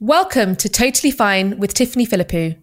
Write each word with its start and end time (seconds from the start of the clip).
Welcome 0.00 0.54
to 0.56 0.68
Totally 0.68 1.10
Fine 1.10 1.58
with 1.58 1.74
Tiffany 1.74 2.06
Philippou, 2.06 2.56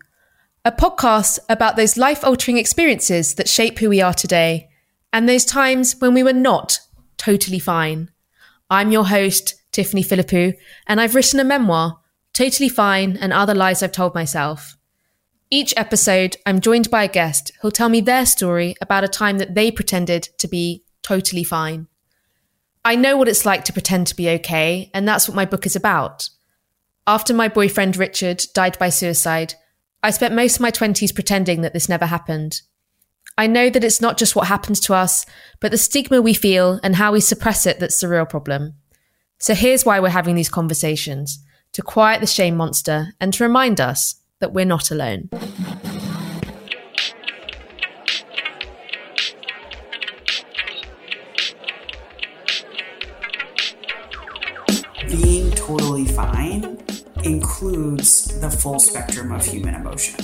a 0.63 0.71
podcast 0.71 1.39
about 1.49 1.75
those 1.75 1.97
life 1.97 2.23
altering 2.23 2.57
experiences 2.57 3.35
that 3.35 3.49
shape 3.49 3.77
who 3.77 3.89
we 3.89 3.99
are 3.99 4.13
today 4.13 4.69
and 5.11 5.27
those 5.27 5.43
times 5.43 5.97
when 5.99 6.13
we 6.13 6.23
were 6.23 6.31
not 6.31 6.79
totally 7.17 7.59
fine. 7.59 8.09
I'm 8.69 8.89
your 8.89 9.07
host, 9.07 9.55
Tiffany 9.73 10.01
Philippou, 10.01 10.53
and 10.87 11.01
I've 11.01 11.13
written 11.13 11.41
a 11.41 11.43
memoir, 11.43 11.99
Totally 12.31 12.69
Fine 12.69 13.17
and 13.17 13.33
Other 13.33 13.53
Lies 13.53 13.83
I've 13.83 13.91
Told 13.91 14.15
Myself. 14.15 14.77
Each 15.49 15.73
episode, 15.75 16.37
I'm 16.45 16.61
joined 16.61 16.89
by 16.89 17.03
a 17.03 17.09
guest 17.09 17.51
who'll 17.59 17.69
tell 17.69 17.89
me 17.89 17.99
their 17.99 18.25
story 18.25 18.75
about 18.79 19.03
a 19.03 19.09
time 19.09 19.39
that 19.39 19.55
they 19.55 19.71
pretended 19.71 20.29
to 20.37 20.47
be 20.47 20.85
totally 21.03 21.43
fine. 21.43 21.87
I 22.85 22.95
know 22.95 23.17
what 23.17 23.27
it's 23.27 23.45
like 23.45 23.65
to 23.65 23.73
pretend 23.73 24.07
to 24.07 24.15
be 24.15 24.29
okay, 24.29 24.89
and 24.93 25.05
that's 25.05 25.27
what 25.27 25.35
my 25.35 25.43
book 25.43 25.65
is 25.65 25.75
about. 25.75 26.29
After 27.07 27.35
my 27.35 27.47
boyfriend 27.47 27.97
Richard 27.97 28.43
died 28.55 28.79
by 28.79 28.89
suicide, 28.89 29.53
I 30.01 30.09
spent 30.09 30.33
most 30.33 30.55
of 30.55 30.61
my 30.61 30.71
20s 30.71 31.13
pretending 31.13 31.61
that 31.61 31.71
this 31.71 31.87
never 31.87 32.07
happened. 32.07 32.61
I 33.37 33.45
know 33.45 33.69
that 33.69 33.83
it's 33.83 34.01
not 34.01 34.17
just 34.17 34.35
what 34.35 34.47
happens 34.47 34.79
to 34.81 34.95
us, 34.95 35.23
but 35.59 35.69
the 35.69 35.77
stigma 35.77 36.19
we 36.19 36.33
feel 36.33 36.79
and 36.81 36.95
how 36.95 37.11
we 37.11 37.19
suppress 37.19 37.67
it 37.67 37.79
that's 37.79 37.99
the 37.99 38.07
real 38.07 38.25
problem. 38.25 38.73
So 39.37 39.53
here's 39.53 39.85
why 39.85 39.99
we're 39.99 40.09
having 40.09 40.33
these 40.33 40.49
conversations 40.49 41.43
to 41.73 41.83
quiet 41.83 42.21
the 42.21 42.27
shame 42.27 42.55
monster 42.55 43.09
and 43.21 43.31
to 43.35 43.43
remind 43.43 43.79
us 43.79 44.15
that 44.39 44.51
we're 44.51 44.65
not 44.65 44.89
alone. 44.89 45.29
Being 55.07 55.51
totally 55.51 56.05
fine 56.05 56.74
includes 57.25 58.39
the 58.39 58.49
full 58.49 58.79
spectrum 58.79 59.31
of 59.31 59.43
human 59.43 59.73
emotion. 59.73 60.23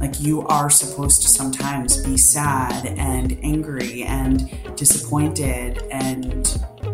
Like 0.00 0.20
you 0.20 0.42
are 0.46 0.70
supposed 0.70 1.22
to 1.22 1.28
sometimes 1.28 2.04
be 2.04 2.16
sad 2.16 2.86
and 2.86 3.38
angry 3.42 4.04
and 4.04 4.48
disappointed 4.76 5.82
and 5.90 6.46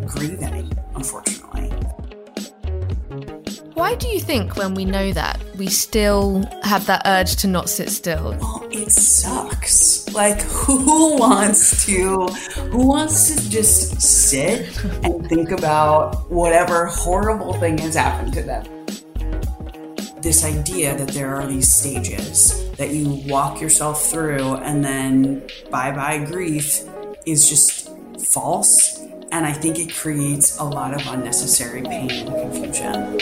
grieving, 0.06 0.72
unfortunately. 0.94 1.68
Why 3.74 3.94
do 3.96 4.08
you 4.08 4.20
think 4.20 4.56
when 4.56 4.74
we 4.74 4.84
know 4.84 5.12
that, 5.12 5.40
we 5.58 5.66
still 5.66 6.48
have 6.62 6.86
that 6.86 7.02
urge 7.04 7.36
to 7.36 7.46
not 7.46 7.68
sit 7.68 7.90
still? 7.90 8.36
Well, 8.40 8.68
it 8.70 8.90
sucks. 8.90 10.08
Like 10.14 10.40
who 10.42 11.18
wants 11.18 11.84
to 11.86 12.26
who 12.28 12.86
wants 12.86 13.34
to 13.34 13.50
just 13.50 14.00
sit 14.00 14.82
and 15.04 15.26
think 15.28 15.50
about 15.50 16.30
whatever 16.30 16.86
horrible 16.86 17.54
thing 17.54 17.76
has 17.78 17.96
happened 17.96 18.32
to 18.34 18.42
them? 18.42 18.81
This 20.22 20.44
idea 20.44 20.96
that 20.96 21.08
there 21.08 21.34
are 21.34 21.46
these 21.48 21.74
stages 21.74 22.70
that 22.76 22.90
you 22.90 23.22
walk 23.26 23.60
yourself 23.60 24.06
through 24.06 24.54
and 24.54 24.84
then 24.84 25.42
bye 25.68 25.90
bye 25.90 26.18
grief 26.18 26.82
is 27.26 27.48
just 27.48 27.90
false. 28.30 29.00
And 29.32 29.44
I 29.44 29.52
think 29.52 29.80
it 29.80 29.92
creates 29.92 30.58
a 30.58 30.64
lot 30.64 30.94
of 30.94 31.04
unnecessary 31.08 31.82
pain 31.82 32.08
and 32.08 32.52
confusion. 32.52 33.18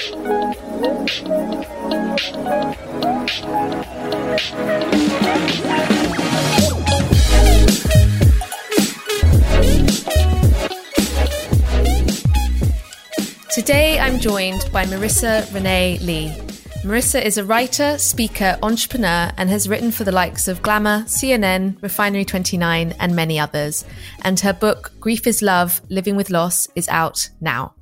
Today 13.54 13.98
I'm 13.98 14.20
joined 14.20 14.68
by 14.70 14.84
Marisa 14.84 15.52
Renee 15.54 15.98
Lee. 16.02 16.49
Marisa 16.82 17.22
is 17.22 17.36
a 17.36 17.44
writer, 17.44 17.98
speaker, 17.98 18.58
entrepreneur, 18.62 19.30
and 19.36 19.50
has 19.50 19.68
written 19.68 19.90
for 19.90 20.04
the 20.04 20.12
likes 20.12 20.48
of 20.48 20.62
Glamour, 20.62 21.02
CNN, 21.02 21.80
Refinery 21.82 22.24
29, 22.24 22.94
and 22.98 23.14
many 23.14 23.38
others. 23.38 23.84
And 24.22 24.40
her 24.40 24.54
book, 24.54 24.90
Grief 24.98 25.26
is 25.26 25.42
Love 25.42 25.82
Living 25.90 26.16
with 26.16 26.30
Loss, 26.30 26.68
is 26.74 26.88
out 26.88 27.28
now. 27.38 27.74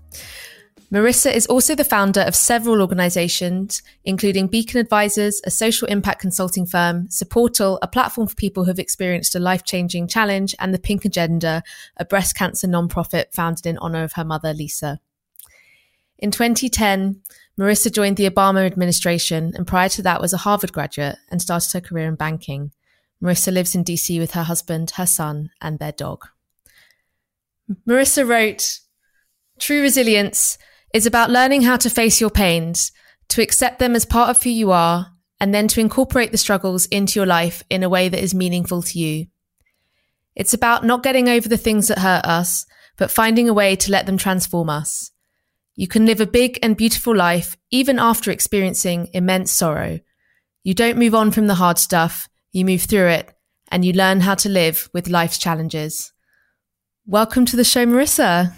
Marisa 0.93 1.33
is 1.33 1.47
also 1.47 1.77
the 1.77 1.85
founder 1.85 2.23
of 2.23 2.35
several 2.35 2.81
organizations, 2.81 3.83
including 4.05 4.49
Beacon 4.49 4.81
Advisors, 4.81 5.41
a 5.45 5.51
social 5.51 5.87
impact 5.87 6.21
consulting 6.21 6.67
firm, 6.67 7.07
Supportal, 7.07 7.79
a 7.81 7.87
platform 7.87 8.27
for 8.27 8.35
people 8.35 8.65
who 8.65 8.71
have 8.71 8.81
experienced 8.81 9.37
a 9.37 9.39
life 9.39 9.63
changing 9.63 10.09
challenge, 10.09 10.57
and 10.59 10.75
The 10.75 10.79
Pink 10.81 11.05
Agenda, 11.05 11.63
a 11.99 12.05
breast 12.05 12.35
cancer 12.35 12.67
nonprofit 12.67 13.33
founded 13.33 13.65
in 13.65 13.79
honor 13.79 14.03
of 14.03 14.15
her 14.15 14.25
mother, 14.25 14.53
Lisa. 14.53 14.99
In 16.19 16.31
2010, 16.31 17.21
Marisa 17.59 17.93
joined 17.93 18.17
the 18.17 18.29
Obama 18.29 18.67
administration 18.67 19.53
and 19.55 19.67
prior 19.67 19.89
to 19.91 20.03
that 20.03 20.21
was 20.21 20.33
a 20.33 20.39
Harvard 20.39 20.73
graduate 20.73 21.17
and 21.31 21.41
started 21.41 21.73
her 21.73 21.81
career 21.81 22.09
in 22.09 22.15
banking. 22.15 22.73
Marisa 23.23 23.53
lives 23.53 23.75
in 23.75 23.85
DC 23.85 24.19
with 24.19 24.33
her 24.33 24.45
husband, 24.45 24.93
her 24.93 25.07
son, 25.07 25.51
and 25.61 25.79
their 25.79 25.93
dog. 25.93 26.27
Marisa 27.87 28.27
wrote, 28.27 28.81
True 29.59 29.83
resilience 29.83 30.57
is 30.95 31.07
about 31.07 31.31
learning 31.31 31.63
how 31.63 31.77
to 31.77 31.91
face 31.91 32.21
your 32.21 32.31
pains, 32.31 32.93
to 33.29 33.43
accept 33.43 33.79
them 33.79 33.95
as 33.95 34.07
part 34.07 34.31
of 34.31 34.43
who 34.43 34.51
you 34.51 34.71
are, 34.71 35.13
and 35.41 35.53
then 35.53 35.69
to 35.69 35.81
incorporate 35.81 36.33
the 36.33 36.39
struggles 36.39 36.87
into 36.87 37.19
your 37.19 37.27
life 37.27 37.63
in 37.69 37.83
a 37.83 37.89
way 37.89 38.09
that 38.09 38.23
is 38.23 38.35
meaningful 38.35 38.83
to 38.83 38.99
you. 38.99 39.27
It's 40.35 40.55
about 40.55 40.85
not 40.85 41.03
getting 41.03 41.29
over 41.29 41.49
the 41.49 41.57
things 41.57 41.89
that 41.89 41.99
hurt 41.99 42.25
us, 42.25 42.65
but 42.97 43.11
finding 43.11 43.49
a 43.49 43.55
way 43.55 43.77
to 43.77 43.93
let 43.93 44.07
them 44.07 44.17
transform 44.17 44.71
us. 44.71 45.11
You 45.79 45.87
can 45.87 46.07
live 46.07 46.21
a 46.21 46.27
big 46.27 46.59
and 46.61 46.77
beautiful 46.77 47.15
life 47.15 47.57
even 47.71 48.01
after 48.01 48.33
experiencing 48.33 49.11
immense 49.13 49.53
sorrow. 49.53 50.01
You 50.65 50.75
don't 50.75 50.99
move 50.99 51.15
on 51.15 51.31
from 51.31 51.47
the 51.47 51.55
hard 51.55 51.79
stuff, 51.79 52.29
you 52.51 52.65
move 52.65 52.83
through 52.83 53.07
it, 53.11 53.33
and 53.71 53.85
you 53.85 53.93
learn 53.93 54.23
how 54.23 54.35
to 54.35 54.49
live 54.49 54.91
with 54.93 55.09
life's 55.09 55.39
challenges. 55.39 56.13
Welcome 57.07 57.45
to 57.45 57.57
the 57.57 57.63
show, 57.63 57.87
Marisa. 57.87 58.55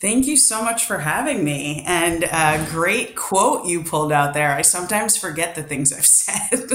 Thank 0.00 0.26
you 0.26 0.36
so 0.36 0.60
much 0.60 0.86
for 0.86 0.98
having 0.98 1.44
me. 1.44 1.84
And 1.86 2.24
a 2.24 2.66
great 2.68 3.14
quote 3.14 3.66
you 3.66 3.84
pulled 3.84 4.10
out 4.10 4.34
there. 4.34 4.50
I 4.50 4.62
sometimes 4.62 5.16
forget 5.16 5.54
the 5.54 5.62
things 5.62 5.92
I've 5.92 6.04
said. 6.04 6.68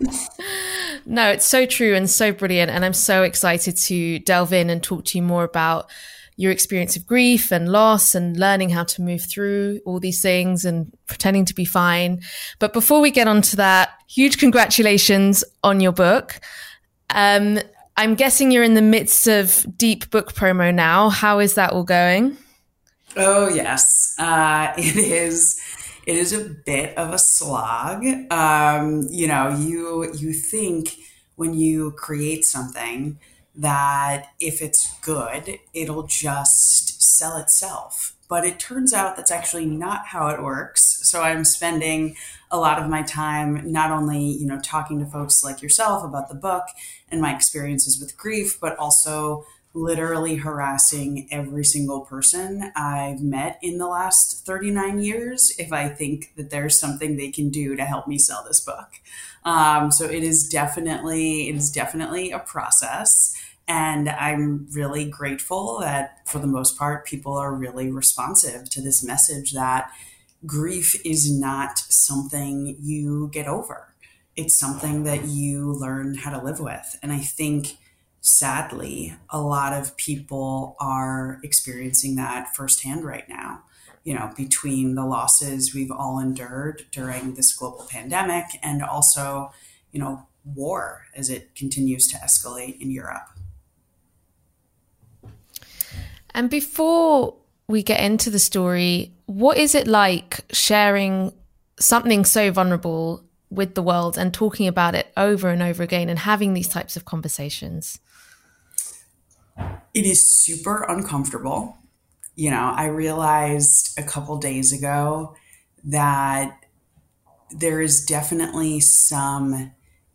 no, 1.06 1.30
it's 1.30 1.46
so 1.46 1.64
true 1.64 1.94
and 1.94 2.10
so 2.10 2.32
brilliant. 2.32 2.72
And 2.72 2.84
I'm 2.84 2.92
so 2.92 3.22
excited 3.22 3.76
to 3.76 4.18
delve 4.18 4.52
in 4.52 4.68
and 4.68 4.82
talk 4.82 5.04
to 5.04 5.18
you 5.18 5.22
more 5.22 5.44
about 5.44 5.88
your 6.40 6.50
experience 6.50 6.96
of 6.96 7.06
grief 7.06 7.52
and 7.52 7.68
loss 7.68 8.14
and 8.14 8.34
learning 8.38 8.70
how 8.70 8.82
to 8.82 9.02
move 9.02 9.20
through 9.20 9.78
all 9.84 10.00
these 10.00 10.22
things 10.22 10.64
and 10.64 10.90
pretending 11.06 11.44
to 11.44 11.54
be 11.54 11.66
fine. 11.66 12.18
But 12.58 12.72
before 12.72 13.02
we 13.02 13.10
get 13.10 13.28
on 13.28 13.42
to 13.42 13.56
that, 13.56 13.90
huge 14.08 14.38
congratulations 14.38 15.44
on 15.62 15.80
your 15.80 15.92
book. 15.92 16.40
Um, 17.10 17.58
I'm 17.98 18.14
guessing 18.14 18.50
you're 18.50 18.64
in 18.64 18.72
the 18.72 18.80
midst 18.80 19.26
of 19.26 19.66
deep 19.76 20.10
book 20.10 20.32
promo 20.32 20.74
now. 20.74 21.10
How 21.10 21.40
is 21.40 21.56
that 21.56 21.72
all 21.72 21.84
going? 21.84 22.38
Oh, 23.18 23.50
yes. 23.50 24.14
Uh, 24.18 24.72
it 24.78 24.96
is 24.96 25.60
it 26.06 26.16
is 26.16 26.32
a 26.32 26.48
bit 26.64 26.96
of 26.96 27.12
a 27.12 27.18
slog. 27.18 28.02
Um, 28.32 29.06
you 29.10 29.26
know, 29.26 29.54
you 29.58 30.10
you 30.14 30.32
think 30.32 30.96
when 31.36 31.52
you 31.52 31.90
create 31.90 32.46
something 32.46 33.18
that 33.56 34.28
if 34.38 34.62
it's 34.62 34.98
good, 35.00 35.58
it'll 35.74 36.06
just 36.06 37.02
sell 37.02 37.36
itself. 37.36 38.14
But 38.28 38.44
it 38.44 38.60
turns 38.60 38.92
out 38.92 39.16
that's 39.16 39.32
actually 39.32 39.66
not 39.66 40.06
how 40.06 40.28
it 40.28 40.42
works. 40.42 41.00
So 41.02 41.22
I'm 41.22 41.44
spending 41.44 42.16
a 42.50 42.58
lot 42.58 42.80
of 42.80 42.88
my 42.88 43.02
time 43.02 43.72
not 43.72 43.90
only, 43.90 44.24
you 44.24 44.46
know, 44.46 44.60
talking 44.60 45.00
to 45.00 45.06
folks 45.06 45.42
like 45.42 45.62
yourself 45.62 46.04
about 46.04 46.28
the 46.28 46.34
book 46.34 46.64
and 47.10 47.20
my 47.20 47.34
experiences 47.34 47.98
with 48.00 48.16
grief, 48.16 48.58
but 48.60 48.76
also 48.78 49.44
literally 49.72 50.36
harassing 50.36 51.28
every 51.30 51.64
single 51.64 52.00
person 52.00 52.72
I've 52.74 53.20
met 53.20 53.58
in 53.62 53.78
the 53.78 53.86
last 53.86 54.44
39 54.44 55.00
years 55.00 55.52
if 55.58 55.72
I 55.72 55.88
think 55.88 56.32
that 56.36 56.50
there's 56.50 56.80
something 56.80 57.16
they 57.16 57.30
can 57.30 57.50
do 57.50 57.76
to 57.76 57.84
help 57.84 58.08
me 58.08 58.18
sell 58.18 58.44
this 58.46 58.60
book. 58.60 58.88
Um, 59.44 59.92
so 59.92 60.06
it 60.06 60.22
is 60.22 60.48
definitely 60.48 61.48
it 61.48 61.54
is 61.54 61.70
definitely 61.70 62.30
a 62.32 62.40
process. 62.40 63.34
And 63.68 64.08
I'm 64.08 64.66
really 64.72 65.08
grateful 65.08 65.78
that 65.80 66.26
for 66.26 66.40
the 66.40 66.48
most 66.48 66.76
part, 66.76 67.06
people 67.06 67.34
are 67.34 67.54
really 67.54 67.90
responsive 67.90 68.68
to 68.70 68.82
this 68.82 69.04
message 69.04 69.52
that 69.52 69.92
grief 70.44 71.00
is 71.04 71.30
not 71.32 71.78
something 71.78 72.76
you 72.80 73.30
get 73.32 73.46
over. 73.46 73.94
It's 74.34 74.58
something 74.58 75.04
that 75.04 75.26
you 75.26 75.72
learn 75.72 76.16
how 76.16 76.36
to 76.36 76.44
live 76.44 76.58
with. 76.58 76.98
And 77.02 77.12
I 77.12 77.18
think 77.18 77.76
sadly, 78.20 79.14
a 79.30 79.40
lot 79.40 79.72
of 79.72 79.96
people 79.96 80.76
are 80.80 81.40
experiencing 81.42 82.16
that 82.16 82.54
firsthand 82.54 83.04
right 83.04 83.28
now. 83.28 83.62
You 84.04 84.14
know, 84.14 84.32
between 84.36 84.94
the 84.94 85.04
losses 85.04 85.74
we've 85.74 85.90
all 85.90 86.18
endured 86.18 86.86
during 86.90 87.34
this 87.34 87.52
global 87.52 87.86
pandemic 87.90 88.46
and 88.62 88.82
also, 88.82 89.52
you 89.92 90.00
know, 90.00 90.26
war 90.44 91.02
as 91.14 91.28
it 91.28 91.54
continues 91.54 92.08
to 92.08 92.16
escalate 92.16 92.80
in 92.80 92.90
Europe. 92.90 93.28
And 96.34 96.48
before 96.48 97.36
we 97.68 97.82
get 97.82 98.00
into 98.00 98.30
the 98.30 98.38
story, 98.38 99.12
what 99.26 99.58
is 99.58 99.74
it 99.74 99.86
like 99.86 100.44
sharing 100.52 101.32
something 101.78 102.24
so 102.24 102.50
vulnerable 102.50 103.24
with 103.50 103.74
the 103.74 103.82
world 103.82 104.16
and 104.16 104.32
talking 104.32 104.66
about 104.66 104.94
it 104.94 105.12
over 105.16 105.48
and 105.48 105.62
over 105.62 105.82
again 105.82 106.08
and 106.08 106.20
having 106.20 106.54
these 106.54 106.68
types 106.68 106.96
of 106.96 107.04
conversations? 107.04 108.00
It 109.94 110.06
is 110.06 110.26
super 110.26 110.84
uncomfortable. 110.84 111.76
You 112.36 112.50
know, 112.50 112.72
I 112.74 112.86
realized 112.86 113.98
a 113.98 114.02
couple 114.02 114.36
days 114.38 114.72
ago 114.72 115.36
that 115.84 116.56
there 117.50 117.80
is 117.80 118.04
definitely 118.04 118.80
some 118.80 119.72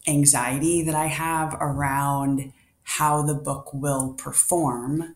anxiety 0.08 0.84
that 0.84 0.96
I 0.96 1.08
have 1.08 1.56
around 1.60 2.54
how 2.84 3.24
the 3.24 3.34
book 3.34 3.74
will 3.74 4.14
perform, 4.14 5.16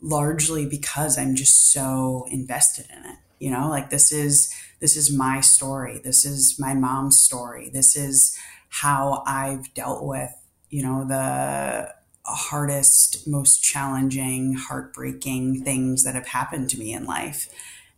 largely 0.00 0.66
because 0.66 1.16
I'm 1.16 1.34
just 1.34 1.72
so 1.72 2.26
invested 2.30 2.86
in 2.90 3.04
it. 3.10 3.16
You 3.38 3.50
know, 3.50 3.68
like 3.68 3.90
this 3.90 4.12
is 4.12 4.52
this 4.80 4.96
is 4.96 5.16
my 5.16 5.40
story. 5.40 6.00
This 6.02 6.24
is 6.24 6.56
my 6.58 6.74
mom's 6.74 7.20
story. 7.20 7.70
This 7.72 7.96
is 7.96 8.36
how 8.68 9.22
I've 9.26 9.72
dealt 9.74 10.04
with, 10.04 10.30
you 10.68 10.82
know, 10.82 11.04
the 11.06 11.94
hardest, 12.32 13.26
most 13.26 13.62
challenging, 13.62 14.54
heartbreaking 14.54 15.62
things 15.62 16.04
that 16.04 16.14
have 16.14 16.28
happened 16.28 16.70
to 16.70 16.78
me 16.78 16.92
in 16.92 17.04
life. 17.04 17.48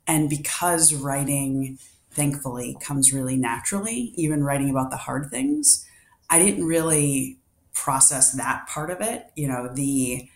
And 0.06 0.28
because 0.28 0.94
writing, 0.94 1.78
thankfully, 2.10 2.76
comes 2.80 3.12
really 3.12 3.36
naturally, 3.36 4.12
even 4.16 4.42
writing 4.42 4.70
about 4.70 4.90
the 4.90 4.96
hard 4.96 5.30
things, 5.30 5.86
I 6.28 6.38
didn't 6.38 6.64
really 6.64 7.38
process 7.72 8.32
that 8.32 8.66
part 8.66 8.90
of 8.90 9.00
it, 9.00 9.26
you 9.36 9.46
know, 9.46 9.68
the 9.72 10.28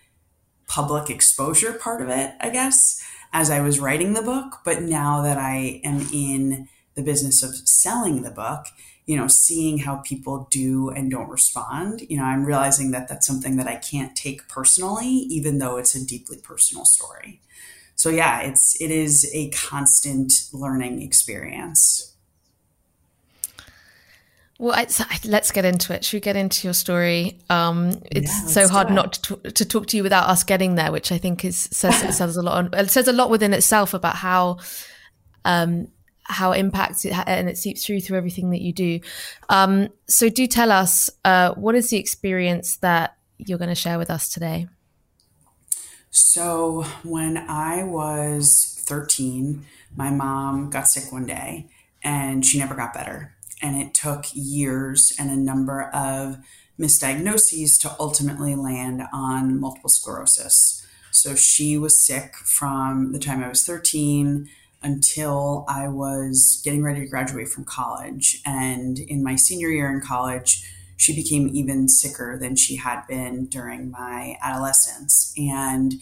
public 0.69 1.11
exposure 1.11 1.73
part 1.73 2.01
of 2.01 2.09
it, 2.09 2.35
I 2.41 2.51
guess, 2.51 3.03
as 3.33 3.51
I 3.51 3.61
was 3.61 3.81
writing 3.81 4.13
the 4.13 4.23
book. 4.23 4.59
But 4.65 4.83
now 4.83 5.23
that 5.23 5.39
I 5.39 5.81
am 5.85 6.07
in 6.13 6.69
the 6.95 7.03
business 7.03 7.43
of 7.43 7.57
selling 7.67 8.23
the 8.23 8.31
book, 8.31 8.67
you 9.11 9.17
know, 9.17 9.27
seeing 9.27 9.79
how 9.79 9.97
people 9.97 10.47
do 10.53 10.89
and 10.91 11.11
don't 11.11 11.29
respond, 11.29 12.03
you 12.09 12.17
know, 12.17 12.23
I'm 12.23 12.45
realizing 12.45 12.93
that 12.93 13.09
that's 13.09 13.27
something 13.27 13.57
that 13.57 13.67
I 13.67 13.75
can't 13.75 14.15
take 14.15 14.47
personally, 14.47 15.09
even 15.09 15.59
though 15.59 15.79
it's 15.79 15.97
a 15.97 16.07
deeply 16.07 16.37
personal 16.37 16.85
story. 16.85 17.41
So 17.97 18.09
yeah, 18.09 18.43
it's 18.43 18.81
it 18.81 18.93
is 18.93 19.29
a 19.35 19.51
constant 19.51 20.33
learning 20.53 21.03
experience. 21.03 22.15
Well, 24.61 24.81
let's 25.25 25.51
get 25.51 25.65
into 25.65 25.93
it. 25.93 26.05
Should 26.05 26.19
we 26.19 26.21
get 26.21 26.37
into 26.37 26.69
your 26.69 26.75
story? 26.75 27.41
Um, 27.51 28.01
it's 28.13 28.31
yeah, 28.31 28.47
so 28.47 28.69
hard 28.69 28.93
not 28.93 29.15
to, 29.25 29.39
to, 29.39 29.65
talk 29.65 29.87
to 29.89 29.97
you 29.97 30.05
without 30.05 30.29
us 30.29 30.45
getting 30.45 30.77
there, 30.77 30.93
which 30.93 31.11
I 31.11 31.19
think 31.19 31.45
is 31.45 31.59
says, 31.73 31.97
says 32.17 32.37
a 32.37 32.43
lot. 32.43 32.59
On, 32.59 32.75
it 32.75 32.91
says 32.93 33.09
a 33.09 33.13
lot 33.13 33.29
within 33.29 33.55
itself 33.55 33.93
about 33.93 34.15
how 34.15 34.59
um, 35.45 35.89
how 36.31 36.53
impacts 36.53 37.05
it 37.05 37.13
and 37.27 37.49
it 37.49 37.59
seeps 37.59 37.85
through 37.85 38.01
through 38.01 38.19
everything 38.19 38.51
that 38.51 38.61
you 38.61 38.73
do. 38.73 39.01
Um, 39.49 39.89
so, 40.07 40.29
do 40.29 40.47
tell 40.47 40.73
us 40.73 41.11
uh, 41.25 41.55
what 41.55 41.75
is 41.75 41.91
the 41.91 41.99
experience 41.99 42.77
that 42.79 43.17
you're 43.39 43.59
going 43.59 43.69
to 43.69 43.75
share 43.75 43.99
with 43.99 44.11
us 44.11 44.29
today. 44.29 44.69
So, 46.11 46.85
when 47.03 47.37
I 47.37 47.85
was 47.85 48.83
13, 48.87 49.65
my 49.97 50.11
mom 50.11 50.71
got 50.71 50.89
sick 50.89 51.13
one 51.13 51.27
day, 51.27 51.69
and 52.03 52.45
she 52.45 52.59
never 52.59 52.75
got 52.75 52.95
better 52.95 53.35
and 53.63 53.77
it 53.77 53.95
took 53.95 54.25
years 54.33 55.13
and 55.19 55.31
a 55.31 55.37
number 55.37 55.83
of 55.91 56.39
misdiagnoses 56.79 57.79
to 57.81 57.95
ultimately 58.01 58.55
land 58.55 59.03
on 59.13 59.61
multiple 59.61 59.91
sclerosis. 59.91 60.87
So 61.11 61.35
she 61.35 61.77
was 61.77 62.05
sick 62.05 62.37
from 62.37 63.13
the 63.13 63.19
time 63.19 63.43
I 63.43 63.49
was 63.49 63.65
13 63.65 64.49
until 64.83 65.65
I 65.69 65.89
was 65.89 66.61
getting 66.65 66.83
ready 66.83 67.01
to 67.01 67.07
graduate 67.07 67.49
from 67.49 67.65
college. 67.65 68.41
And 68.47 68.99
in 68.99 69.23
my 69.23 69.37
senior 69.37 69.69
year 69.69 69.91
in 69.91 70.01
college, 70.01 70.67
she 70.97 71.15
became 71.15 71.49
even 71.53 71.89
sicker 71.89 72.39
than 72.39 72.57
she 72.57 72.77
had 72.77 73.07
been 73.07 73.47
during 73.47 73.91
my 73.91 74.37
adolescence. 74.43 75.33
And 75.37 75.95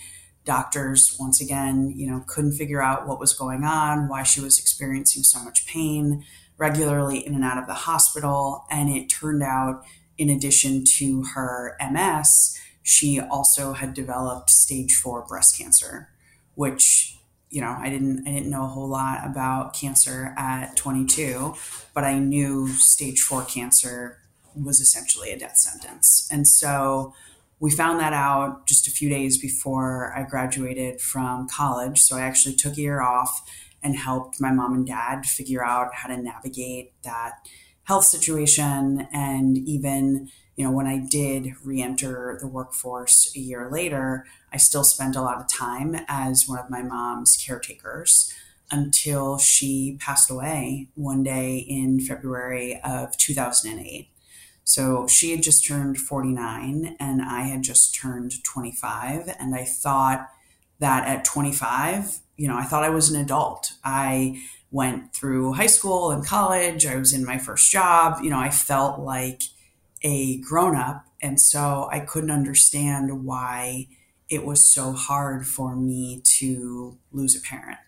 doctors, 0.44 1.16
once 1.20 1.40
again, 1.40 1.92
you 1.94 2.06
know, 2.06 2.24
couldn't 2.26 2.54
figure 2.54 2.82
out 2.82 3.06
what 3.06 3.20
was 3.20 3.32
going 3.32 3.64
on, 3.64 4.08
why 4.08 4.22
she 4.22 4.40
was 4.40 4.58
experiencing 4.58 5.22
so 5.22 5.42
much 5.44 5.66
pain 5.66 6.24
regularly 6.56 7.24
in 7.24 7.34
and 7.34 7.44
out 7.44 7.58
of 7.58 7.66
the 7.66 7.74
hospital. 7.74 8.64
And 8.70 8.88
it 8.88 9.08
turned 9.08 9.42
out, 9.42 9.84
in 10.16 10.28
addition 10.28 10.84
to 10.96 11.22
her 11.34 11.76
MS, 11.80 12.58
she 12.82 13.20
also 13.20 13.74
had 13.74 13.94
developed 13.94 14.50
stage 14.50 14.94
four 14.94 15.24
breast 15.26 15.58
cancer, 15.58 16.08
which 16.54 17.17
you 17.50 17.60
know 17.60 17.76
I 17.78 17.88
didn't 17.90 18.26
I 18.26 18.32
didn't 18.32 18.50
know 18.50 18.64
a 18.64 18.68
whole 18.68 18.88
lot 18.88 19.26
about 19.26 19.74
cancer 19.74 20.34
at 20.36 20.76
22, 20.76 21.54
but 21.94 22.04
I 22.04 22.18
knew 22.18 22.68
stage 22.68 23.20
four 23.20 23.44
cancer 23.44 24.18
was 24.54 24.80
essentially 24.80 25.30
a 25.30 25.38
death 25.38 25.56
sentence, 25.56 26.28
and 26.30 26.46
so 26.46 27.14
we 27.60 27.70
found 27.70 27.98
that 28.00 28.12
out 28.12 28.66
just 28.66 28.86
a 28.86 28.90
few 28.90 29.08
days 29.08 29.38
before 29.38 30.12
I 30.16 30.22
graduated 30.22 31.00
from 31.00 31.48
college. 31.48 32.00
So 32.00 32.16
I 32.16 32.20
actually 32.20 32.54
took 32.54 32.76
a 32.76 32.80
year 32.80 33.00
off 33.00 33.42
and 33.82 33.96
helped 33.96 34.40
my 34.40 34.52
mom 34.52 34.74
and 34.74 34.86
dad 34.86 35.26
figure 35.26 35.64
out 35.64 35.94
how 35.94 36.08
to 36.08 36.16
navigate 36.16 36.92
that 37.02 37.32
health 37.84 38.04
situation. 38.04 39.08
And 39.12 39.58
even, 39.58 40.30
you 40.58 40.64
know, 40.64 40.72
when 40.72 40.88
I 40.88 40.98
did 40.98 41.54
re 41.62 41.80
enter 41.80 42.36
the 42.40 42.48
workforce 42.48 43.32
a 43.36 43.38
year 43.38 43.70
later, 43.70 44.26
I 44.52 44.56
still 44.56 44.82
spent 44.82 45.14
a 45.14 45.22
lot 45.22 45.38
of 45.38 45.48
time 45.48 46.00
as 46.08 46.48
one 46.48 46.58
of 46.58 46.68
my 46.68 46.82
mom's 46.82 47.36
caretakers 47.36 48.34
until 48.68 49.38
she 49.38 49.96
passed 50.00 50.30
away 50.30 50.88
one 50.96 51.22
day 51.22 51.58
in 51.58 52.00
February 52.00 52.80
of 52.82 53.16
2008. 53.16 54.08
So 54.64 55.06
she 55.06 55.30
had 55.30 55.44
just 55.44 55.64
turned 55.64 55.96
49 55.96 56.96
and 56.98 57.22
I 57.22 57.42
had 57.42 57.62
just 57.62 57.94
turned 57.94 58.42
25. 58.42 59.32
And 59.38 59.54
I 59.54 59.62
thought 59.64 60.28
that 60.80 61.06
at 61.06 61.24
25, 61.24 62.18
you 62.36 62.48
know, 62.48 62.56
I 62.56 62.64
thought 62.64 62.82
I 62.82 62.90
was 62.90 63.10
an 63.10 63.20
adult. 63.20 63.74
I 63.84 64.42
went 64.72 65.14
through 65.14 65.52
high 65.52 65.66
school 65.66 66.10
and 66.10 66.26
college. 66.26 66.84
I 66.84 66.96
was 66.96 67.12
in 67.12 67.24
my 67.24 67.38
first 67.38 67.70
job. 67.70 68.18
You 68.24 68.30
know, 68.30 68.40
I 68.40 68.50
felt 68.50 68.98
like 68.98 69.42
a 70.02 70.38
grown 70.38 70.76
up. 70.76 71.04
And 71.20 71.40
so 71.40 71.88
I 71.90 72.00
couldn't 72.00 72.30
understand 72.30 73.24
why 73.24 73.88
it 74.28 74.44
was 74.44 74.72
so 74.72 74.92
hard 74.92 75.46
for 75.46 75.74
me 75.74 76.22
to 76.38 76.98
lose 77.12 77.36
a 77.36 77.40
parent. 77.40 77.78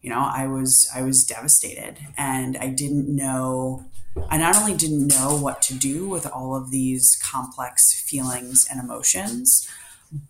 You 0.00 0.10
know, 0.10 0.30
I 0.32 0.46
was 0.46 0.88
I 0.94 1.02
was 1.02 1.24
devastated 1.24 1.98
and 2.16 2.56
I 2.56 2.68
didn't 2.68 3.14
know 3.14 3.84
I 4.28 4.38
not 4.38 4.56
only 4.56 4.74
didn't 4.74 5.08
know 5.08 5.36
what 5.36 5.62
to 5.62 5.74
do 5.74 6.08
with 6.08 6.26
all 6.26 6.54
of 6.54 6.70
these 6.70 7.20
complex 7.22 8.00
feelings 8.00 8.66
and 8.70 8.80
emotions, 8.80 9.68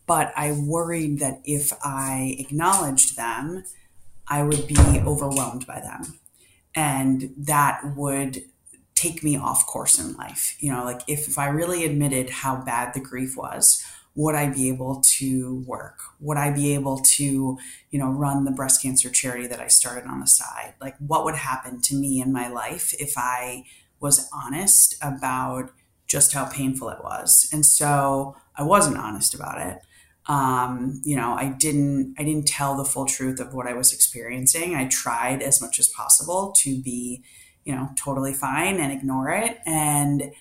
but 0.07 0.33
I 0.37 0.53
worried 0.53 1.21
that 1.21 1.41
if 1.45 1.73
I 1.85 2.37
acknowledged 2.39 3.17
them, 3.17 3.65
I 4.27 4.43
would 4.43 4.67
be 4.67 4.77
overwhelmed 4.79 5.67
by 5.67 5.81
them. 5.81 6.19
And 6.75 7.33
that 7.37 7.97
would 7.97 8.43
take 8.99 9.23
me 9.23 9.37
off 9.37 9.67
course 9.67 9.99
in 9.99 10.15
life. 10.15 10.57
You 10.59 10.73
know, 10.73 10.85
like 10.85 11.03
if, 11.07 11.29
if 11.29 11.39
I 11.39 11.49
really 11.49 11.85
admitted 11.85 12.31
how 12.31 12.57
bad 12.57 12.95
the 12.95 13.01
grief 13.01 13.37
was, 13.37 13.85
would 14.15 14.35
I 14.35 14.49
be 14.51 14.69
able 14.69 15.01
to 15.19 15.63
work? 15.65 16.01
Would 16.19 16.39
I 16.39 16.51
be 16.51 16.75
able 16.75 16.99
to, 17.17 17.25
you 17.91 17.99
know, 18.01 18.11
run 18.11 18.45
the 18.45 18.51
breast 18.51 18.83
cancer 18.83 19.11
charity 19.11 19.47
that 19.47 19.61
I 19.61 19.69
started 19.69 20.09
on 20.09 20.19
the 20.19 20.27
side? 20.27 20.75
Like, 20.81 20.97
what 20.99 21.25
would 21.25 21.37
happen 21.37 21.81
to 21.83 21.95
me 21.95 22.21
in 22.21 22.33
my 22.33 22.49
life 22.49 22.93
if 22.99 23.13
I 23.17 23.65
was 24.01 24.29
honest 24.33 24.97
about 25.01 25.71
just 26.09 26.33
how 26.33 26.47
painful 26.47 26.89
it 26.89 27.05
was? 27.05 27.49
And 27.53 27.65
so 27.65 28.37
I 28.57 28.65
wasn't 28.65 28.99
honest 28.99 29.35
about 29.35 29.61
it. 29.61 29.79
Um, 30.27 31.01
you 31.05 31.15
know, 31.15 31.35
I 31.35 31.47
didn't 31.47 32.17
I 32.19 32.25
didn't 32.25 32.49
tell 32.49 32.77
the 32.77 32.85
full 32.85 33.07
truth 33.07 33.39
of 33.41 33.55
what 33.55 33.69
I 33.69 33.73
was 33.73 33.93
experiencing. 33.93 34.75
I 34.75 34.87
tried 34.89 35.43
as 35.43 35.61
much 35.61 35.79
as 35.79 35.89
possible 35.89 36.53
to 36.59 36.83
be, 36.83 37.23
you 37.65 37.75
know, 37.75 37.91
totally 37.97 38.33
fine 38.33 38.79
and 38.79 38.93
ignore 38.93 39.31
it. 39.31 39.59
And 39.67 40.33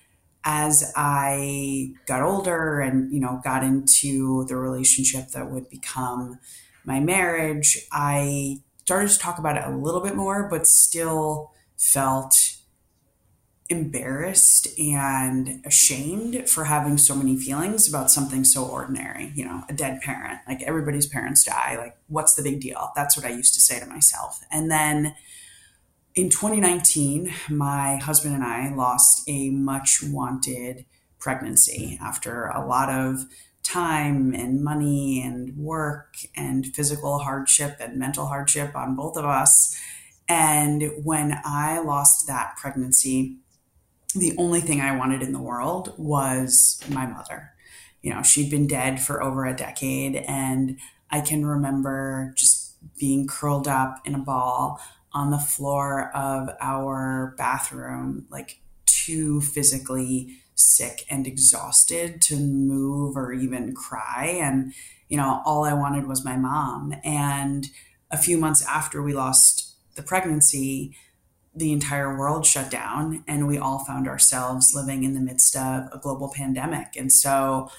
as 0.43 0.93
I 0.95 1.93
got 2.05 2.21
older 2.21 2.79
and, 2.79 3.11
you 3.13 3.19
know, 3.19 3.41
got 3.43 3.63
into 3.63 4.45
the 4.45 4.55
relationship 4.55 5.29
that 5.31 5.51
would 5.51 5.69
become 5.69 6.39
my 6.85 6.99
marriage, 6.99 7.85
I 7.91 8.59
started 8.85 9.09
to 9.09 9.19
talk 9.19 9.39
about 9.39 9.57
it 9.57 9.65
a 9.65 9.75
little 9.75 9.99
bit 9.99 10.15
more, 10.15 10.47
but 10.49 10.65
still 10.65 11.51
felt 11.75 12.57
embarrassed 13.69 14.67
and 14.79 15.61
ashamed 15.65 16.49
for 16.49 16.63
having 16.63 16.97
so 16.97 17.13
many 17.13 17.35
feelings 17.35 17.87
about 17.87 18.09
something 18.09 18.45
so 18.45 18.63
ordinary, 18.63 19.33
you 19.35 19.43
know, 19.43 19.63
a 19.67 19.73
dead 19.73 19.99
parent. 20.01 20.39
Like 20.47 20.61
everybody's 20.61 21.05
parents 21.05 21.43
die. 21.43 21.75
Like, 21.77 21.97
what's 22.07 22.35
the 22.35 22.43
big 22.43 22.61
deal? 22.61 22.91
That's 22.95 23.17
what 23.17 23.25
I 23.25 23.29
used 23.29 23.53
to 23.55 23.59
say 23.59 23.79
to 23.79 23.85
myself. 23.85 24.39
And 24.49 24.71
then 24.71 25.15
in 26.17 26.29
2019, 26.29 27.31
my 27.47 27.97
husband 27.97 28.33
and 28.33 28.43
I 28.43 28.73
lost 28.73 29.21
a 29.27 29.51
much 29.51 29.99
wanted 30.03 30.87
pregnancy 31.19 31.99
after 32.01 32.47
a 32.47 32.65
lot 32.65 32.89
of 32.89 33.19
time 33.61 34.33
and 34.33 34.63
money 34.63 35.21
and 35.23 35.55
work 35.55 36.15
and 36.35 36.65
physical 36.65 37.19
hardship 37.19 37.77
and 37.79 37.99
mental 37.99 38.25
hardship 38.25 38.75
on 38.75 38.95
both 38.95 39.15
of 39.15 39.25
us. 39.25 39.79
And 40.27 40.91
when 41.03 41.39
I 41.45 41.79
lost 41.81 42.25
that 42.25 42.55
pregnancy, 42.57 43.37
the 44.15 44.33
only 44.39 44.61
thing 44.61 44.81
I 44.81 44.97
wanted 44.97 45.21
in 45.21 45.33
the 45.33 45.41
world 45.41 45.93
was 45.99 46.81
my 46.89 47.05
mother. 47.05 47.51
You 48.01 48.15
know, 48.15 48.23
she'd 48.23 48.49
been 48.49 48.65
dead 48.65 48.99
for 48.99 49.21
over 49.21 49.45
a 49.45 49.55
decade, 49.55 50.15
and 50.15 50.79
I 51.11 51.21
can 51.21 51.45
remember 51.45 52.33
just 52.35 52.75
being 52.97 53.27
curled 53.27 53.67
up 53.67 54.01
in 54.03 54.15
a 54.15 54.19
ball 54.19 54.81
on 55.13 55.31
the 55.31 55.37
floor 55.37 56.11
of 56.15 56.49
our 56.59 57.33
bathroom, 57.37 58.25
like 58.29 58.59
too 58.85 59.41
physically 59.41 60.37
sick 60.55 61.05
and 61.09 61.27
exhausted 61.27 62.21
to 62.21 62.35
move 62.35 63.15
or 63.15 63.31
even 63.31 63.73
cry. 63.73 64.37
And, 64.41 64.73
you 65.07 65.17
know, 65.17 65.41
all 65.45 65.63
I 65.63 65.73
wanted 65.73 66.07
was 66.07 66.25
my 66.25 66.35
mom. 66.35 66.95
And 67.03 67.67
a 68.11 68.17
few 68.17 68.37
months 68.37 68.65
after 68.65 69.01
we 69.01 69.13
lost 69.13 69.75
the 69.95 70.03
pregnancy, 70.03 70.95
the 71.55 71.71
entire 71.71 72.17
world 72.17 72.45
shut 72.45 72.69
down 72.69 73.23
and 73.27 73.47
we 73.47 73.57
all 73.57 73.79
found 73.79 74.07
ourselves 74.07 74.73
living 74.75 75.03
in 75.03 75.13
the 75.13 75.19
midst 75.19 75.55
of 75.55 75.89
a 75.91 75.99
global 76.01 76.31
pandemic. 76.35 76.95
And 76.95 77.11
so 77.11 77.69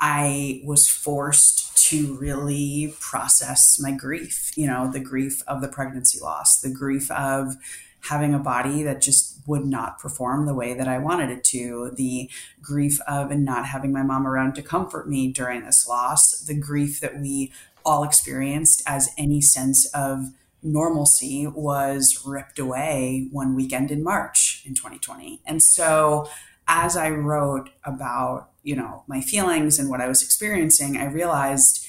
I 0.00 0.62
was 0.64 0.88
forced 0.88 1.76
to 1.88 2.16
really 2.16 2.94
process 3.00 3.80
my 3.80 3.92
grief, 3.92 4.52
you 4.56 4.66
know, 4.66 4.90
the 4.90 5.00
grief 5.00 5.42
of 5.46 5.60
the 5.60 5.68
pregnancy 5.68 6.20
loss, 6.20 6.60
the 6.60 6.72
grief 6.72 7.10
of 7.10 7.56
having 8.02 8.32
a 8.32 8.38
body 8.38 8.82
that 8.84 9.02
just 9.02 9.40
would 9.46 9.64
not 9.66 9.98
perform 9.98 10.46
the 10.46 10.54
way 10.54 10.74
that 10.74 10.86
I 10.86 10.98
wanted 10.98 11.30
it 11.30 11.42
to, 11.44 11.90
the 11.96 12.30
grief 12.62 13.00
of 13.08 13.30
not 13.36 13.66
having 13.66 13.92
my 13.92 14.02
mom 14.02 14.26
around 14.26 14.54
to 14.54 14.62
comfort 14.62 15.08
me 15.08 15.32
during 15.32 15.64
this 15.64 15.88
loss, 15.88 16.38
the 16.40 16.54
grief 16.54 17.00
that 17.00 17.18
we 17.18 17.52
all 17.84 18.04
experienced 18.04 18.82
as 18.86 19.10
any 19.18 19.40
sense 19.40 19.86
of 19.94 20.26
normalcy 20.62 21.46
was 21.46 22.22
ripped 22.26 22.58
away 22.58 23.28
one 23.32 23.54
weekend 23.54 23.90
in 23.90 24.02
March 24.02 24.62
in 24.66 24.74
2020. 24.74 25.40
And 25.46 25.62
so 25.62 26.28
as 26.66 26.96
I 26.96 27.10
wrote 27.10 27.70
about, 27.84 28.47
you 28.62 28.76
know, 28.76 29.04
my 29.06 29.20
feelings 29.20 29.78
and 29.78 29.88
what 29.88 30.00
I 30.00 30.08
was 30.08 30.22
experiencing, 30.22 30.96
I 30.96 31.06
realized 31.06 31.86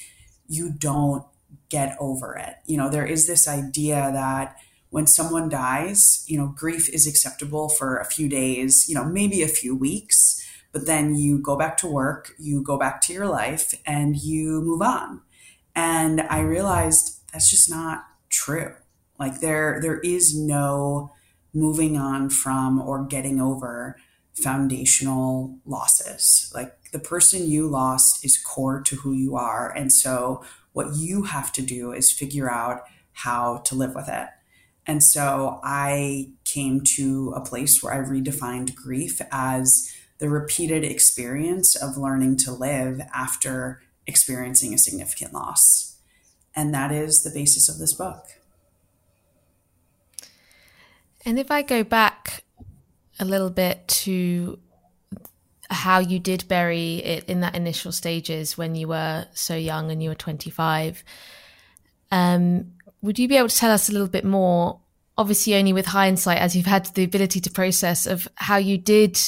you 0.48 0.70
don't 0.70 1.24
get 1.68 1.96
over 2.00 2.34
it. 2.34 2.56
You 2.66 2.76
know, 2.76 2.88
there 2.88 3.06
is 3.06 3.26
this 3.26 3.48
idea 3.48 4.10
that 4.12 4.56
when 4.90 5.06
someone 5.06 5.48
dies, 5.48 6.24
you 6.26 6.36
know, 6.36 6.48
grief 6.48 6.88
is 6.88 7.06
acceptable 7.06 7.68
for 7.68 7.96
a 7.98 8.04
few 8.04 8.28
days, 8.28 8.88
you 8.88 8.94
know, 8.94 9.04
maybe 9.04 9.42
a 9.42 9.48
few 9.48 9.74
weeks, 9.74 10.44
but 10.72 10.86
then 10.86 11.14
you 11.14 11.38
go 11.38 11.56
back 11.56 11.76
to 11.78 11.86
work, 11.86 12.32
you 12.38 12.62
go 12.62 12.76
back 12.76 13.00
to 13.02 13.12
your 13.12 13.26
life 13.26 13.74
and 13.86 14.16
you 14.16 14.60
move 14.60 14.82
on. 14.82 15.22
And 15.74 16.22
I 16.22 16.40
realized 16.40 17.20
that's 17.32 17.48
just 17.48 17.70
not 17.70 18.04
true. 18.28 18.74
Like 19.18 19.40
there 19.40 19.78
there 19.80 20.00
is 20.00 20.36
no 20.36 21.12
moving 21.52 21.96
on 21.96 22.30
from 22.30 22.80
or 22.80 23.04
getting 23.04 23.40
over 23.40 23.96
foundational 24.34 25.58
losses. 25.64 26.50
Like 26.54 26.90
the 26.92 26.98
person 26.98 27.48
you 27.48 27.66
lost 27.66 28.24
is 28.24 28.38
core 28.38 28.80
to 28.82 28.96
who 28.96 29.12
you 29.12 29.36
are. 29.36 29.70
And 29.70 29.92
so 29.92 30.44
what 30.72 30.94
you 30.96 31.24
have 31.24 31.52
to 31.52 31.62
do 31.62 31.92
is 31.92 32.12
figure 32.12 32.50
out 32.50 32.82
how 33.12 33.58
to 33.66 33.74
live 33.74 33.94
with 33.94 34.08
it. 34.08 34.28
And 34.86 35.02
so 35.02 35.60
I 35.62 36.30
came 36.44 36.80
to 36.96 37.32
a 37.36 37.40
place 37.40 37.82
where 37.82 37.92
I 37.92 37.98
redefined 37.98 38.74
grief 38.74 39.20
as 39.30 39.92
the 40.18 40.28
repeated 40.28 40.84
experience 40.84 41.76
of 41.76 41.96
learning 41.96 42.36
to 42.38 42.52
live 42.52 43.00
after 43.14 43.82
experiencing 44.06 44.74
a 44.74 44.78
significant 44.78 45.32
loss. 45.32 45.96
And 46.54 46.74
that 46.74 46.90
is 46.92 47.22
the 47.22 47.30
basis 47.30 47.68
of 47.68 47.78
this 47.78 47.92
book. 47.92 48.26
And 51.24 51.38
if 51.38 51.50
I 51.50 51.62
go 51.62 51.84
back 51.84 52.44
a 53.20 53.24
little 53.24 53.50
bit 53.50 53.86
to 53.86 54.58
how 55.70 56.00
you 56.00 56.18
did 56.18 56.48
bury 56.48 56.96
it 56.96 57.24
in 57.28 57.40
that 57.40 57.54
initial 57.54 57.92
stages 57.92 58.58
when 58.58 58.74
you 58.74 58.88
were 58.88 59.26
so 59.32 59.54
young 59.54 59.90
and 59.90 60.02
you 60.02 60.08
were 60.08 60.16
25, 60.16 61.04
um, 62.10 62.72
would 63.02 63.18
you 63.18 63.28
be 63.28 63.36
able 63.36 63.48
to 63.48 63.56
tell 63.56 63.70
us 63.70 63.88
a 63.88 63.92
little 63.92 64.08
bit 64.08 64.24
more, 64.24 64.80
obviously 65.16 65.54
only 65.54 65.72
with 65.72 65.86
hindsight, 65.86 66.38
as 66.38 66.56
you've 66.56 66.66
had 66.66 66.86
the 66.86 67.04
ability 67.04 67.40
to 67.40 67.50
process, 67.50 68.06
of 68.06 68.26
how 68.34 68.56
you 68.56 68.76
did 68.76 69.18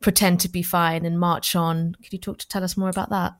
pretend 0.00 0.40
to 0.40 0.48
be 0.48 0.62
fine 0.62 1.06
and 1.06 1.20
march 1.20 1.54
on? 1.54 1.96
Could 2.02 2.12
you 2.12 2.18
talk 2.18 2.38
to 2.38 2.48
tell 2.48 2.64
us 2.64 2.76
more 2.76 2.88
about 2.88 3.10
that? 3.10 3.34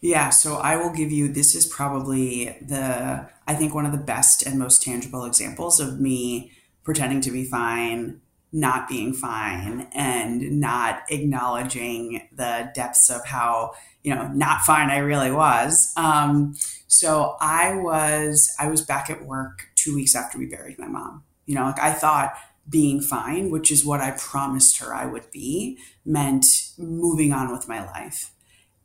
Yeah, 0.00 0.30
so 0.30 0.56
I 0.56 0.76
will 0.76 0.92
give 0.92 1.10
you 1.10 1.28
this 1.28 1.54
is 1.54 1.66
probably 1.66 2.56
the 2.62 3.28
I 3.46 3.54
think 3.54 3.74
one 3.74 3.84
of 3.84 3.92
the 3.92 3.98
best 3.98 4.46
and 4.46 4.58
most 4.58 4.82
tangible 4.82 5.24
examples 5.24 5.78
of 5.78 6.00
me 6.00 6.52
pretending 6.84 7.20
to 7.22 7.30
be 7.30 7.44
fine, 7.44 8.20
not 8.52 8.88
being 8.88 9.12
fine, 9.12 9.88
and 9.92 10.60
not 10.60 11.02
acknowledging 11.08 12.28
the 12.32 12.70
depths 12.74 13.10
of 13.10 13.26
how 13.26 13.72
you 14.02 14.14
know 14.14 14.28
not 14.28 14.62
fine 14.62 14.90
I 14.90 14.98
really 14.98 15.30
was. 15.30 15.92
Um, 15.96 16.54
so 16.86 17.36
I 17.40 17.74
was 17.74 18.54
I 18.58 18.68
was 18.68 18.82
back 18.82 19.10
at 19.10 19.24
work 19.24 19.68
two 19.76 19.94
weeks 19.94 20.14
after 20.14 20.38
we 20.38 20.46
buried 20.46 20.78
my 20.78 20.88
mom. 20.88 21.24
You 21.46 21.54
know, 21.54 21.64
like 21.64 21.80
I 21.80 21.92
thought 21.92 22.34
being 22.68 23.00
fine, 23.00 23.50
which 23.50 23.70
is 23.70 23.84
what 23.84 24.00
I 24.00 24.12
promised 24.12 24.78
her 24.78 24.94
I 24.94 25.06
would 25.06 25.30
be, 25.30 25.78
meant 26.04 26.46
moving 26.78 27.32
on 27.32 27.50
with 27.50 27.68
my 27.68 27.84
life. 27.84 28.30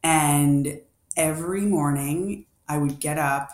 And 0.04 0.82
every 1.16 1.62
morning 1.62 2.46
I 2.68 2.78
would 2.78 3.00
get 3.00 3.18
up 3.18 3.50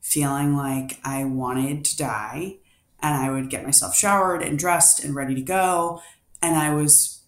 feeling 0.00 0.56
like 0.56 0.98
I 1.04 1.24
wanted 1.24 1.84
to 1.84 1.96
die 1.96 2.58
and 3.00 3.14
I 3.14 3.30
would 3.30 3.50
get 3.50 3.64
myself 3.64 3.94
showered 3.94 4.42
and 4.42 4.58
dressed 4.58 5.02
and 5.02 5.14
ready 5.14 5.34
to 5.34 5.42
go. 5.42 6.02
And 6.42 6.56
I 6.56 6.74
was 6.74 7.22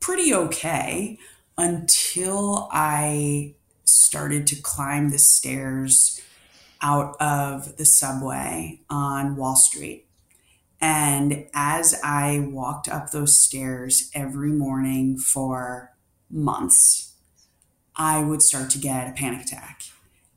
pretty 0.00 0.34
okay 0.34 1.18
until 1.56 2.68
I 2.72 3.54
started 3.84 4.46
to 4.48 4.56
climb 4.56 5.10
the 5.10 5.18
stairs 5.18 6.20
out 6.82 7.16
of 7.20 7.76
the 7.76 7.84
subway 7.84 8.80
on 8.90 9.36
Wall 9.36 9.56
Street. 9.56 10.06
And 10.80 11.46
as 11.54 11.98
I 12.04 12.46
walked 12.50 12.88
up 12.88 13.10
those 13.10 13.40
stairs 13.40 14.10
every 14.14 14.50
morning 14.50 15.16
for 15.16 15.92
months, 16.30 17.14
I 17.96 18.22
would 18.22 18.42
start 18.42 18.70
to 18.70 18.78
get 18.78 19.08
a 19.08 19.12
panic 19.12 19.46
attack. 19.46 19.82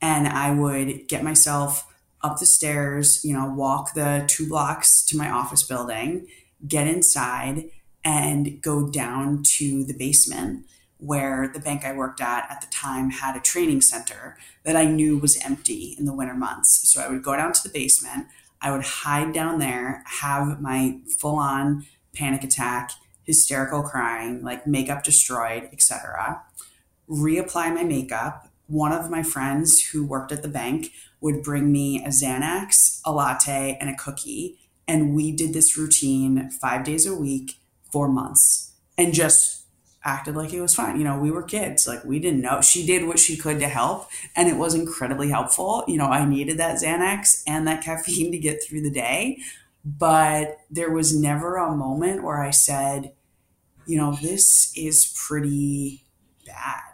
And 0.02 0.28
I 0.28 0.52
would 0.52 1.08
get 1.10 1.24
myself 1.24 1.86
up 2.22 2.40
the 2.40 2.46
stairs, 2.46 3.24
you 3.24 3.34
know, 3.34 3.46
walk 3.46 3.94
the 3.94 4.26
two 4.28 4.48
blocks 4.48 5.04
to 5.06 5.18
my 5.18 5.30
office 5.30 5.64
building, 5.64 6.28
get 6.68 6.88
inside, 6.88 7.70
and 8.04 8.62
go 8.62 8.88
down 8.90 9.44
to 9.44 9.84
the 9.84 9.94
basement 9.94 10.66
where 11.00 11.52
the 11.54 11.60
bank 11.60 11.86
I 11.86 11.94
worked 11.94 12.22
at 12.22 12.50
at 12.50 12.62
the 12.62 12.68
time 12.68 13.12
had 13.12 13.36
a 13.36 13.40
training 13.40 13.82
center 13.82 14.38
that 14.64 14.76
I 14.76 14.86
knew 14.86 15.18
was 15.18 15.40
empty 15.46 15.96
in 16.00 16.06
the 16.06 16.14
winter 16.14 16.34
months. 16.34 16.92
So 16.92 17.02
I 17.02 17.08
would 17.08 17.22
go 17.22 17.36
down 17.36 17.54
to 17.54 17.64
the 17.64 17.70
basement, 17.70 18.28
I 18.62 18.72
would 18.72 18.84
hide 18.84 19.34
down 19.34 19.60
there, 19.60 20.04
have 20.06 20.60
my 20.60 21.00
full 21.20 21.36
on 21.36 21.86
panic 22.16 22.44
attack, 22.44 22.92
hysterical 23.24 23.84
crying, 23.84 24.42
like 24.42 24.66
makeup 24.66 25.04
destroyed, 25.04 25.70
etc 25.72 26.42
reapply 27.10 27.74
my 27.74 27.84
makeup. 27.84 28.48
One 28.68 28.92
of 28.92 29.10
my 29.10 29.24
friends 29.24 29.90
who 29.90 30.06
worked 30.06 30.32
at 30.32 30.42
the 30.42 30.50
bank 30.50 30.92
would 31.22 31.44
bring 31.44 31.72
me 31.72 32.04
a 32.04 32.10
Xanax, 32.10 33.02
a 33.06 33.12
latte, 33.12 33.78
and 33.80 33.90
a 33.90 33.96
cookie. 33.96 34.58
And 34.88 35.16
we 35.16 35.32
did 35.32 35.54
this 35.54 35.78
routine 35.78 36.50
five 36.50 36.84
days 36.84 37.06
a 37.06 37.16
week 37.16 37.60
for 37.92 38.08
months 38.08 38.74
and 38.98 39.14
just 39.14 39.66
acted 40.04 40.36
like 40.36 40.54
it 40.54 40.62
was 40.62 40.76
fine. 40.76 40.98
You 40.98 41.04
know, 41.04 41.20
we 41.20 41.32
were 41.32 41.44
kids, 41.44 41.88
like 41.88 42.04
we 42.06 42.20
didn't 42.20 42.42
know. 42.42 42.62
She 42.62 42.86
did 42.86 43.06
what 43.08 43.20
she 43.20 43.36
could 43.36 43.60
to 43.60 43.68
help, 43.68 44.08
and 44.36 44.48
it 44.48 44.56
was 44.56 44.74
incredibly 44.74 45.30
helpful. 45.30 45.84
You 45.88 45.98
know, 45.98 46.06
I 46.06 46.26
needed 46.26 46.58
that 46.60 46.78
Xanax 46.82 47.44
and 47.46 47.68
that 47.68 47.84
caffeine 47.84 48.32
to 48.32 48.38
get 48.38 48.64
through 48.64 48.82
the 48.82 48.92
day, 48.92 49.40
but 49.84 50.58
there 50.70 50.92
was 50.92 51.20
never 51.20 51.58
a 51.58 51.76
moment 51.76 52.24
where 52.24 52.42
I 52.42 52.52
said, 52.52 53.14
you 53.86 53.98
know, 53.98 54.18
this 54.22 54.72
is 54.78 55.14
pretty 55.28 56.04
bad 56.46 56.88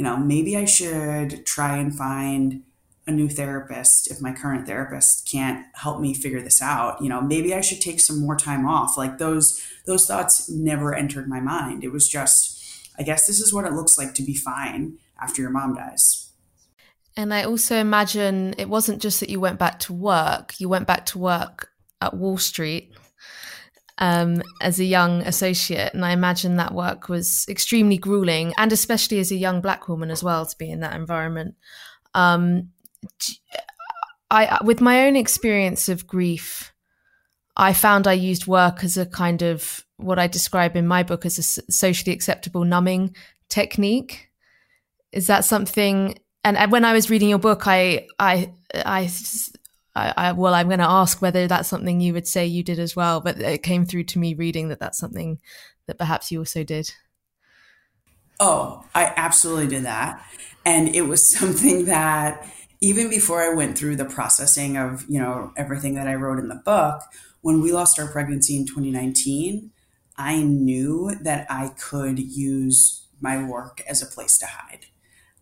you 0.00 0.04
know, 0.04 0.16
maybe 0.16 0.56
I 0.56 0.64
should 0.64 1.44
try 1.44 1.76
and 1.76 1.94
find 1.94 2.62
a 3.06 3.10
new 3.10 3.28
therapist 3.28 4.10
if 4.10 4.20
my 4.20 4.32
current 4.32 4.66
therapist 4.66 5.28
can't 5.30 5.64
help 5.74 6.00
me 6.00 6.14
figure 6.14 6.42
this 6.42 6.62
out. 6.62 7.00
You 7.02 7.08
know, 7.08 7.20
maybe 7.20 7.54
I 7.54 7.60
should 7.60 7.80
take 7.80 8.00
some 8.00 8.20
more 8.20 8.36
time 8.36 8.66
off. 8.66 8.96
Like 8.96 9.18
those 9.18 9.60
those 9.86 10.06
thoughts 10.06 10.48
never 10.48 10.94
entered 10.94 11.28
my 11.28 11.40
mind. 11.40 11.82
It 11.84 11.92
was 11.92 12.08
just 12.08 12.62
I 12.98 13.02
guess 13.02 13.26
this 13.26 13.40
is 13.40 13.52
what 13.52 13.64
it 13.64 13.72
looks 13.72 13.96
like 13.96 14.14
to 14.14 14.22
be 14.22 14.34
fine 14.34 14.98
after 15.20 15.42
your 15.42 15.50
mom 15.50 15.74
dies. 15.74 16.30
And 17.16 17.34
I 17.34 17.42
also 17.44 17.76
imagine 17.76 18.54
it 18.56 18.68
wasn't 18.68 19.02
just 19.02 19.20
that 19.20 19.30
you 19.30 19.40
went 19.40 19.58
back 19.58 19.80
to 19.80 19.92
work, 19.92 20.60
you 20.60 20.68
went 20.68 20.86
back 20.86 21.06
to 21.06 21.18
work 21.18 21.70
at 22.00 22.14
Wall 22.14 22.38
Street. 22.38 22.92
um, 24.00 24.42
as 24.60 24.80
a 24.80 24.84
young 24.84 25.20
associate. 25.22 25.92
And 25.94 26.04
I 26.04 26.12
imagine 26.12 26.56
that 26.56 26.74
work 26.74 27.08
was 27.08 27.44
extremely 27.48 27.98
grueling, 27.98 28.54
and 28.56 28.72
especially 28.72 29.18
as 29.20 29.30
a 29.30 29.36
young 29.36 29.60
black 29.60 29.88
woman 29.88 30.10
as 30.10 30.24
well, 30.24 30.46
to 30.46 30.56
be 30.56 30.70
in 30.70 30.80
that 30.80 30.96
environment. 30.96 31.54
Um, 32.14 32.70
I, 34.30 34.58
with 34.62 34.80
my 34.80 35.06
own 35.06 35.16
experience 35.16 35.88
of 35.88 36.06
grief, 36.06 36.72
I 37.56 37.72
found 37.72 38.06
I 38.06 38.12
used 38.12 38.46
work 38.46 38.84
as 38.84 38.96
a 38.96 39.06
kind 39.06 39.42
of 39.42 39.84
what 39.96 40.18
I 40.18 40.28
describe 40.28 40.76
in 40.76 40.86
my 40.86 41.02
book 41.02 41.26
as 41.26 41.38
a 41.38 41.72
socially 41.72 42.12
acceptable 42.12 42.64
numbing 42.64 43.14
technique. 43.48 44.30
Is 45.12 45.26
that 45.26 45.44
something? 45.44 46.18
And 46.44 46.70
when 46.70 46.84
I 46.84 46.92
was 46.92 47.10
reading 47.10 47.28
your 47.28 47.38
book, 47.38 47.66
I, 47.66 48.06
I, 48.18 48.52
I, 48.74 49.10
I, 49.94 50.32
well, 50.32 50.54
I'm 50.54 50.68
going 50.68 50.78
to 50.78 50.88
ask 50.88 51.20
whether 51.20 51.46
that's 51.46 51.68
something 51.68 52.00
you 52.00 52.14
would 52.14 52.28
say 52.28 52.46
you 52.46 52.62
did 52.62 52.78
as 52.78 52.94
well. 52.94 53.20
But 53.20 53.40
it 53.40 53.62
came 53.62 53.84
through 53.84 54.04
to 54.04 54.18
me 54.18 54.34
reading 54.34 54.68
that 54.68 54.78
that's 54.78 54.98
something 54.98 55.40
that 55.86 55.98
perhaps 55.98 56.30
you 56.30 56.38
also 56.38 56.62
did. 56.62 56.92
Oh, 58.38 58.84
I 58.94 59.12
absolutely 59.16 59.66
did 59.66 59.84
that, 59.84 60.24
and 60.64 60.94
it 60.94 61.02
was 61.02 61.30
something 61.38 61.86
that 61.86 62.50
even 62.80 63.10
before 63.10 63.42
I 63.42 63.54
went 63.54 63.76
through 63.76 63.96
the 63.96 64.04
processing 64.04 64.76
of 64.76 65.04
you 65.08 65.18
know 65.20 65.52
everything 65.56 65.94
that 65.94 66.08
I 66.08 66.14
wrote 66.14 66.38
in 66.38 66.48
the 66.48 66.62
book, 66.64 67.02
when 67.42 67.60
we 67.60 67.72
lost 67.72 67.98
our 67.98 68.10
pregnancy 68.10 68.56
in 68.56 68.66
2019, 68.66 69.70
I 70.16 70.42
knew 70.42 71.14
that 71.22 71.46
I 71.50 71.70
could 71.78 72.18
use 72.18 73.06
my 73.20 73.42
work 73.44 73.82
as 73.88 74.02
a 74.02 74.06
place 74.06 74.38
to 74.38 74.46
hide. 74.46 74.86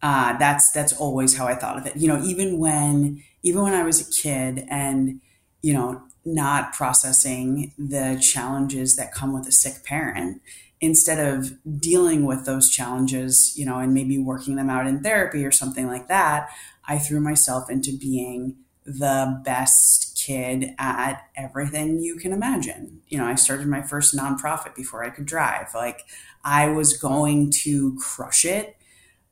Uh, 0.02 0.36
that's 0.38 0.70
that's 0.72 0.92
always 0.92 1.36
how 1.36 1.46
I 1.46 1.54
thought 1.54 1.78
of 1.78 1.86
it. 1.86 1.96
You 1.96 2.08
know, 2.08 2.22
even 2.22 2.58
when 2.58 3.22
even 3.42 3.62
when 3.62 3.74
I 3.74 3.82
was 3.84 4.00
a 4.00 4.10
kid 4.22 4.66
and 4.68 5.20
you 5.62 5.72
know 5.72 6.02
not 6.34 6.72
processing 6.72 7.72
the 7.78 8.18
challenges 8.20 8.96
that 8.96 9.12
come 9.12 9.32
with 9.32 9.46
a 9.48 9.52
sick 9.52 9.84
parent, 9.84 10.42
instead 10.80 11.18
of 11.18 11.58
dealing 11.80 12.24
with 12.24 12.46
those 12.46 12.70
challenges, 12.70 13.52
you 13.56 13.64
know, 13.64 13.78
and 13.78 13.92
maybe 13.92 14.18
working 14.18 14.56
them 14.56 14.70
out 14.70 14.86
in 14.86 15.02
therapy 15.02 15.44
or 15.44 15.50
something 15.50 15.86
like 15.86 16.08
that, 16.08 16.48
I 16.86 16.98
threw 16.98 17.20
myself 17.20 17.68
into 17.68 17.96
being 17.96 18.56
the 18.84 19.40
best 19.44 20.16
kid 20.16 20.74
at 20.78 21.22
everything 21.36 22.00
you 22.00 22.16
can 22.16 22.32
imagine. 22.32 23.02
You 23.08 23.18
know, 23.18 23.26
I 23.26 23.34
started 23.34 23.66
my 23.66 23.82
first 23.82 24.16
nonprofit 24.16 24.74
before 24.74 25.04
I 25.04 25.10
could 25.10 25.26
drive. 25.26 25.68
Like 25.74 26.06
I 26.44 26.68
was 26.68 26.96
going 26.96 27.50
to 27.64 27.98
crush 28.00 28.44
it, 28.44 28.76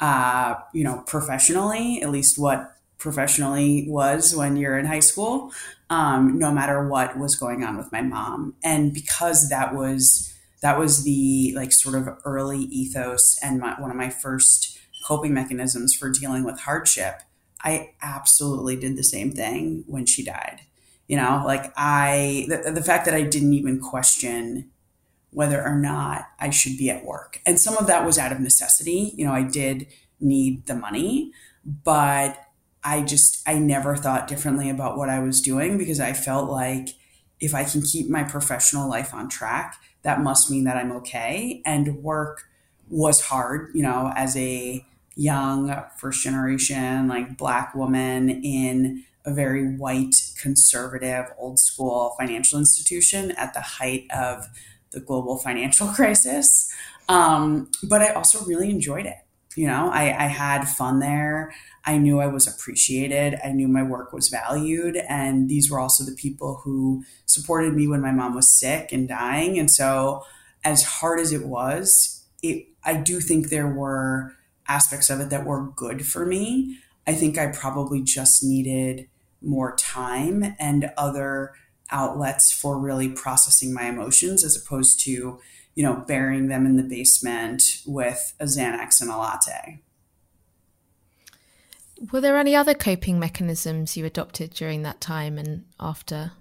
uh, 0.01 0.57
you 0.75 0.85
know, 0.85 1.03
professionally, 1.07 2.03
at 2.03 2.11
least 2.11 2.39
what 2.39 2.76
professionally 2.99 3.87
was 3.89 4.35
when 4.35 4.57
you're 4.57 4.79
in 4.79 4.87
high 4.87 5.01
school, 5.01 5.53
um, 5.91 6.39
no 6.39 6.51
matter 6.51 6.89
what 6.89 7.19
was 7.19 7.37
going 7.37 7.63
on 7.63 7.77
with 7.77 7.93
my 7.93 8.03
mom. 8.03 8.55
And 8.65 8.93
because 8.93 9.49
that 9.51 9.75
was 9.75 10.33
that 10.63 10.79
was 10.79 11.05
the 11.05 11.53
like 11.55 11.73
sort 11.73 11.95
of 11.95 12.09
early 12.25 12.61
ethos 12.61 13.39
and 13.43 13.61
my, 13.61 13.79
one 13.79 13.91
of 13.91 13.97
my 13.97 14.11
first 14.11 14.79
coping 15.07 15.35
mechanisms 15.35 15.95
for 15.95 16.11
dealing 16.11 16.45
with 16.45 16.61
hardship 16.61 17.21
I 17.67 17.95
absolutely 18.01 18.77
did 18.77 18.97
the 18.97 19.03
same 19.03 19.33
thing 19.33 19.83
when 19.89 20.07
she 20.07 20.23
died. 20.25 20.61
You 21.09 21.17
know, 21.17 21.43
like 21.45 21.73
I, 21.77 22.47
the, 22.49 22.71
the 22.71 22.83
fact 22.83 23.05
that 23.07 23.15
I 23.15 23.23
didn't 23.23 23.55
even 23.55 23.81
question 23.81 24.71
whether 25.31 25.63
or 25.63 25.75
not 25.75 26.27
I 26.39 26.51
should 26.51 26.79
be 26.79 26.91
at 26.91 27.05
work. 27.05 27.41
And 27.45 27.61
some 27.61 27.77
of 27.77 27.89
that 27.89 28.07
was 28.07 28.19
out 28.19 28.31
of 28.33 28.39
necessity. 28.41 29.13
You 29.17 29.27
know, 29.27 29.33
I 29.33 29.43
did 29.43 29.89
need 30.21 30.67
the 30.67 30.77
money, 30.77 31.33
but 31.65 32.39
I 32.87 33.03
just, 33.03 33.43
I 33.49 33.59
never 33.59 33.97
thought 33.97 34.29
differently 34.29 34.71
about 34.71 34.97
what 34.97 35.11
I 35.11 35.19
was 35.19 35.41
doing 35.41 35.77
because 35.77 35.99
I 35.99 36.13
felt 36.13 36.49
like 36.49 36.91
if 37.41 37.55
I 37.55 37.65
can 37.65 37.83
keep 37.83 38.09
my 38.09 38.23
professional 38.23 38.89
life 38.89 39.13
on 39.13 39.29
track, 39.29 39.77
that 40.03 40.21
must 40.21 40.51
mean 40.51 40.65
that 40.65 40.77
I'm 40.77 40.93
okay. 40.93 41.63
And 41.67 42.03
work 42.03 42.45
was 42.89 43.23
hard, 43.23 43.71
you 43.75 43.83
know, 43.83 44.13
as 44.15 44.37
a, 44.37 44.87
young 45.17 45.83
first 45.97 46.23
generation 46.23 47.09
like 47.09 47.39
black 47.39 47.75
woman 47.75 48.29
in 48.29 49.03
a 49.25 49.33
very 49.33 49.67
white 49.77 50.15
conservative 50.41 51.25
old 51.39 51.59
school 51.59 52.15
financial 52.19 52.59
institution 52.59 53.33
at 53.33 53.55
the 53.55 53.61
height 53.61 54.07
of 54.15 54.47
the 54.91 55.01
global 55.01 55.39
financial 55.39 55.89
crisis. 55.95 56.71
Um, 57.09 57.71
but 57.89 58.03
i 58.03 58.11
also 58.11 58.45
really 58.45 58.69
enjoyed 58.69 59.07
it 59.07 59.17
you 59.57 59.67
know? 59.67 59.91
I, 59.91 60.25
I 60.25 60.29
had 60.29 60.69
fun 60.69 61.01
there 61.01 61.53
i 61.87 61.97
knew 61.97 62.21
i 62.21 62.27
was 62.27 62.47
appreciated 62.47 63.39
i 63.45 63.51
knew 63.51 63.69
my 63.69 63.83
work 63.83 64.13
was 64.13 64.29
valued 64.29 64.97
and 65.09 65.49
these 65.49 65.71
were 65.71 65.81
also 65.81 66.05
the 66.05 66.17
people 66.17 66.61
who 66.65 67.03
supported 67.25 67.75
me 67.75 67.89
when 67.89 68.01
my 68.01 68.13
mom 68.13 68.35
was 68.35 68.49
sick 68.49 68.93
and 68.93 69.09
dying 69.09 69.59
and 69.59 69.71
so 69.71 70.23
as 70.65 70.83
hard 70.83 71.21
as 71.21 71.33
it 71.33 71.47
was 71.47 72.25
it 72.43 72.67
i 72.85 72.95
do 72.95 73.21
think 73.21 73.49
there 73.49 73.69
were 73.69 74.33
aspects 74.69 75.11
of 75.11 75.21
it 75.21 75.31
that 75.31 75.45
were 75.45 75.71
good 75.77 76.07
for 76.07 76.27
me. 76.27 76.79
I 77.07 77.15
think 77.15 77.39
I 77.39 77.49
probably 77.49 78.03
just 78.03 78.43
needed 78.43 79.09
more 79.41 79.77
time 79.77 80.57
and 80.59 80.91
other 80.97 81.53
outlets 81.91 82.53
for 82.53 82.79
really 82.79 83.09
processing 83.09 83.73
my 83.73 83.85
emotions 83.85 84.43
as 84.43 84.57
opposed 84.57 85.01
to, 85.05 85.39
you 85.75 85.85
know, 85.85 86.05
burying 86.07 86.49
them 86.49 86.67
in 86.67 86.77
the 86.77 86.83
basement 86.83 87.83
with 87.87 88.35
a 88.41 88.45
Xanax 88.45 89.01
and 89.01 89.11
a 89.11 89.17
latte. 89.17 89.83
Were 92.13 92.21
there 92.21 92.37
any 92.37 92.55
other 92.55 92.75
coping 92.75 93.19
mechanisms 93.19 93.97
you 93.97 94.05
adopted 94.05 94.51
during 94.51 94.83
that 94.83 95.01
time 95.01 95.39
and 95.39 95.65
after? 95.81 96.33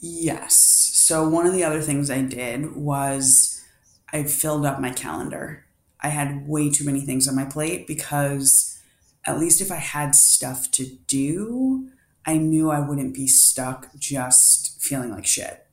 Yes. 0.00 0.54
So, 0.54 1.28
one 1.28 1.46
of 1.46 1.54
the 1.54 1.64
other 1.64 1.80
things 1.80 2.10
I 2.10 2.22
did 2.22 2.76
was 2.76 3.64
I 4.12 4.24
filled 4.24 4.66
up 4.66 4.80
my 4.80 4.90
calendar. 4.90 5.64
I 6.00 6.08
had 6.08 6.46
way 6.46 6.70
too 6.70 6.84
many 6.84 7.00
things 7.00 7.26
on 7.26 7.34
my 7.34 7.44
plate 7.44 7.86
because 7.86 8.78
at 9.24 9.38
least 9.38 9.60
if 9.60 9.72
I 9.72 9.76
had 9.76 10.14
stuff 10.14 10.70
to 10.72 10.86
do, 11.06 11.88
I 12.24 12.36
knew 12.36 12.70
I 12.70 12.80
wouldn't 12.80 13.14
be 13.14 13.26
stuck 13.26 13.88
just 13.98 14.80
feeling 14.82 15.10
like 15.10 15.26
shit. 15.26 15.66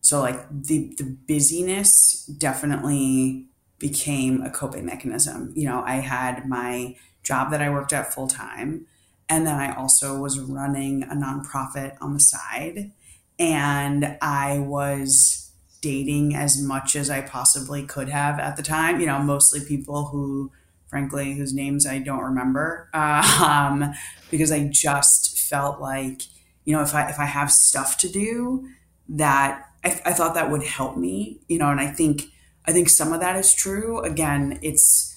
So 0.00 0.20
like 0.20 0.46
the 0.50 0.94
the 0.96 1.04
busyness 1.04 2.26
definitely 2.26 3.46
became 3.78 4.42
a 4.42 4.50
coping 4.50 4.86
mechanism. 4.86 5.52
You 5.56 5.66
know, 5.66 5.82
I 5.84 5.96
had 5.96 6.46
my 6.46 6.96
job 7.24 7.50
that 7.50 7.60
I 7.60 7.70
worked 7.70 7.92
at 7.92 8.12
full 8.12 8.28
time 8.28 8.86
and 9.28 9.46
then 9.46 9.54
I 9.54 9.74
also 9.74 10.18
was 10.20 10.38
running 10.38 11.02
a 11.04 11.14
nonprofit 11.14 11.96
on 12.00 12.14
the 12.14 12.20
side 12.20 12.92
and 13.38 14.16
I 14.20 14.58
was 14.58 15.50
dating 15.80 16.34
as 16.34 16.60
much 16.60 16.96
as 16.96 17.10
I 17.10 17.20
possibly 17.20 17.84
could 17.84 18.08
have 18.08 18.38
at 18.38 18.56
the 18.56 18.62
time. 18.62 19.00
You 19.00 19.06
know, 19.06 19.18
mostly 19.18 19.60
people 19.60 20.06
who, 20.06 20.52
frankly, 20.88 21.34
whose 21.34 21.52
names 21.52 21.86
I 21.86 21.98
don't 21.98 22.22
remember, 22.22 22.88
um, 22.94 23.92
because 24.30 24.52
I 24.52 24.68
just 24.68 25.38
felt 25.38 25.80
like, 25.80 26.22
you 26.64 26.74
know, 26.74 26.82
if 26.82 26.94
I 26.94 27.08
if 27.08 27.18
I 27.18 27.26
have 27.26 27.50
stuff 27.50 27.98
to 27.98 28.08
do, 28.08 28.68
that 29.08 29.64
I, 29.84 30.00
I 30.06 30.12
thought 30.12 30.34
that 30.34 30.50
would 30.50 30.62
help 30.62 30.96
me. 30.96 31.40
You 31.48 31.58
know, 31.58 31.70
and 31.70 31.80
I 31.80 31.88
think 31.88 32.22
I 32.66 32.72
think 32.72 32.88
some 32.88 33.12
of 33.12 33.20
that 33.20 33.36
is 33.36 33.54
true. 33.54 34.00
Again, 34.00 34.58
it's 34.62 35.13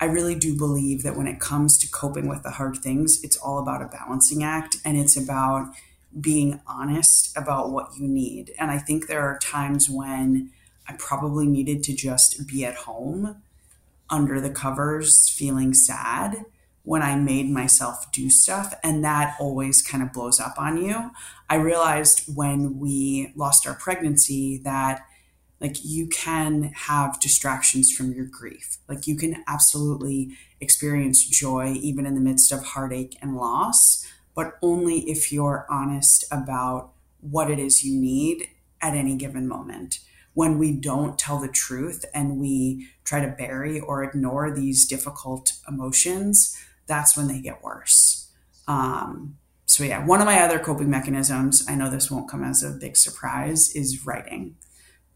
I 0.00 0.04
really 0.04 0.34
do 0.34 0.56
believe 0.56 1.02
that 1.02 1.16
when 1.16 1.26
it 1.26 1.40
comes 1.40 1.76
to 1.78 1.90
coping 1.90 2.28
with 2.28 2.42
the 2.42 2.52
hard 2.52 2.78
things, 2.78 3.22
it's 3.24 3.36
all 3.36 3.58
about 3.58 3.82
a 3.82 3.86
balancing 3.86 4.44
act, 4.44 4.76
and 4.84 4.96
it's 4.96 5.16
about 5.16 5.72
being 6.18 6.60
honest 6.66 7.36
about 7.36 7.70
what 7.70 7.90
you 7.98 8.06
need. 8.06 8.52
And 8.58 8.70
I 8.70 8.78
think 8.78 9.06
there 9.06 9.22
are 9.22 9.38
times 9.38 9.90
when 9.90 10.50
I 10.88 10.94
probably 10.98 11.46
needed 11.46 11.82
to 11.84 11.94
just 11.94 12.46
be 12.46 12.64
at 12.64 12.74
home 12.74 13.42
under 14.08 14.40
the 14.40 14.50
covers 14.50 15.28
feeling 15.28 15.74
sad 15.74 16.44
when 16.82 17.02
I 17.02 17.16
made 17.16 17.50
myself 17.50 18.10
do 18.12 18.30
stuff. 18.30 18.72
And 18.82 19.04
that 19.04 19.36
always 19.38 19.82
kind 19.82 20.02
of 20.02 20.12
blows 20.12 20.40
up 20.40 20.54
on 20.58 20.82
you. 20.82 21.10
I 21.50 21.56
realized 21.56 22.34
when 22.34 22.78
we 22.78 23.32
lost 23.36 23.66
our 23.66 23.74
pregnancy 23.74 24.58
that 24.64 25.02
like 25.60 25.84
you 25.84 26.06
can 26.06 26.72
have 26.74 27.20
distractions 27.20 27.90
from 27.90 28.12
your 28.12 28.26
grief. 28.26 28.78
Like 28.88 29.06
you 29.06 29.16
can 29.16 29.42
absolutely 29.46 30.36
experience 30.60 31.24
joy 31.26 31.72
even 31.72 32.06
in 32.06 32.14
the 32.14 32.20
midst 32.20 32.52
of 32.52 32.64
heartache 32.64 33.16
and 33.20 33.36
loss 33.36 34.06
but 34.38 34.56
only 34.62 35.00
if 35.10 35.32
you're 35.32 35.66
honest 35.68 36.24
about 36.30 36.92
what 37.20 37.50
it 37.50 37.58
is 37.58 37.82
you 37.82 38.00
need 38.00 38.46
at 38.80 38.94
any 38.94 39.16
given 39.16 39.48
moment. 39.48 39.98
When 40.32 40.58
we 40.58 40.70
don't 40.70 41.18
tell 41.18 41.40
the 41.40 41.48
truth 41.48 42.04
and 42.14 42.38
we 42.38 42.86
try 43.02 43.20
to 43.20 43.34
bury 43.36 43.80
or 43.80 44.04
ignore 44.04 44.54
these 44.54 44.86
difficult 44.86 45.54
emotions, 45.66 46.56
that's 46.86 47.16
when 47.16 47.26
they 47.26 47.40
get 47.40 47.64
worse. 47.64 48.30
Um, 48.68 49.38
so, 49.66 49.82
yeah, 49.82 50.06
one 50.06 50.20
of 50.20 50.26
my 50.26 50.40
other 50.40 50.60
coping 50.60 50.88
mechanisms, 50.88 51.66
I 51.68 51.74
know 51.74 51.90
this 51.90 52.08
won't 52.08 52.30
come 52.30 52.44
as 52.44 52.62
a 52.62 52.70
big 52.70 52.96
surprise, 52.96 53.74
is 53.74 54.06
writing. 54.06 54.54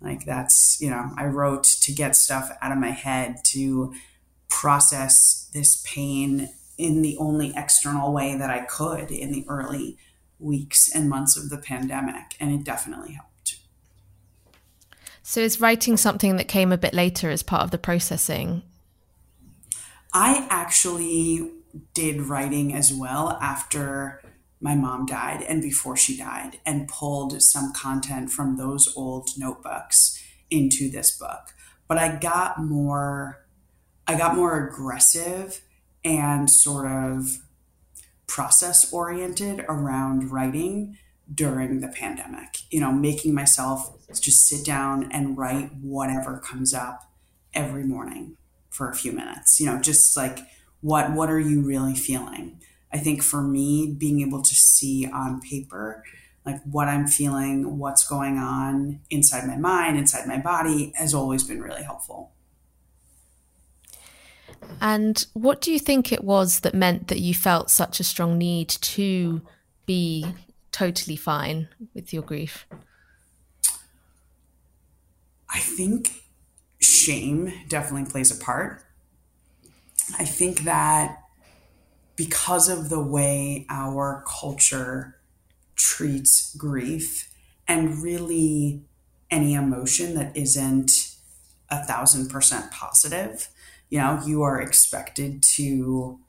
Like, 0.02 0.24
that's, 0.24 0.80
you 0.80 0.90
know, 0.90 1.10
I 1.16 1.26
wrote 1.26 1.64
to 1.64 1.92
get 1.92 2.16
stuff 2.16 2.50
out 2.60 2.72
of 2.72 2.78
my 2.78 2.90
head, 2.90 3.44
to 3.44 3.94
process 4.48 5.48
this 5.54 5.82
pain 5.86 6.50
in 6.76 7.02
the 7.02 7.16
only 7.18 7.52
external 7.56 8.12
way 8.12 8.36
that 8.36 8.50
I 8.50 8.60
could 8.60 9.10
in 9.10 9.30
the 9.30 9.44
early 9.48 9.96
weeks 10.38 10.92
and 10.92 11.08
months 11.08 11.36
of 11.36 11.50
the 11.50 11.58
pandemic. 11.58 12.36
And 12.40 12.52
it 12.52 12.64
definitely 12.64 13.12
helped. 13.12 13.58
So 15.22 15.40
is 15.40 15.60
writing 15.60 15.96
something 15.96 16.36
that 16.36 16.48
came 16.48 16.72
a 16.72 16.78
bit 16.78 16.94
later 16.94 17.30
as 17.30 17.42
part 17.42 17.62
of 17.62 17.70
the 17.70 17.78
processing? 17.78 18.62
I 20.12 20.46
actually 20.50 21.50
did 21.94 22.22
writing 22.22 22.74
as 22.74 22.92
well 22.92 23.38
after 23.40 24.21
my 24.62 24.76
mom 24.76 25.04
died 25.04 25.42
and 25.42 25.60
before 25.60 25.96
she 25.96 26.16
died 26.16 26.58
and 26.64 26.88
pulled 26.88 27.42
some 27.42 27.72
content 27.72 28.30
from 28.30 28.56
those 28.56 28.94
old 28.96 29.28
notebooks 29.36 30.22
into 30.50 30.88
this 30.88 31.16
book. 31.16 31.52
But 31.88 31.98
I 31.98 32.16
got 32.16 32.62
more 32.62 33.44
I 34.06 34.16
got 34.16 34.34
more 34.34 34.66
aggressive 34.66 35.62
and 36.04 36.50
sort 36.50 36.90
of 36.90 37.38
process 38.26 38.92
oriented 38.92 39.64
around 39.68 40.32
writing 40.32 40.96
during 41.32 41.80
the 41.80 41.88
pandemic. 41.88 42.58
You 42.70 42.80
know, 42.80 42.92
making 42.92 43.34
myself 43.34 43.92
just 44.20 44.46
sit 44.46 44.64
down 44.64 45.10
and 45.12 45.36
write 45.36 45.70
whatever 45.80 46.38
comes 46.38 46.72
up 46.72 47.02
every 47.52 47.84
morning 47.84 48.36
for 48.70 48.88
a 48.88 48.94
few 48.94 49.12
minutes. 49.12 49.58
You 49.58 49.66
know, 49.66 49.80
just 49.80 50.16
like 50.16 50.38
what 50.80 51.12
what 51.12 51.30
are 51.30 51.40
you 51.40 51.62
really 51.62 51.94
feeling? 51.94 52.60
I 52.92 52.98
think 52.98 53.22
for 53.22 53.42
me 53.42 53.94
being 53.96 54.20
able 54.20 54.42
to 54.42 54.54
see 54.54 55.06
on 55.06 55.40
paper 55.40 56.04
like 56.44 56.60
what 56.64 56.88
I'm 56.88 57.06
feeling, 57.06 57.78
what's 57.78 58.06
going 58.06 58.36
on 58.36 59.00
inside 59.10 59.46
my 59.46 59.56
mind, 59.56 59.96
inside 59.96 60.26
my 60.26 60.38
body 60.38 60.92
has 60.96 61.14
always 61.14 61.44
been 61.44 61.62
really 61.62 61.82
helpful. 61.82 62.32
And 64.80 65.24
what 65.34 65.60
do 65.60 65.72
you 65.72 65.78
think 65.78 66.12
it 66.12 66.24
was 66.24 66.60
that 66.60 66.74
meant 66.74 67.08
that 67.08 67.20
you 67.20 67.34
felt 67.34 67.70
such 67.70 68.00
a 68.00 68.04
strong 68.04 68.38
need 68.38 68.68
to 68.68 69.42
be 69.86 70.26
totally 70.72 71.16
fine 71.16 71.68
with 71.94 72.12
your 72.12 72.22
grief? 72.22 72.66
I 75.48 75.58
think 75.58 76.22
shame 76.80 77.52
definitely 77.68 78.10
plays 78.10 78.36
a 78.36 78.42
part. 78.42 78.82
I 80.18 80.24
think 80.24 80.60
that 80.60 81.21
because 82.16 82.68
of 82.68 82.88
the 82.88 83.00
way 83.00 83.66
our 83.68 84.24
culture 84.26 85.16
treats 85.76 86.54
grief 86.56 87.30
and 87.66 88.02
really 88.02 88.84
any 89.30 89.54
emotion 89.54 90.14
that 90.14 90.36
isn't 90.36 91.16
a 91.70 91.82
thousand 91.84 92.28
percent 92.28 92.70
positive, 92.70 93.48
you 93.88 93.98
know, 93.98 94.20
you 94.26 94.42
are 94.42 94.60
expected 94.60 95.42
to 95.42 96.20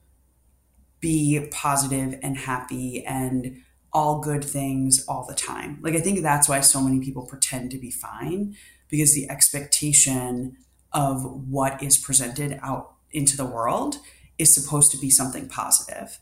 be 1.00 1.48
positive 1.52 2.18
and 2.24 2.38
happy 2.38 3.06
and 3.06 3.62
all 3.92 4.22
good 4.22 4.44
things 4.44 5.06
all 5.08 5.26
the 5.28 5.36
time. 5.36 5.78
Like, 5.82 5.96
I 5.96 6.00
think 6.00 6.22
that's 6.22 6.48
why 6.50 6.62
so 6.62 6.82
many 6.82 7.00
people 7.00 7.26
pretend 7.26 7.72
to 7.72 7.78
be 7.78 7.92
fine 7.92 8.56
because 8.90 9.14
the 9.14 9.30
expectation 9.30 10.58
of 10.94 11.24
what 11.50 11.82
is 11.84 11.98
presented 11.98 12.58
out 12.64 12.94
into 13.12 13.36
the 13.36 13.46
world 13.46 13.98
is 14.38 14.54
supposed 14.54 14.92
to 14.92 14.98
be 14.98 15.10
something 15.10 15.48
positive. 15.48 16.20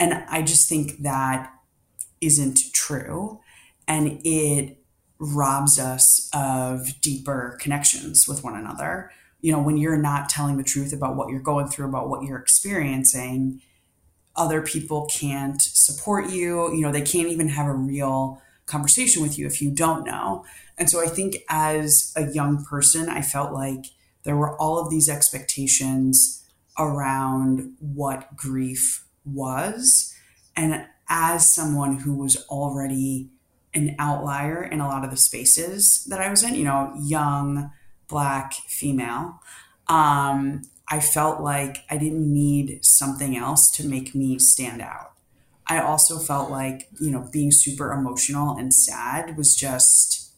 And 0.00 0.14
I 0.28 0.42
just 0.42 0.68
think 0.68 1.02
that 1.02 1.52
isn't 2.20 2.58
true. 2.72 3.40
And 3.86 4.20
it 4.24 4.78
robs 5.18 5.78
us 5.78 6.30
of 6.32 7.00
deeper 7.00 7.58
connections 7.60 8.28
with 8.28 8.44
one 8.44 8.54
another 8.54 9.10
you 9.40 9.52
know, 9.52 9.60
when 9.60 9.76
you're 9.76 9.96
not 9.96 10.28
telling 10.28 10.56
the 10.56 10.64
truth 10.64 10.92
about 10.92 11.16
what 11.16 11.28
you're 11.28 11.40
going 11.40 11.68
through, 11.68 11.88
about 11.88 12.08
what 12.08 12.22
you're 12.24 12.38
experiencing, 12.38 13.60
other 14.34 14.62
people 14.62 15.08
can't 15.12 15.60
support 15.60 16.30
you. 16.30 16.72
You 16.72 16.80
know, 16.80 16.92
they 16.92 17.02
can't 17.02 17.28
even 17.28 17.48
have 17.48 17.66
a 17.66 17.72
real 17.72 18.42
conversation 18.66 19.22
with 19.22 19.38
you 19.38 19.46
if 19.46 19.62
you 19.62 19.70
don't 19.70 20.04
know. 20.04 20.44
And 20.76 20.90
so 20.90 21.02
I 21.02 21.08
think 21.08 21.36
as 21.48 22.12
a 22.16 22.30
young 22.32 22.64
person, 22.64 23.08
I 23.08 23.22
felt 23.22 23.52
like 23.52 23.86
there 24.24 24.36
were 24.36 24.56
all 24.56 24.78
of 24.78 24.90
these 24.90 25.08
expectations 25.08 26.37
around 26.78 27.74
what 27.80 28.36
grief 28.36 29.04
was. 29.24 30.14
And 30.56 30.86
as 31.08 31.52
someone 31.52 31.98
who 31.98 32.14
was 32.14 32.36
already 32.48 33.30
an 33.74 33.94
outlier 33.98 34.62
in 34.62 34.80
a 34.80 34.88
lot 34.88 35.04
of 35.04 35.10
the 35.10 35.16
spaces 35.16 36.04
that 36.06 36.20
I 36.20 36.30
was 36.30 36.42
in, 36.42 36.54
you 36.54 36.64
know, 36.64 36.92
young, 36.98 37.70
black 38.08 38.54
female 38.66 39.40
um, 39.86 40.62
i 40.88 40.98
felt 40.98 41.40
like 41.40 41.84
i 41.90 41.96
didn't 41.96 42.32
need 42.32 42.84
something 42.84 43.36
else 43.36 43.70
to 43.70 43.86
make 43.86 44.14
me 44.14 44.38
stand 44.38 44.80
out 44.80 45.12
i 45.66 45.78
also 45.78 46.18
felt 46.18 46.50
like 46.50 46.88
you 47.00 47.10
know 47.10 47.28
being 47.30 47.52
super 47.52 47.92
emotional 47.92 48.56
and 48.56 48.72
sad 48.74 49.36
was 49.36 49.54
just 49.54 50.32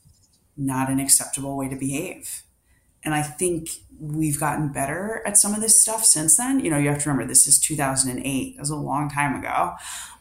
not 0.57 0.91
an 0.91 0.99
acceptable 0.99 1.57
way 1.57 1.69
to 1.69 1.77
behave 1.77 2.43
and 3.05 3.15
i 3.15 3.23
think 3.23 3.69
we've 4.01 4.41
gotten 4.41 4.69
better 4.69 5.23
at 5.27 5.37
some 5.37 5.55
of 5.55 5.61
this 5.61 5.81
stuff 5.81 6.05
since 6.05 6.37
then. 6.37 6.65
You 6.65 6.71
know 6.71 6.79
you 6.79 6.89
have 6.89 7.03
to 7.03 7.11
remember 7.11 7.29
this 7.29 7.47
is 7.47 7.61
2008 7.61 8.57
that 8.57 8.61
was 8.61 8.71
a 8.71 8.77
long 8.77 9.11
time 9.11 9.39
ago. 9.39 9.73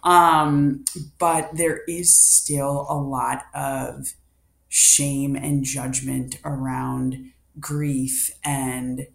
Um, 0.03 0.85
but 1.17 1.49
there 1.55 1.81
is 1.87 2.15
still 2.15 2.85
a 2.89 2.95
lot 2.95 3.45
of 3.53 4.13
shame 4.67 5.35
and 5.35 5.63
judgment 5.63 6.37
around 6.43 7.31
grief 7.59 8.29
and 8.43 9.07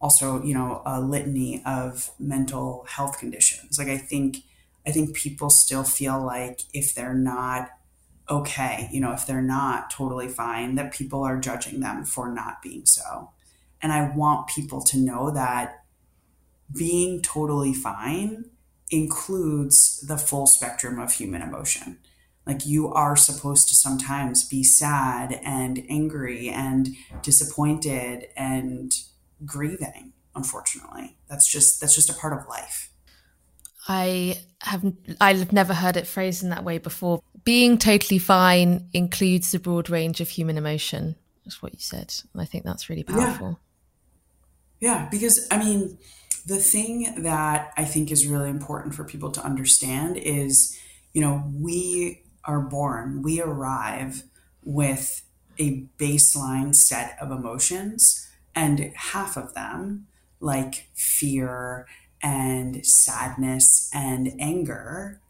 also 0.00 0.42
you 0.42 0.54
know 0.54 0.82
a 0.86 1.00
litany 1.00 1.62
of 1.64 2.10
mental 2.18 2.84
health 2.88 3.18
conditions. 3.18 3.78
Like 3.78 3.88
i 3.88 3.98
think 3.98 4.38
i 4.86 4.90
think 4.90 5.14
people 5.14 5.50
still 5.50 5.84
feel 5.84 6.22
like 6.22 6.60
if 6.72 6.94
they're 6.94 7.14
not 7.14 7.70
okay 8.30 8.88
you 8.92 9.00
know 9.00 9.12
if 9.12 9.26
they're 9.26 9.42
not 9.42 9.90
totally 9.90 10.28
fine 10.28 10.76
that 10.76 10.92
people 10.92 11.22
are 11.22 11.38
judging 11.38 11.80
them 11.80 12.04
for 12.04 12.32
not 12.32 12.62
being 12.62 12.86
so. 12.86 13.30
And 13.82 13.92
i 13.92 14.10
want 14.14 14.48
people 14.48 14.82
to 14.84 14.98
know 14.98 15.30
that 15.30 15.84
being 16.76 17.20
totally 17.20 17.74
fine 17.74 18.44
includes 18.90 20.00
the 20.06 20.16
full 20.16 20.46
spectrum 20.46 20.98
of 20.98 21.12
human 21.12 21.42
emotion. 21.42 21.98
Like 22.46 22.66
you 22.66 22.92
are 22.92 23.16
supposed 23.16 23.68
to 23.68 23.74
sometimes 23.74 24.48
be 24.48 24.64
sad 24.64 25.40
and 25.44 25.84
angry 25.88 26.48
and 26.48 26.88
disappointed 27.22 28.26
and 28.36 28.92
grieving 29.44 30.12
unfortunately. 30.34 31.16
That's 31.28 31.50
just 31.50 31.80
that's 31.80 31.94
just 31.94 32.10
a 32.10 32.14
part 32.14 32.32
of 32.32 32.48
life 32.48 32.89
i 33.90 34.38
have 34.60 34.84
i've 35.20 35.52
never 35.52 35.74
heard 35.74 35.96
it 35.96 36.06
phrased 36.06 36.42
in 36.42 36.50
that 36.50 36.64
way 36.64 36.78
before. 36.78 37.20
Being 37.42 37.78
totally 37.78 38.18
fine 38.18 38.88
includes 38.92 39.50
the 39.50 39.58
broad 39.58 39.88
range 39.88 40.20
of 40.20 40.28
human 40.28 40.58
emotion 40.58 41.16
that's 41.44 41.62
what 41.62 41.72
you 41.72 41.80
said. 41.80 42.14
And 42.32 42.42
i 42.42 42.44
think 42.44 42.64
that's 42.64 42.88
really 42.88 43.02
powerful. 43.02 43.58
Yeah, 44.80 44.92
yeah 44.92 45.08
because 45.10 45.46
i 45.50 45.58
mean 45.58 45.98
the 46.46 46.58
thing 46.58 47.22
that 47.22 47.72
i 47.76 47.84
think 47.84 48.10
is 48.10 48.26
really 48.26 48.50
important 48.50 48.94
for 48.94 49.04
people 49.04 49.30
to 49.32 49.44
understand 49.44 50.16
is 50.16 50.78
you 51.12 51.20
know 51.20 51.44
we 51.54 52.22
are 52.44 52.60
born, 52.60 53.22
we 53.22 53.40
arrive 53.40 54.22
with 54.64 55.22
a 55.58 55.84
baseline 55.98 56.74
set 56.74 57.16
of 57.20 57.30
emotions, 57.30 58.28
and 58.54 58.92
half 58.94 59.36
of 59.36 59.54
them, 59.54 60.06
like 60.40 60.88
fear 60.94 61.86
and 62.22 62.84
sadness 62.84 63.90
and 63.94 64.32
anger, 64.38 65.20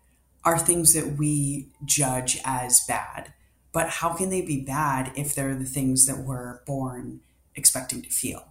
are 0.45 0.59
things 0.59 0.95
that 0.95 1.19
we 1.19 1.69
judge 1.85 2.39
as 2.45 2.81
bad. 2.89 3.33
But 3.73 3.89
how 3.89 4.15
can 4.15 4.31
they 4.31 4.41
be 4.41 4.61
bad 4.61 5.13
if 5.17 5.35
they're 5.35 5.55
the 5.55 5.65
things 5.65 6.07
that 6.07 6.19
we're 6.19 6.61
born 6.65 7.21
expecting 7.55 8.03
to 8.03 8.11
feel? 8.11 8.45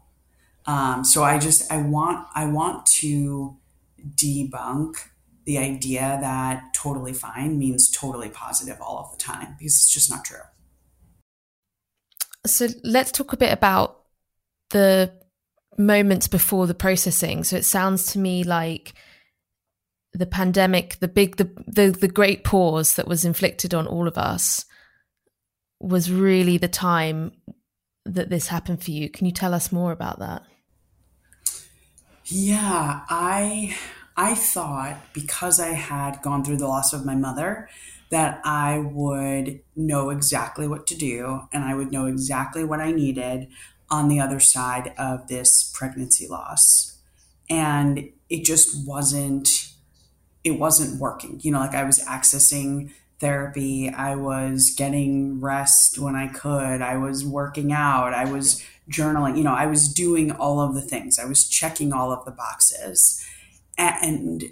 Um, 0.66 1.04
so 1.04 1.24
I 1.24 1.40
just 1.40 1.72
I 1.72 1.82
want 1.82 2.28
I 2.36 2.46
want 2.46 2.86
to 2.98 3.58
debunk 4.16 4.96
the 5.46 5.58
idea 5.58 6.18
that 6.22 6.74
totally 6.74 7.14
fine 7.14 7.58
means 7.58 7.90
totally 7.90 8.30
positive 8.30 8.78
all 8.80 9.00
of 9.00 9.12
the 9.12 9.18
time 9.18 9.56
because 9.58 9.76
it's 9.76 9.92
just 9.92 10.10
not 10.10 10.24
true. 10.24 10.38
So 12.46 12.68
let's 12.84 13.12
talk 13.12 13.34
a 13.34 13.38
bit 13.38 13.52
about 13.52 14.04
the 14.70 15.12
moments 15.80 16.28
before 16.28 16.68
the 16.68 16.76
processing. 16.76 17.44
So 17.44 17.56
it 17.56 17.66
sounds 17.66 18.12
to 18.12 18.20
me 18.20 18.44
like 18.44 18.94
the 20.14 20.26
pandemic, 20.26 21.00
the 21.00 21.08
big, 21.08 21.38
the, 21.38 21.50
the, 21.66 21.92
the 21.92 22.08
great 22.08 22.44
pause 22.44 22.96
that 22.96 23.08
was 23.08 23.26
inflicted 23.26 23.74
on 23.74 23.88
all 23.88 24.08
of 24.08 24.18
us 24.18 24.66
was 25.80 26.12
really 26.12 26.58
the 26.58 26.68
time 26.68 27.32
that 28.06 28.30
this 28.30 28.48
happened 28.48 28.84
for 28.84 28.92
you. 28.92 29.10
Can 29.10 29.26
you 29.26 29.32
tell 29.32 29.54
us 29.54 29.72
more 29.72 29.92
about 29.92 30.20
that? 30.20 30.44
Yeah, 32.26 33.02
I 33.10 33.76
I 34.16 34.36
thought 34.36 34.98
because 35.14 35.60
I 35.60 35.70
had 35.70 36.22
gone 36.22 36.44
through 36.44 36.58
the 36.58 36.68
loss 36.68 36.94
of 36.94 37.06
my 37.06 37.16
mother 37.16 37.70
that 38.12 38.42
I 38.44 38.80
would 38.80 39.62
know 39.76 40.10
exactly 40.10 40.68
what 40.68 40.86
to 40.88 40.96
do 40.96 41.42
and 41.54 41.64
I 41.64 41.74
would 41.74 41.92
know 41.92 42.06
exactly 42.06 42.64
what 42.64 42.82
I 42.82 42.92
needed 42.92 43.48
on 43.92 44.08
the 44.08 44.20
other 44.20 44.40
side 44.40 44.94
of 44.98 45.28
this 45.28 45.72
pregnancy 45.74 46.28
loss. 46.28 46.98
And 47.50 48.10
it 48.30 48.46
just 48.46 48.88
wasn't 48.88 49.70
it 50.44 50.52
wasn't 50.52 51.00
working. 51.00 51.40
You 51.42 51.52
know, 51.52 51.60
like 51.60 51.76
I 51.76 51.84
was 51.84 52.00
accessing 52.06 52.92
therapy. 53.20 53.90
I 53.90 54.16
was 54.16 54.74
getting 54.76 55.42
rest 55.42 56.00
when 56.00 56.16
I 56.16 56.28
could. 56.28 56.82
I 56.82 56.98
was 56.98 57.26
working 57.26 57.74
out. 57.74 58.14
I 58.14 58.26
was 58.26 58.64
journaling. 58.90 59.38
You 59.38 59.44
know, 59.44 59.54
I 59.54 59.66
was 59.66 59.94
doing 59.94 60.32
all 60.32 60.62
of 60.62 60.76
the 60.76 60.82
things. 60.82 61.20
I 61.20 61.26
was 61.26 61.48
checking 61.48 61.92
all 61.92 62.12
of 62.12 62.24
the 62.26 62.32
boxes. 62.32 63.24
And 63.78 64.44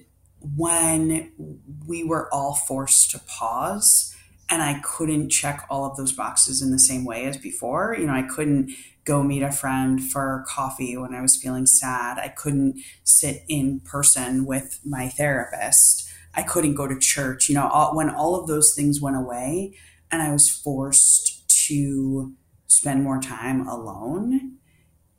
when 0.55 1.61
we 1.85 2.03
were 2.03 2.33
all 2.33 2.53
forced 2.53 3.11
to 3.11 3.19
pause, 3.19 4.13
and 4.49 4.61
I 4.61 4.79
couldn't 4.79 5.29
check 5.29 5.65
all 5.69 5.85
of 5.85 5.97
those 5.97 6.13
boxes 6.13 6.61
in 6.61 6.71
the 6.71 6.79
same 6.79 7.03
way 7.03 7.25
as 7.25 7.37
before. 7.37 7.95
You 7.99 8.05
know, 8.05 8.13
I 8.13 8.21
couldn't 8.21 8.71
go 9.07 9.23
meet 9.23 9.41
a 9.41 9.51
friend 9.51 10.03
for 10.03 10.45
coffee 10.47 10.97
when 10.97 11.13
I 11.13 11.21
was 11.21 11.35
feeling 11.35 11.65
sad. 11.65 12.19
I 12.19 12.27
couldn't 12.27 12.79
sit 13.03 13.43
in 13.47 13.79
person 13.79 14.45
with 14.45 14.79
my 14.85 15.07
therapist. 15.07 16.07
I 16.35 16.43
couldn't 16.43 16.75
go 16.75 16.87
to 16.87 16.99
church. 16.99 17.49
You 17.49 17.55
know, 17.55 17.67
all, 17.67 17.95
when 17.95 18.09
all 18.09 18.35
of 18.35 18.47
those 18.47 18.75
things 18.75 19.01
went 19.01 19.15
away 19.15 19.73
and 20.11 20.21
I 20.21 20.31
was 20.31 20.49
forced 20.49 21.49
to 21.67 22.33
spend 22.67 23.03
more 23.03 23.19
time 23.19 23.67
alone, 23.67 24.57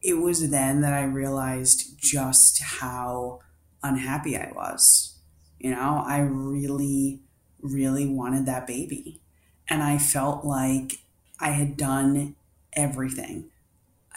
it 0.02 0.14
was 0.14 0.50
then 0.50 0.82
that 0.82 0.92
I 0.92 1.02
realized 1.02 1.98
just 1.98 2.62
how 2.62 3.40
unhappy 3.82 4.36
I 4.36 4.52
was. 4.54 5.18
You 5.58 5.70
know, 5.70 6.04
I 6.06 6.18
really 6.20 7.22
really 7.60 8.06
wanted 8.06 8.46
that 8.46 8.66
baby. 8.66 9.20
And 9.68 9.82
I 9.82 9.98
felt 9.98 10.44
like 10.44 11.00
I 11.40 11.50
had 11.50 11.76
done 11.76 12.36
everything. 12.72 13.50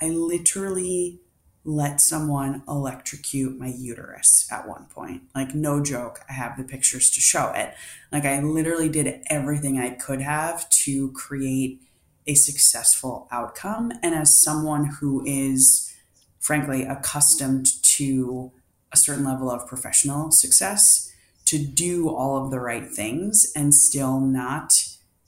I 0.01 0.09
literally 0.09 1.21
let 1.63 2.01
someone 2.01 2.63
electrocute 2.67 3.59
my 3.59 3.67
uterus 3.67 4.47
at 4.51 4.67
one 4.67 4.85
point. 4.85 5.23
Like, 5.35 5.53
no 5.53 5.81
joke, 5.83 6.21
I 6.27 6.33
have 6.33 6.57
the 6.57 6.63
pictures 6.63 7.11
to 7.11 7.21
show 7.21 7.51
it. 7.55 7.75
Like, 8.11 8.25
I 8.25 8.41
literally 8.41 8.89
did 8.89 9.21
everything 9.27 9.79
I 9.79 9.91
could 9.91 10.21
have 10.21 10.67
to 10.69 11.11
create 11.11 11.81
a 12.25 12.33
successful 12.33 13.27
outcome. 13.31 13.91
And 14.01 14.15
as 14.15 14.41
someone 14.41 14.85
who 14.85 15.23
is, 15.25 15.93
frankly, 16.39 16.83
accustomed 16.83 17.67
to 17.83 18.51
a 18.91 18.97
certain 18.97 19.23
level 19.23 19.51
of 19.51 19.67
professional 19.67 20.31
success, 20.31 21.11
to 21.45 21.59
do 21.59 22.09
all 22.09 22.43
of 22.43 22.49
the 22.49 22.59
right 22.59 22.89
things 22.89 23.51
and 23.55 23.75
still 23.75 24.19
not 24.19 24.73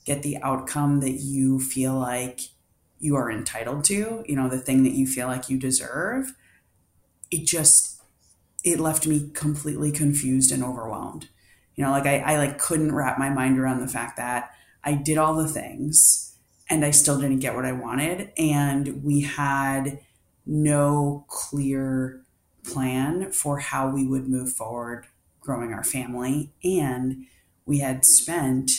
get 0.04 0.22
the 0.22 0.38
outcome 0.38 1.00
that 1.00 1.20
you 1.20 1.60
feel 1.60 1.94
like 1.94 2.40
you 2.98 3.16
are 3.16 3.30
entitled 3.30 3.84
to, 3.84 4.24
you 4.26 4.36
know, 4.36 4.48
the 4.48 4.58
thing 4.58 4.82
that 4.84 4.92
you 4.92 5.06
feel 5.06 5.26
like 5.26 5.48
you 5.50 5.58
deserve, 5.58 6.34
it 7.30 7.46
just 7.46 8.00
it 8.62 8.80
left 8.80 9.06
me 9.06 9.30
completely 9.34 9.92
confused 9.92 10.50
and 10.50 10.64
overwhelmed. 10.64 11.28
You 11.76 11.84
know, 11.84 11.90
like 11.90 12.06
I, 12.06 12.18
I 12.18 12.38
like 12.38 12.58
couldn't 12.58 12.94
wrap 12.94 13.18
my 13.18 13.28
mind 13.28 13.58
around 13.58 13.80
the 13.80 13.88
fact 13.88 14.16
that 14.16 14.52
I 14.82 14.94
did 14.94 15.18
all 15.18 15.34
the 15.34 15.48
things 15.48 16.36
and 16.70 16.84
I 16.84 16.90
still 16.90 17.20
didn't 17.20 17.40
get 17.40 17.54
what 17.54 17.66
I 17.66 17.72
wanted. 17.72 18.30
And 18.38 19.04
we 19.04 19.22
had 19.22 19.98
no 20.46 21.24
clear 21.28 22.22
plan 22.64 23.32
for 23.32 23.58
how 23.58 23.88
we 23.88 24.06
would 24.06 24.28
move 24.28 24.52
forward 24.52 25.06
growing 25.40 25.72
our 25.72 25.84
family. 25.84 26.52
And 26.62 27.26
we 27.66 27.78
had 27.78 28.04
spent 28.04 28.70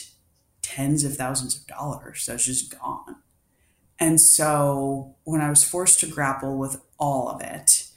tens 0.62 1.04
of 1.04 1.16
thousands 1.16 1.56
of 1.56 1.68
dollars. 1.68 2.26
That 2.26 2.34
was 2.34 2.46
just 2.46 2.80
gone. 2.80 3.18
And 4.00 4.20
so 4.20 5.16
when 5.24 5.42
I 5.42 5.50
was 5.50 5.64
forced 5.64 6.00
to 6.02 6.08
grapple 6.08 6.58
with 6.58 6.82
all 6.98 7.30
of 7.30 7.42
it, 7.42 7.88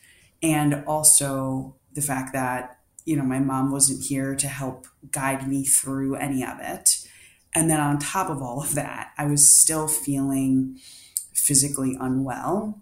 and 0.43 0.85
also 0.87 1.77
the 1.93 2.03
fact 2.03 2.33
that, 2.33 2.79
you 3.05 3.17
know, 3.17 3.25
my 3.25 3.41
mom 3.41 3.73
wasn't 3.73 4.05
here 4.05 4.35
to 4.37 4.47
help 4.47 4.87
guide 5.11 5.49
me 5.49 5.65
through 5.65 6.15
any 6.15 6.45
of 6.45 6.59
it. 6.61 6.91
And 7.55 7.69
then 7.71 7.81
on 7.81 7.99
top 7.99 8.31
of 8.31 8.43
all 8.43 8.63
of 8.63 8.75
that, 8.75 9.13
I 9.19 9.27
was 9.27 9.53
still 9.53 9.89
feeling 9.89 10.79
physically 11.33 11.97
unwell 11.99 12.81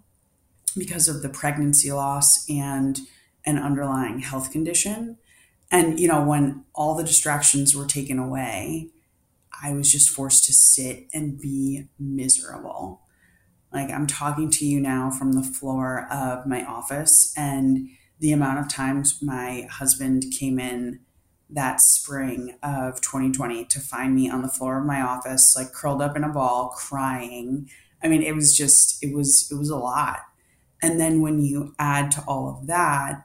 because 0.77 1.07
of 1.07 1.21
the 1.21 1.29
pregnancy 1.29 1.91
loss 1.91 2.47
and 2.49 2.99
an 3.45 3.57
underlying 3.57 4.19
health 4.19 4.51
condition. 4.51 5.17
And, 5.71 5.99
you 5.99 6.07
know, 6.07 6.23
when 6.23 6.65
all 6.75 6.95
the 6.95 7.03
distractions 7.03 7.75
were 7.75 7.85
taken 7.85 8.19
away, 8.19 8.89
I 9.63 9.73
was 9.73 9.91
just 9.91 10.09
forced 10.09 10.45
to 10.45 10.53
sit 10.53 11.07
and 11.13 11.39
be 11.39 11.87
miserable. 11.97 13.01
Like 13.73 13.89
I'm 13.89 14.07
talking 14.07 14.49
to 14.51 14.65
you 14.65 14.79
now 14.79 15.09
from 15.11 15.33
the 15.33 15.43
floor 15.43 16.07
of 16.11 16.45
my 16.45 16.63
office, 16.63 17.33
and 17.37 17.89
the 18.19 18.31
amount 18.31 18.59
of 18.59 18.69
times 18.69 19.19
my 19.21 19.67
husband 19.69 20.25
came 20.37 20.59
in 20.59 21.01
that 21.49 21.79
spring 21.79 22.57
of 22.61 22.99
2020 23.01 23.65
to 23.65 23.79
find 23.79 24.15
me 24.15 24.29
on 24.29 24.41
the 24.41 24.49
floor 24.49 24.79
of 24.79 24.85
my 24.85 25.01
office, 25.01 25.55
like 25.55 25.71
curled 25.71 26.01
up 26.01 26.15
in 26.17 26.23
a 26.23 26.29
ball, 26.29 26.69
crying. 26.69 27.69
I 28.03 28.07
mean, 28.07 28.21
it 28.21 28.35
was 28.35 28.55
just, 28.55 29.03
it 29.03 29.13
was, 29.15 29.47
it 29.51 29.55
was 29.55 29.69
a 29.69 29.77
lot. 29.77 30.19
And 30.81 30.99
then 30.99 31.21
when 31.21 31.41
you 31.41 31.73
add 31.79 32.11
to 32.11 32.23
all 32.27 32.49
of 32.49 32.67
that, 32.67 33.23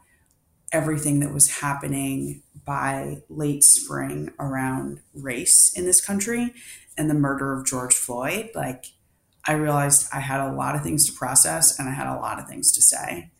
everything 0.73 1.21
that 1.21 1.35
was 1.35 1.59
happening 1.61 2.43
by 2.65 3.23
late 3.29 3.65
spring 3.65 4.31
around 4.39 5.01
race 5.13 5.73
in 5.77 5.85
this 5.85 6.01
country 6.01 6.55
and 6.97 7.11
the 7.11 7.15
murder 7.15 7.53
of 7.53 7.67
George 7.67 7.95
Floyd, 7.95 8.51
like 8.55 8.87
I 9.47 9.53
realized 9.53 10.09
I 10.13 10.21
had 10.21 10.41
a 10.41 10.53
lot 10.53 10.75
of 10.75 10.83
things 10.83 11.07
to 11.07 11.13
process 11.13 11.79
and 11.79 11.89
I 11.89 11.93
had 11.93 12.07
a 12.07 12.21
lot 12.21 12.39
of 12.39 12.49
things 12.49 12.73
to 12.73 12.83
say. 12.83 13.31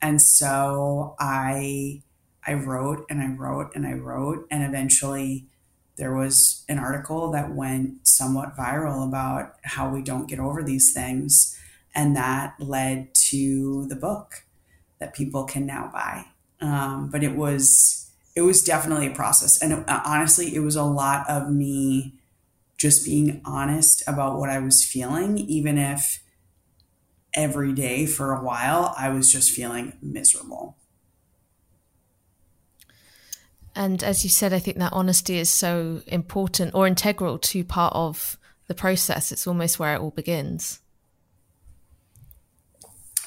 And 0.00 0.20
so 0.20 1.16
I 1.18 2.02
I 2.46 2.54
wrote 2.54 3.04
and 3.10 3.20
I 3.20 3.26
wrote 3.26 3.72
and 3.74 3.86
I 3.86 3.92
wrote. 3.92 4.46
And 4.50 4.62
eventually 4.62 5.46
there 5.96 6.14
was 6.14 6.64
an 6.68 6.78
article 6.78 7.30
that 7.32 7.54
went 7.54 8.06
somewhat 8.06 8.56
viral 8.56 9.06
about 9.06 9.56
how 9.62 9.90
we 9.90 10.02
don't 10.02 10.28
get 10.28 10.38
over 10.38 10.62
these 10.62 10.94
things. 10.94 11.58
And 11.94 12.16
that 12.16 12.54
led 12.58 13.14
to 13.28 13.86
the 13.88 13.96
book 13.96 14.44
that 14.98 15.14
people 15.14 15.44
can 15.44 15.66
now 15.66 15.90
buy. 15.92 16.24
Um, 16.60 17.10
but 17.10 17.22
it 17.22 17.36
was 17.36 18.10
it 18.36 18.42
was 18.42 18.62
definitely 18.62 19.08
a 19.08 19.14
process, 19.14 19.60
and 19.60 19.72
it, 19.72 19.84
honestly, 19.88 20.54
it 20.54 20.60
was 20.60 20.76
a 20.76 20.84
lot 20.84 21.28
of 21.28 21.50
me 21.50 22.14
just 22.80 23.04
being 23.04 23.42
honest 23.44 24.02
about 24.06 24.38
what 24.38 24.48
I 24.48 24.58
was 24.58 24.82
feeling, 24.82 25.36
even 25.36 25.76
if 25.76 26.22
every 27.34 27.74
day 27.74 28.06
for 28.06 28.32
a 28.32 28.42
while 28.42 28.94
I 28.96 29.10
was 29.10 29.30
just 29.30 29.50
feeling 29.50 29.92
miserable. 30.00 30.78
And 33.76 34.02
as 34.02 34.24
you 34.24 34.30
said, 34.30 34.54
I 34.54 34.58
think 34.58 34.78
that 34.78 34.94
honesty 34.94 35.38
is 35.38 35.50
so 35.50 36.00
important 36.06 36.74
or 36.74 36.86
integral 36.86 37.38
to 37.38 37.62
part 37.64 37.92
of 37.94 38.38
the 38.66 38.74
process. 38.74 39.30
It's 39.30 39.46
almost 39.46 39.78
where 39.78 39.94
it 39.94 40.00
all 40.00 40.10
begins. 40.10 40.80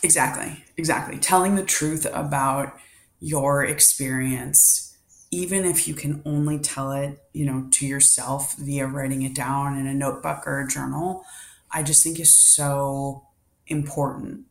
Exactly. 0.02 0.64
Exactly. 0.78 1.20
Telling 1.20 1.54
the 1.56 1.64
truth 1.64 2.08
about 2.12 2.76
your 3.20 3.64
experience 3.64 4.93
even 5.34 5.66
if 5.66 5.88
you 5.88 5.94
can 5.94 6.22
only 6.26 6.58
tell 6.60 6.92
it 6.92 7.12
you 7.34 7.46
know 7.46 7.68
to 7.72 7.86
yourself 7.86 8.56
via 8.58 8.86
writing 8.86 9.24
it 9.24 9.36
down 9.36 9.78
in 9.78 9.88
a 9.88 9.94
notebook 9.94 10.48
or 10.48 10.60
a 10.60 10.68
journal 10.68 11.26
i 11.72 11.82
just 11.82 12.04
think 12.04 12.20
is 12.20 12.36
so 12.36 13.24
important. 13.68 14.46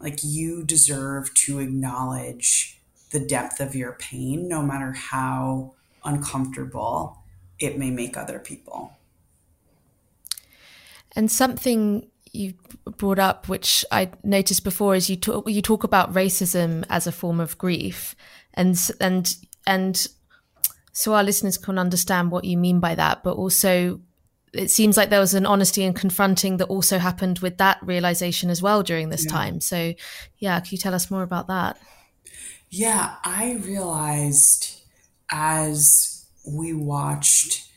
Like 0.00 0.20
you 0.22 0.64
deserve 0.64 1.32
to 1.34 1.60
acknowledge 1.60 2.78
the 3.10 3.20
depth 3.20 3.60
of 3.60 3.74
your 3.74 3.92
pain 3.92 4.48
no 4.48 4.62
matter 4.62 4.92
how 4.92 5.74
uncomfortable 6.04 7.18
it 7.58 7.78
may 7.78 7.90
make 7.90 8.16
other 8.16 8.38
people. 8.38 8.92
And 11.16 11.30
something 11.30 12.10
you 12.32 12.54
brought 12.96 13.20
up, 13.20 13.48
which 13.48 13.84
I 13.92 14.10
noticed 14.24 14.64
before, 14.64 14.96
is 14.96 15.08
you 15.08 15.16
talk 15.16 15.48
you 15.48 15.62
talk 15.62 15.84
about 15.84 16.12
racism 16.12 16.84
as 16.90 17.06
a 17.06 17.12
form 17.12 17.38
of 17.38 17.56
grief, 17.56 18.16
and 18.52 18.76
and 19.00 19.36
and 19.64 20.08
so 20.94 21.12
our 21.12 21.24
listeners 21.24 21.58
can 21.58 21.76
understand 21.76 22.30
what 22.30 22.44
you 22.44 22.56
mean 22.56 22.78
by 22.78 22.94
that. 22.94 23.24
But 23.24 23.36
also, 23.36 24.00
it 24.52 24.70
seems 24.70 24.96
like 24.96 25.10
there 25.10 25.20
was 25.20 25.34
an 25.34 25.44
honesty 25.44 25.82
and 25.82 25.94
confronting 25.94 26.58
that 26.58 26.66
also 26.66 26.98
happened 26.98 27.40
with 27.40 27.58
that 27.58 27.78
realization 27.82 28.48
as 28.48 28.62
well 28.62 28.84
during 28.84 29.08
this 29.08 29.24
yeah. 29.26 29.32
time. 29.32 29.60
So, 29.60 29.94
yeah, 30.38 30.60
can 30.60 30.68
you 30.70 30.78
tell 30.78 30.94
us 30.94 31.10
more 31.10 31.24
about 31.24 31.48
that? 31.48 31.76
Yeah, 32.70 33.16
I 33.24 33.54
realized 33.64 34.82
as 35.30 36.26
we 36.46 36.72
watched 36.72 37.68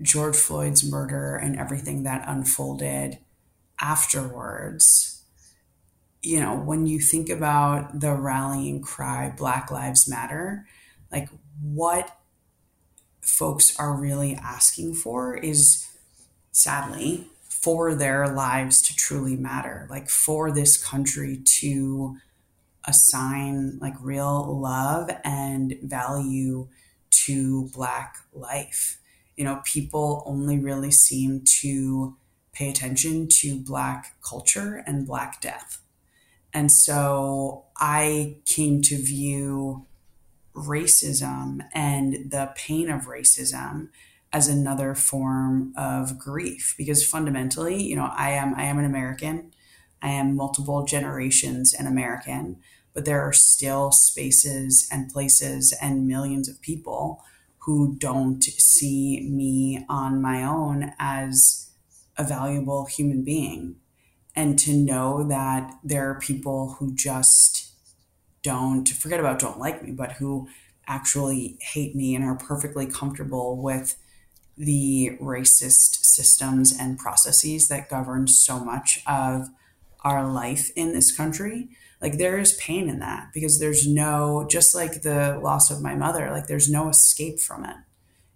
George 0.00 0.36
Floyd's 0.36 0.82
murder 0.82 1.36
and 1.36 1.58
everything 1.58 2.04
that 2.04 2.24
unfolded 2.26 3.18
afterwards, 3.78 5.22
you 6.22 6.40
know, 6.40 6.56
when 6.56 6.86
you 6.86 6.98
think 6.98 7.28
about 7.28 8.00
the 8.00 8.14
rallying 8.14 8.80
cry, 8.80 9.34
Black 9.36 9.70
Lives 9.70 10.08
Matter, 10.08 10.66
like 11.12 11.28
what 11.60 12.18
folks 13.24 13.78
are 13.78 13.94
really 13.94 14.34
asking 14.34 14.94
for 14.94 15.36
is 15.36 15.86
sadly 16.52 17.26
for 17.48 17.94
their 17.94 18.28
lives 18.28 18.82
to 18.82 18.94
truly 18.94 19.36
matter, 19.36 19.86
like 19.90 20.10
for 20.10 20.50
this 20.50 20.82
country 20.82 21.40
to 21.44 22.16
assign 22.86 23.78
like 23.80 23.94
real 24.00 24.60
love 24.60 25.10
and 25.24 25.78
value 25.82 26.68
to 27.10 27.68
Black 27.72 28.16
life. 28.32 28.98
you 29.36 29.44
know, 29.44 29.60
people 29.64 30.22
only 30.26 30.58
really 30.58 30.90
seem 30.90 31.42
to 31.44 32.16
pay 32.52 32.68
attention 32.70 33.26
to 33.28 33.58
Black 33.58 34.14
culture 34.22 34.84
and 34.86 35.06
Black 35.06 35.40
death. 35.40 35.80
And 36.52 36.70
so 36.70 37.64
I 37.76 38.36
came 38.44 38.80
to 38.82 38.96
view 38.96 39.86
racism 40.54 41.60
and 41.72 42.30
the 42.30 42.52
pain 42.54 42.90
of 42.90 43.02
racism 43.02 43.88
as 44.32 44.48
another 44.48 44.94
form 44.94 45.72
of 45.76 46.18
grief. 46.18 46.74
Because 46.76 47.06
fundamentally 47.06 47.82
you 47.82 47.96
know 47.96 48.10
i 48.16 48.30
am 48.30 48.54
i 48.54 48.64
am 48.64 48.78
an 48.78 48.84
american. 48.84 49.52
I 50.02 50.08
am 50.10 50.36
multiple 50.36 50.84
generations 50.84 51.72
an 51.72 51.86
american 51.86 52.58
but 52.94 53.04
there 53.04 53.20
are 53.20 53.32
still 53.32 53.90
spaces 53.90 54.88
and 54.90 55.12
places 55.12 55.76
and 55.82 56.06
millions 56.06 56.48
of 56.48 56.62
people 56.62 57.22
who 57.58 57.96
don't 57.98 58.42
see 58.44 59.28
me 59.30 59.84
on 59.88 60.22
my 60.22 60.44
own 60.44 60.92
as 60.98 61.70
a 62.16 62.22
valuable 62.22 62.86
human 62.86 63.24
being. 63.24 63.76
And 64.36 64.58
to 64.60 64.72
know 64.72 65.26
that 65.28 65.72
there 65.82 66.08
are 66.08 66.18
people 66.18 66.76
who 66.78 66.94
just 66.94 67.53
don't 68.44 68.86
forget 68.88 69.18
about 69.18 69.40
don't 69.40 69.58
like 69.58 69.82
me, 69.82 69.90
but 69.90 70.12
who 70.12 70.48
actually 70.86 71.56
hate 71.60 71.96
me 71.96 72.14
and 72.14 72.24
are 72.24 72.36
perfectly 72.36 72.86
comfortable 72.86 73.56
with 73.56 73.96
the 74.56 75.16
racist 75.20 76.04
systems 76.04 76.72
and 76.78 76.98
processes 76.98 77.66
that 77.68 77.88
govern 77.88 78.28
so 78.28 78.60
much 78.60 79.02
of 79.06 79.48
our 80.04 80.30
life 80.30 80.70
in 80.76 80.92
this 80.92 81.14
country. 81.16 81.68
Like 82.00 82.18
there 82.18 82.38
is 82.38 82.52
pain 82.54 82.88
in 82.88 82.98
that 83.00 83.30
because 83.32 83.58
there's 83.58 83.88
no, 83.88 84.46
just 84.48 84.74
like 84.74 85.02
the 85.02 85.40
loss 85.42 85.70
of 85.70 85.82
my 85.82 85.94
mother, 85.94 86.30
like 86.30 86.46
there's 86.46 86.70
no 86.70 86.88
escape 86.90 87.40
from 87.40 87.64
it. 87.64 87.76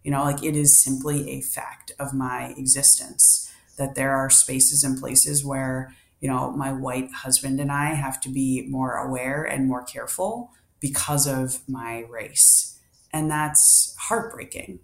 You 0.02 0.10
know, 0.10 0.24
like 0.24 0.42
it 0.42 0.56
is 0.56 0.82
simply 0.82 1.30
a 1.30 1.42
fact 1.42 1.92
of 1.98 2.14
my 2.14 2.54
existence 2.56 3.52
that 3.76 3.94
there 3.94 4.16
are 4.16 4.30
spaces 4.30 4.82
and 4.82 4.98
places 4.98 5.44
where 5.44 5.94
you 6.20 6.28
know, 6.28 6.50
my 6.52 6.72
white 6.72 7.10
husband 7.12 7.60
and 7.60 7.70
I 7.70 7.94
have 7.94 8.20
to 8.22 8.28
be 8.28 8.66
more 8.68 8.94
aware 8.94 9.44
and 9.44 9.68
more 9.68 9.84
careful 9.84 10.50
because 10.80 11.26
of 11.26 11.60
my 11.68 12.04
race. 12.10 12.78
And 13.12 13.30
that's 13.30 13.94
heartbreaking. 13.98 14.80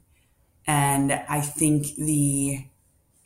And 0.67 1.13
I 1.13 1.41
think 1.41 1.95
the 1.97 2.67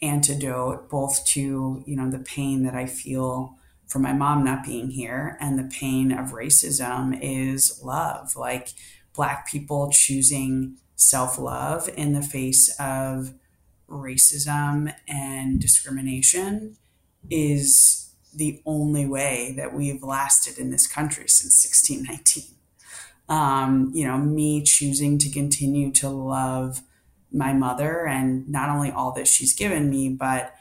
antidote 0.03 0.89
both 0.89 1.25
to, 1.27 1.83
you 1.87 1.97
know, 1.97 2.11
the 2.11 2.19
pain 2.19 2.65
that 2.65 2.75
I 2.75 2.87
feel 2.87 3.57
for 3.87 3.99
my 3.99 4.13
mom 4.13 4.45
not 4.45 4.65
being 4.65 4.91
here 4.91 5.37
and 5.41 5.59
the 5.59 5.71
pain 5.73 6.13
of 6.13 6.33
racism 6.33 7.19
is 7.23 7.81
love. 7.83 8.37
Like 8.37 8.71
black 9.15 9.49
people 9.49 9.91
choosing 9.91 10.77
self-love 10.97 11.89
in 11.97 12.13
the 12.13 12.23
face 12.23 12.75
of 12.79 13.35
racism 13.89 14.93
and 15.09 15.61
discrimination 15.61 16.77
is 17.31 18.15
the 18.35 18.61
only 18.65 19.07
way 19.07 19.55
that 19.57 19.75
we've 19.75 20.03
lasted 20.03 20.59
in 20.59 20.71
this 20.71 20.87
country 20.87 21.29
since 21.29 21.65
1619. 21.65 22.55
Um, 23.29 23.91
you 23.95 24.07
know, 24.07 24.17
me 24.19 24.63
choosing 24.63 25.19
to 25.19 25.31
continue 25.31 25.93
to 25.93 26.09
love 26.09 26.81
my 27.31 27.53
mother 27.53 28.07
and 28.07 28.49
not 28.49 28.71
only 28.71 28.91
all 28.91 29.13
that 29.13 29.29
she's 29.29 29.55
given 29.55 29.91
me, 29.91 30.09
but 30.09 30.55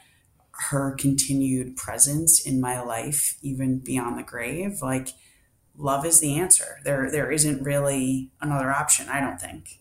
her 0.70 0.92
continued 0.92 1.76
presence 1.76 2.44
in 2.44 2.60
my 2.60 2.80
life, 2.80 3.38
even 3.42 3.78
beyond 3.78 4.18
the 4.18 4.22
grave. 4.22 4.82
Like, 4.82 5.10
love 5.76 6.04
is 6.04 6.20
the 6.20 6.36
answer. 6.36 6.80
There, 6.84 7.10
there 7.10 7.30
isn't 7.30 7.62
really 7.62 8.32
another 8.40 8.70
option, 8.70 9.08
I 9.08 9.20
don't 9.20 9.40
think. 9.40 9.80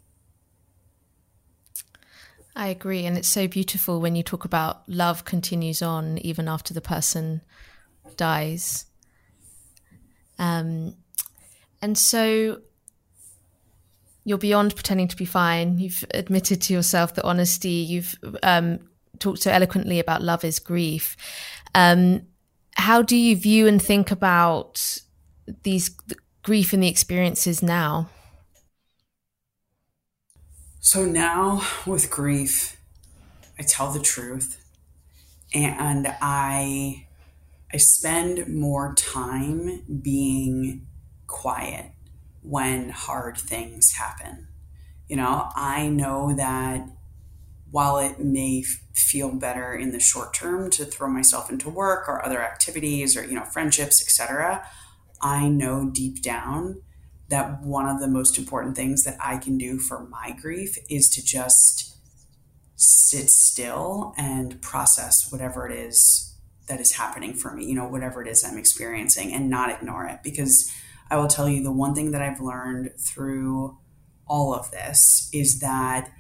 I 2.58 2.70
agree. 2.70 3.06
And 3.06 3.16
it's 3.20 3.28
so 3.28 3.48
beautiful 3.48 4.02
when 4.02 4.16
you 4.16 4.24
talk 4.24 4.44
about 4.44 4.82
love 4.90 5.26
continues 5.26 5.84
on 5.84 6.18
even 6.18 6.48
after 6.48 6.74
the 6.74 6.82
person 6.82 7.42
dies. 8.18 8.86
Um, 10.40 10.96
and 11.84 11.96
so 11.96 12.62
you're 14.26 14.40
beyond 14.40 14.76
pretending 14.76 15.08
to 15.08 15.16
be 15.16 15.24
fine. 15.24 15.78
You've 15.78 16.04
admitted 16.16 16.60
to 16.64 16.74
yourself 16.74 17.14
the 17.14 17.24
honesty. 17.24 17.70
You've 17.70 18.16
um, 18.42 18.80
talked 19.20 19.44
so 19.44 19.52
eloquently 19.52 20.00
about 20.00 20.24
love 20.24 20.44
is 20.44 20.58
grief. 20.58 21.16
Um, 21.76 22.24
how 22.76 23.04
do 23.04 23.16
you 23.16 23.36
view 23.36 23.68
and 23.68 23.80
think 23.80 24.10
about 24.10 25.00
these 25.62 25.96
the 26.08 26.16
grief 26.42 26.74
and 26.74 26.82
the 26.82 26.88
experiences 26.88 27.62
now? 27.62 28.10
So 30.90 31.04
now 31.04 31.64
with 31.86 32.10
grief, 32.10 32.78
I 33.60 33.64
tell 33.64 33.92
the 33.92 34.00
truth 34.00 34.64
and 35.54 36.08
I 36.22 37.08
I 37.74 37.76
spend 37.76 38.48
more 38.48 38.96
time 38.96 39.82
being 40.02 40.88
quiet 41.28 41.92
when 42.42 42.92
hard 42.92 43.38
things 43.38 43.96
happen. 43.96 44.48
You 45.10 45.18
know, 45.18 45.50
I 45.58 45.90
know 45.90 46.34
that 46.34 46.88
while 47.70 47.98
it 47.98 48.22
may 48.22 48.64
feel 48.96 49.34
better 49.34 49.76
in 49.76 49.92
the 49.92 50.00
short 50.00 50.34
term 50.34 50.70
to 50.70 50.86
throw 50.86 51.10
myself 51.10 51.50
into 51.50 51.70
work 51.70 52.08
or 52.08 52.26
other 52.26 52.42
activities 52.42 53.18
or 53.18 53.26
you 53.26 53.34
know 53.34 53.44
friendships, 53.44 54.02
etc., 54.02 54.66
I 55.22 55.50
know 55.50 55.90
deep 55.94 56.22
down 56.22 56.82
that 57.30 57.62
one 57.62 57.88
of 57.88 58.00
the 58.00 58.08
most 58.08 58.38
important 58.38 58.76
things 58.76 59.04
that 59.04 59.18
I 59.20 59.38
can 59.38 59.58
do 59.58 59.80
for 59.80 60.08
my 60.08 60.36
grief 60.40 60.78
is 60.90 61.10
to 61.10 61.24
just 61.24 61.96
sit 62.76 63.30
still 63.30 64.14
and 64.18 64.62
process 64.62 65.32
whatever 65.32 65.68
it 65.68 65.78
is 65.78 66.36
that 66.68 66.80
is 66.80 66.94
happening 66.94 67.34
for 67.34 67.54
me, 67.54 67.66
you 67.66 67.76
know, 67.76 67.88
whatever 67.88 68.22
it 68.22 68.28
is 68.28 68.44
I'm 68.44 68.58
experiencing 68.58 69.34
and 69.34 69.50
not 69.50 69.70
ignore 69.70 70.06
it. 70.06 70.20
Because 70.24 70.72
I 71.10 71.18
will 71.18 71.28
tell 71.28 71.50
you 71.50 71.64
the 71.64 71.72
one 71.72 71.96
thing 71.96 72.12
that 72.12 72.22
I've 72.22 72.42
learned 72.42 72.92
through 73.00 73.78
all 74.28 74.54
of 74.54 74.72
this 74.72 75.30
is 75.34 75.60
that 75.60 76.12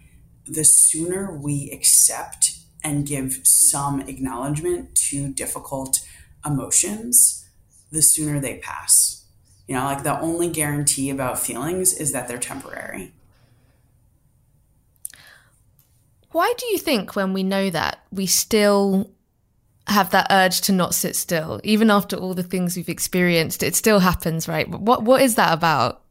the 0.45 0.63
sooner 0.63 1.37
we 1.37 1.69
accept 1.71 2.57
and 2.83 3.05
give 3.05 3.41
some 3.43 3.99
acknowledgement 4.01 4.95
to 5.09 5.33
difficult 5.33 5.99
emotions, 6.45 7.45
the 7.91 8.01
sooner 8.01 8.39
they 8.39 8.59
pass 8.59 9.16
you 9.67 9.75
know, 9.75 9.83
like 9.83 10.03
the 10.03 10.19
only 10.19 10.49
guarantee 10.49 11.09
about 11.09 11.39
feelings 11.39 11.93
is 11.93 12.13
that 12.13 12.27
they're 12.27 12.37
temporary. 12.37 13.11
Why 16.31 16.53
do 16.57 16.65
you 16.67 16.77
think 16.77 17.15
when 17.15 17.33
we 17.33 17.43
know 17.43 17.69
that 17.69 17.99
we 18.11 18.25
still 18.25 19.11
have 19.87 20.11
that 20.11 20.27
urge 20.29 20.61
to 20.61 20.71
not 20.71 20.93
sit 20.93 21.15
still? 21.15 21.59
Even 21.63 21.89
after 21.89 22.15
all 22.15 22.33
the 22.33 22.43
things 22.43 22.75
we've 22.75 22.89
experienced 22.89 23.63
it 23.63 23.75
still 23.75 23.99
happens 23.99 24.47
right? 24.47 24.69
What 24.69 25.03
what 25.03 25.21
is 25.21 25.35
that 25.35 25.53
about 25.53 26.01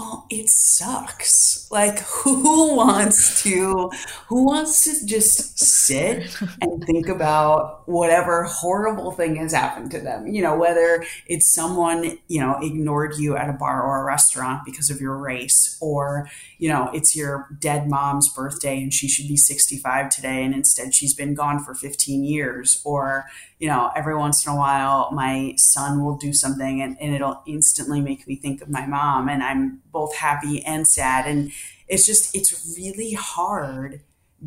well, 0.00 0.24
it 0.30 0.48
sucks. 0.48 1.68
Like 1.70 1.98
who 2.24 2.74
wants 2.74 3.42
to 3.42 3.90
who 4.28 4.44
wants 4.44 4.84
to 4.84 5.06
just 5.06 5.58
sit 5.58 6.34
and 6.62 6.82
think 6.84 7.08
about 7.08 7.86
whatever 7.86 8.44
horrible 8.44 9.12
thing 9.12 9.36
has 9.36 9.52
happened 9.52 9.90
to 9.90 10.00
them? 10.00 10.26
You 10.26 10.42
know, 10.42 10.56
whether 10.56 11.04
it's 11.26 11.52
someone, 11.52 12.18
you 12.28 12.40
know, 12.40 12.58
ignored 12.62 13.16
you 13.18 13.36
at 13.36 13.50
a 13.50 13.52
bar 13.52 13.82
or 13.82 14.00
a 14.00 14.04
restaurant 14.04 14.62
because 14.64 14.88
of 14.88 15.00
your 15.02 15.18
race 15.18 15.76
or, 15.82 16.28
you 16.58 16.70
know, 16.70 16.90
it's 16.94 17.14
your 17.14 17.48
dead 17.60 17.88
mom's 17.88 18.32
birthday 18.32 18.82
and 18.82 18.94
she 18.94 19.06
should 19.06 19.28
be 19.28 19.36
65 19.36 20.08
today 20.08 20.42
and 20.42 20.54
instead 20.54 20.94
she's 20.94 21.12
been 21.12 21.34
gone 21.34 21.62
for 21.62 21.74
15 21.74 22.24
years 22.24 22.80
or, 22.86 23.26
you 23.60 23.68
know, 23.68 23.90
every 23.94 24.16
once 24.16 24.44
in 24.44 24.52
a 24.52 24.56
while 24.56 25.10
my 25.12 25.54
son 25.56 26.02
will 26.02 26.16
do 26.16 26.32
something 26.32 26.80
and, 26.80 26.96
and 27.00 27.14
it'll 27.14 27.42
instantly 27.46 28.00
make 28.00 28.26
me 28.26 28.34
think 28.34 28.62
of 28.62 28.70
my 28.70 28.86
mom 28.86 29.28
and 29.28 29.42
I'm 29.42 29.82
both 29.92 30.16
happy 30.16 30.64
and 30.64 30.88
sad. 30.88 31.26
And 31.26 31.52
it's 31.86 32.06
just, 32.06 32.34
it's 32.34 32.74
really 32.76 33.12
hard 33.12 34.00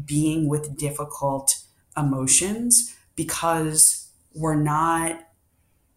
being 0.05 0.49
with 0.49 0.75
difficult 0.75 1.63
emotions 1.95 2.95
because 3.15 4.09
we're 4.33 4.55
not 4.55 5.19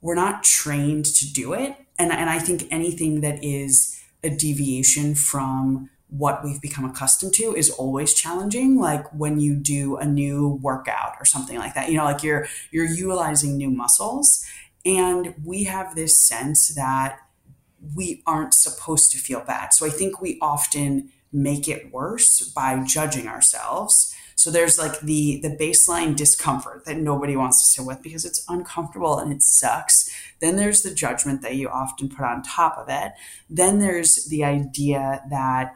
we're 0.02 0.14
not 0.14 0.44
trained 0.44 1.06
to 1.06 1.32
do 1.32 1.54
it 1.54 1.74
and, 1.98 2.12
and 2.12 2.28
i 2.28 2.38
think 2.38 2.66
anything 2.70 3.22
that 3.22 3.42
is 3.42 3.98
a 4.22 4.28
deviation 4.28 5.14
from 5.14 5.88
what 6.08 6.44
we've 6.44 6.60
become 6.60 6.84
accustomed 6.84 7.32
to 7.34 7.54
is 7.54 7.70
always 7.70 8.14
challenging 8.14 8.78
like 8.78 9.12
when 9.12 9.40
you 9.40 9.56
do 9.56 9.96
a 9.96 10.04
new 10.04 10.58
workout 10.62 11.14
or 11.18 11.24
something 11.24 11.58
like 11.58 11.74
that 11.74 11.90
you 11.90 11.96
know 11.96 12.04
like 12.04 12.22
you're 12.22 12.46
you're 12.70 12.86
utilizing 12.86 13.56
new 13.56 13.70
muscles 13.70 14.44
and 14.84 15.34
we 15.44 15.64
have 15.64 15.94
this 15.96 16.22
sense 16.22 16.74
that 16.74 17.18
we 17.96 18.22
aren't 18.26 18.54
supposed 18.54 19.10
to 19.10 19.18
feel 19.18 19.40
bad 19.40 19.72
so 19.72 19.84
i 19.84 19.90
think 19.90 20.20
we 20.20 20.38
often 20.40 21.10
make 21.32 21.66
it 21.68 21.92
worse 21.92 22.40
by 22.54 22.80
judging 22.84 23.26
ourselves 23.26 24.14
so 24.36 24.50
there's 24.50 24.78
like 24.78 25.00
the 25.00 25.40
the 25.42 25.56
baseline 25.56 26.14
discomfort 26.14 26.84
that 26.84 26.98
nobody 26.98 27.36
wants 27.36 27.62
to 27.62 27.68
sit 27.68 27.86
with 27.86 28.02
because 28.02 28.26
it's 28.26 28.44
uncomfortable 28.48 29.18
and 29.18 29.32
it 29.32 29.42
sucks. 29.42 30.10
Then 30.40 30.56
there's 30.56 30.82
the 30.82 30.94
judgment 30.94 31.40
that 31.40 31.56
you 31.56 31.70
often 31.70 32.10
put 32.10 32.24
on 32.24 32.42
top 32.42 32.76
of 32.76 32.86
it. 32.90 33.12
Then 33.48 33.78
there's 33.78 34.26
the 34.26 34.44
idea 34.44 35.22
that 35.30 35.74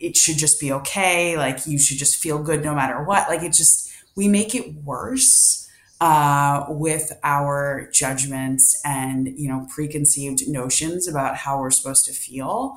it 0.00 0.16
should 0.16 0.38
just 0.38 0.58
be 0.58 0.72
okay. 0.72 1.36
Like 1.36 1.66
you 1.66 1.78
should 1.78 1.98
just 1.98 2.16
feel 2.16 2.42
good 2.42 2.64
no 2.64 2.74
matter 2.74 3.02
what. 3.04 3.28
Like 3.28 3.42
it 3.42 3.52
just, 3.52 3.90
we 4.16 4.26
make 4.26 4.54
it 4.54 4.74
worse 4.76 5.68
uh, 6.00 6.64
with 6.68 7.12
our 7.22 7.88
judgments 7.92 8.80
and, 8.84 9.28
you 9.38 9.48
know, 9.48 9.66
preconceived 9.72 10.48
notions 10.48 11.06
about 11.06 11.36
how 11.36 11.60
we're 11.60 11.70
supposed 11.70 12.06
to 12.06 12.12
feel. 12.12 12.76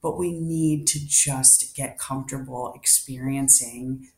But 0.00 0.18
we 0.18 0.32
need 0.32 0.86
to 0.88 1.06
just 1.06 1.76
get 1.76 1.98
comfortable 1.98 2.72
experiencing 2.74 4.08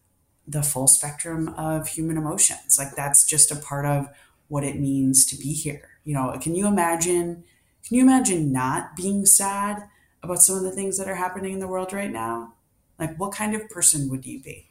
the 0.47 0.63
full 0.63 0.87
spectrum 0.87 1.49
of 1.57 1.89
human 1.89 2.19
emotions. 2.19 2.77
Like 2.79 2.95
that's 2.95 3.27
just 3.27 3.51
a 3.51 3.57
part 3.57 3.87
of 3.87 4.09
what 4.49 4.65
it 4.65 4.79
means 4.79 5.25
to 5.27 5.37
be 5.37 5.53
here. 5.55 5.89
You 6.05 6.15
know, 6.15 6.39
can 6.41 6.55
you 6.55 6.67
imagine 6.67 7.45
can 7.87 7.97
you 7.97 8.03
imagine 8.03 8.51
not 8.51 8.97
being 8.97 9.27
sad 9.27 9.89
about 10.25 10.43
some 10.43 10.57
of 10.57 10.63
the 10.63 10.71
things 10.71 10.99
that 10.99 11.09
are 11.09 11.15
happening 11.15 11.53
in 11.53 11.59
the 11.61 11.69
world 11.69 11.93
right 11.93 12.11
now? 12.11 12.55
Like 12.99 13.17
what 13.17 13.33
kind 13.33 13.55
of 13.55 13.69
person 13.69 14.09
would 14.11 14.27
you 14.27 14.43
be? 14.43 14.71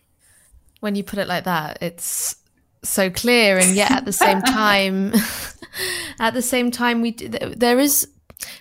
When 0.79 0.95
you 0.95 1.03
put 1.03 1.19
it 1.19 1.27
like 1.27 1.45
that, 1.45 1.81
it's 1.81 2.35
so 2.83 3.09
clear 3.09 3.57
and 3.57 3.75
yet 3.75 3.91
at 3.91 4.05
the 4.05 4.11
same 4.11 4.41
time 4.43 5.13
at 6.19 6.33
the 6.33 6.41
same 6.41 6.69
time 6.69 7.01
we 7.01 7.11
there 7.11 7.79
is 7.79 8.07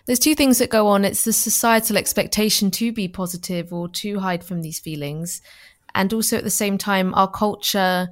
there's 0.07 0.21
two 0.21 0.35
things 0.35 0.59
that 0.59 0.71
go 0.71 0.87
on 0.87 1.05
it's 1.05 1.25
the 1.25 1.33
societal 1.33 1.97
expectation 1.97 2.71
to 2.71 2.93
be 2.93 3.09
positive 3.09 3.73
or 3.73 3.89
to 3.89 4.21
hide 4.21 4.45
from 4.45 4.63
these 4.63 4.79
feelings 4.79 5.43
and 5.95 6.13
also 6.13 6.37
at 6.37 6.45
the 6.45 6.51
same 6.51 6.79
time 6.79 7.13
our 7.15 7.29
culture 7.29 8.09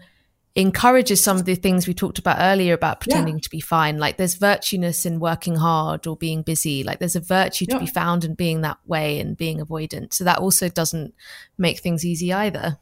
encourages 0.57 1.23
some 1.23 1.37
of 1.37 1.45
the 1.45 1.55
things 1.55 1.87
we 1.87 1.95
talked 1.95 2.19
about 2.19 2.39
earlier 2.41 2.75
about 2.75 3.01
pretending 3.01 3.37
yeah. 3.37 3.43
to 3.43 3.51
be 3.51 3.61
fine. 3.61 3.99
Like 3.99 4.17
there's 4.17 4.35
virtueness 4.35 5.07
in 5.07 5.21
working 5.21 5.57
hard 5.57 6.07
or 6.07 6.17
being 6.17 6.43
busy. 6.43 6.83
Like 6.83 6.99
there's 6.99 7.17
a 7.17 7.21
virtue 7.21 7.67
to 7.67 7.79
be 7.79 7.87
found 7.87 8.25
in 8.25 8.35
being 8.35 8.63
that 8.63 8.79
way 8.87 9.21
and 9.21 9.37
being 9.37 9.61
avoidant. 9.61 10.13
So 10.13 10.25
that 10.25 10.39
also 10.39 10.69
doesn't 10.69 11.15
make 11.57 11.79
things 11.79 12.05
easy 12.05 12.33
either. 12.33 12.79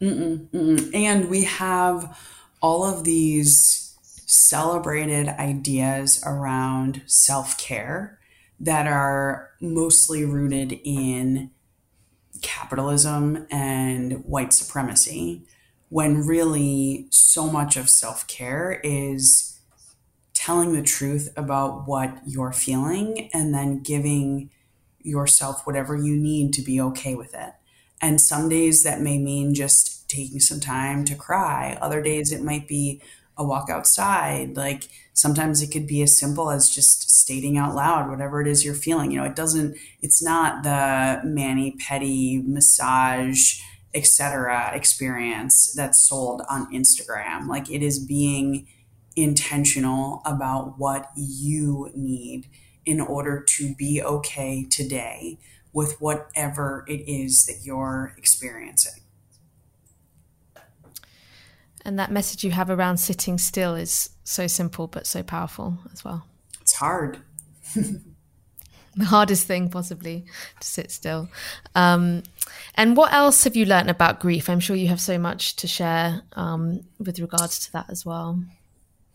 Mm-mm, 0.00 0.48
mm-mm. 0.48 0.94
and 0.94 1.28
we 1.28 1.44
have 1.44 2.18
all 2.62 2.84
of 2.84 3.04
these 3.04 3.98
celebrated 4.24 5.28
ideas 5.28 6.22
around 6.24 7.02
self-care 7.04 8.18
that 8.60 8.86
are 8.86 9.50
mostly 9.60 10.24
rooted 10.24 10.78
in 10.84 11.50
capitalism 12.40 13.46
and 13.50 14.24
white 14.24 14.52
supremacy 14.52 15.44
when 15.90 16.26
really 16.26 17.06
so 17.10 17.46
much 17.46 17.76
of 17.76 17.90
self 17.90 18.26
care 18.26 18.80
is 18.82 19.60
telling 20.32 20.72
the 20.72 20.82
truth 20.82 21.30
about 21.36 21.86
what 21.86 22.16
you're 22.26 22.52
feeling 22.52 23.28
and 23.34 23.52
then 23.52 23.82
giving 23.82 24.50
yourself 25.02 25.66
whatever 25.66 25.96
you 25.96 26.16
need 26.16 26.52
to 26.54 26.62
be 26.62 26.80
okay 26.80 27.14
with 27.14 27.34
it. 27.34 27.52
And 28.00 28.20
some 28.20 28.48
days 28.48 28.82
that 28.84 29.00
may 29.00 29.18
mean 29.18 29.52
just 29.54 30.08
taking 30.08 30.40
some 30.40 30.60
time 30.60 31.04
to 31.04 31.14
cry, 31.14 31.76
other 31.80 32.02
days 32.02 32.32
it 32.32 32.42
might 32.42 32.66
be 32.66 33.02
a 33.36 33.44
walk 33.44 33.68
outside. 33.68 34.56
Like 34.56 34.88
sometimes 35.12 35.60
it 35.60 35.70
could 35.70 35.86
be 35.86 36.02
as 36.02 36.18
simple 36.18 36.50
as 36.50 36.70
just 36.70 37.10
stating 37.10 37.58
out 37.58 37.74
loud 37.74 38.08
whatever 38.08 38.40
it 38.40 38.46
is 38.46 38.64
you're 38.64 38.74
feeling. 38.74 39.10
You 39.10 39.18
know, 39.18 39.26
it 39.26 39.36
doesn't, 39.36 39.76
it's 40.02 40.22
not 40.22 40.62
the 40.62 41.20
mani 41.24 41.72
pedi 41.72 42.46
massage 42.46 43.60
etc 43.94 44.70
experience 44.74 45.72
that's 45.76 46.06
sold 46.08 46.42
on 46.48 46.72
Instagram. 46.72 47.46
Like 47.48 47.70
it 47.70 47.82
is 47.82 47.98
being 47.98 48.66
intentional 49.16 50.22
about 50.24 50.78
what 50.78 51.10
you 51.16 51.90
need 51.94 52.46
in 52.86 53.00
order 53.00 53.44
to 53.56 53.74
be 53.74 54.02
okay 54.02 54.64
today 54.64 55.38
with 55.72 56.00
whatever 56.00 56.84
it 56.88 57.08
is 57.08 57.44
that 57.46 57.64
you're 57.64 58.14
experiencing. 58.16 59.02
And 61.84 61.98
that 61.98 62.10
message 62.10 62.44
you 62.44 62.50
have 62.50 62.70
around 62.70 62.98
sitting 62.98 63.38
still 63.38 63.74
is 63.74 64.10
so 64.24 64.46
simple 64.46 64.86
but 64.86 65.06
so 65.06 65.22
powerful 65.22 65.78
as 65.92 66.04
well. 66.04 66.26
It's 66.60 66.74
hard. 66.74 67.18
the 68.96 69.04
hardest 69.04 69.46
thing 69.46 69.68
possibly 69.68 70.24
to 70.60 70.66
sit 70.66 70.90
still. 70.90 71.28
Um, 71.74 72.22
and 72.74 72.96
what 72.96 73.12
else 73.12 73.44
have 73.44 73.56
you 73.56 73.64
learned 73.64 73.90
about 73.90 74.20
grief? 74.20 74.48
I'm 74.48 74.60
sure 74.60 74.76
you 74.76 74.88
have 74.88 75.00
so 75.00 75.18
much 75.18 75.56
to 75.56 75.66
share 75.66 76.22
um, 76.32 76.80
with 76.98 77.18
regards 77.18 77.58
to 77.66 77.72
that 77.72 77.86
as 77.88 78.04
well. 78.04 78.42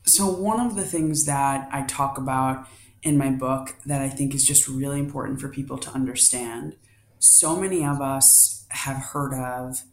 So, 0.05 0.29
one 0.29 0.59
of 0.59 0.75
the 0.75 0.85
things 0.85 1.25
that 1.25 1.67
I 1.71 1.81
talk 1.83 2.17
about 2.17 2.67
in 3.01 3.17
my 3.17 3.29
book 3.29 3.75
that 3.85 4.01
I 4.01 4.09
think 4.09 4.33
is 4.33 4.43
just 4.43 4.67
really 4.67 4.99
important 4.99 5.41
for 5.41 5.49
people 5.49 5.77
to 5.79 5.89
understand 5.91 6.75
so 7.19 7.59
many 7.59 7.83
of 7.83 8.01
us 8.01 8.65
have 8.69 8.97
heard 8.97 9.33
of 9.33 9.83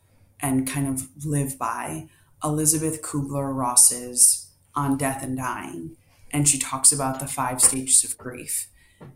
and 0.40 0.66
kind 0.66 0.88
of 0.88 1.08
live 1.24 1.58
by 1.58 2.08
Elisabeth 2.42 3.00
Kubler 3.02 3.54
Ross's 3.54 4.50
On 4.74 4.96
Death 4.96 5.22
and 5.22 5.36
Dying. 5.36 5.96
And 6.30 6.48
she 6.48 6.58
talks 6.58 6.92
about 6.92 7.20
the 7.20 7.26
five 7.26 7.60
stages 7.60 8.04
of 8.04 8.18
grief 8.18 8.66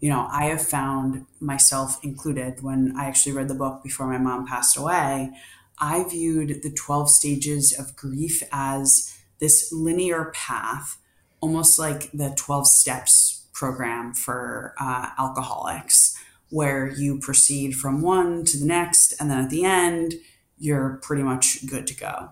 you 0.00 0.10
know, 0.10 0.28
I 0.30 0.46
have 0.46 0.62
found 0.62 1.26
myself 1.40 1.98
included 2.02 2.62
when 2.62 2.94
I 2.96 3.06
actually 3.06 3.32
read 3.32 3.48
the 3.48 3.54
book 3.54 3.82
before 3.82 4.06
my 4.06 4.18
mom 4.18 4.46
passed 4.46 4.76
away. 4.76 5.30
I 5.78 6.04
viewed 6.08 6.62
the 6.62 6.70
12 6.70 7.10
stages 7.10 7.74
of 7.78 7.96
grief 7.96 8.42
as 8.52 9.16
this 9.38 9.72
linear 9.72 10.32
path, 10.34 10.98
almost 11.40 11.78
like 11.78 12.10
the 12.12 12.32
12 12.36 12.66
steps 12.66 13.46
program 13.52 14.14
for 14.14 14.74
uh, 14.78 15.10
alcoholics, 15.18 16.16
where 16.50 16.88
you 16.88 17.18
proceed 17.18 17.74
from 17.74 18.00
one 18.00 18.44
to 18.44 18.58
the 18.58 18.66
next, 18.66 19.14
and 19.20 19.30
then 19.30 19.44
at 19.44 19.50
the 19.50 19.64
end, 19.64 20.14
you're 20.58 20.98
pretty 21.02 21.22
much 21.22 21.66
good 21.66 21.86
to 21.86 21.94
go. 21.94 22.30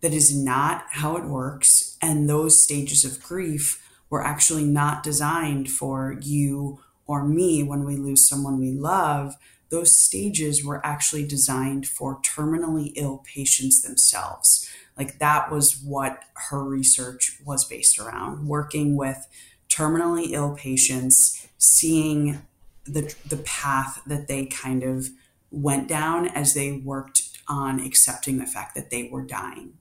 That 0.00 0.12
is 0.12 0.36
not 0.36 0.84
how 0.90 1.16
it 1.16 1.24
works. 1.24 1.96
And 2.02 2.28
those 2.28 2.62
stages 2.62 3.04
of 3.04 3.22
grief 3.22 3.81
were 4.12 4.22
actually 4.22 4.64
not 4.64 5.02
designed 5.02 5.70
for 5.70 6.18
you 6.20 6.78
or 7.06 7.26
me 7.26 7.62
when 7.62 7.82
we 7.82 7.96
lose 7.96 8.28
someone 8.28 8.60
we 8.60 8.70
love. 8.70 9.34
Those 9.70 9.96
stages 9.96 10.62
were 10.62 10.84
actually 10.84 11.26
designed 11.26 11.88
for 11.88 12.20
terminally 12.20 12.92
ill 12.94 13.24
patients 13.24 13.80
themselves. 13.80 14.68
Like 14.98 15.18
that 15.18 15.50
was 15.50 15.82
what 15.82 16.24
her 16.50 16.62
research 16.62 17.38
was 17.42 17.64
based 17.64 17.98
around, 17.98 18.46
working 18.46 18.96
with 18.96 19.26
terminally 19.70 20.32
ill 20.32 20.54
patients, 20.54 21.48
seeing 21.56 22.42
the, 22.84 23.14
the 23.26 23.38
path 23.38 24.02
that 24.06 24.28
they 24.28 24.44
kind 24.44 24.82
of 24.82 25.08
went 25.50 25.88
down 25.88 26.28
as 26.28 26.52
they 26.52 26.72
worked 26.72 27.38
on 27.48 27.80
accepting 27.80 28.36
the 28.36 28.46
fact 28.46 28.74
that 28.74 28.90
they 28.90 29.08
were 29.10 29.22
dying. 29.22 29.72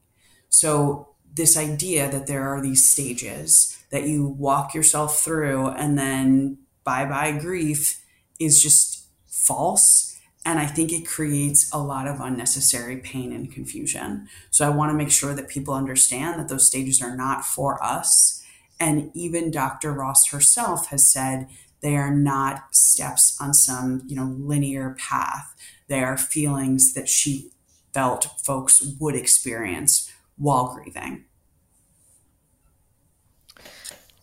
So, 0.48 1.10
this 1.34 1.56
idea 1.56 2.12
that 2.12 2.28
there 2.28 2.44
are 2.50 2.62
these 2.62 2.90
stages 2.90 3.81
that 3.92 4.04
you 4.04 4.28
walk 4.28 4.74
yourself 4.74 5.20
through 5.20 5.68
and 5.68 5.98
then 5.98 6.58
bye 6.84 7.06
bye 7.06 7.32
grief 7.32 8.02
is 8.39 8.62
just 8.62 9.06
false. 9.28 10.18
And 10.44 10.58
I 10.58 10.66
think 10.66 10.92
it 10.92 11.08
creates 11.08 11.70
a 11.72 11.78
lot 11.78 12.08
of 12.08 12.20
unnecessary 12.20 12.98
pain 12.98 13.32
and 13.32 13.52
confusion. 13.52 14.28
So 14.50 14.66
I 14.66 14.70
want 14.70 14.89
to 14.89 14.98
make 14.98 15.12
sure 15.12 15.36
that 15.36 15.50
people 15.50 15.74
understand 15.76 16.39
that 16.39 16.48
those 16.48 16.66
stages 16.66 17.02
are 17.02 17.16
not 17.16 17.46
for 17.46 17.82
us. 17.84 18.44
And 18.80 19.12
even 19.14 19.52
Dr. 19.52 19.94
Ross 19.94 20.30
herself 20.30 20.88
has 20.88 21.12
said 21.12 21.48
they 21.82 21.96
are 21.96 22.14
not 22.16 22.76
steps 22.76 23.38
on 23.39 23.54
some, 23.54 24.02
you 24.08 24.16
know, 24.16 24.36
linear 24.39 24.96
path. 25.00 25.54
They 25.88 26.02
are 26.02 26.18
feelings 26.18 26.94
that 26.94 27.08
she 27.08 27.52
felt 27.94 28.28
folks 28.44 28.82
would 29.00 29.16
experience 29.16 30.12
while 30.38 30.74
grieving. 30.74 31.26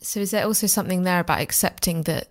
So 0.01 0.21
is 0.21 0.31
there 0.31 0.45
also 0.45 0.67
something 0.67 1.03
there 1.03 1.21
about 1.21 1.41
accepting 1.41 2.03
that 2.03 2.29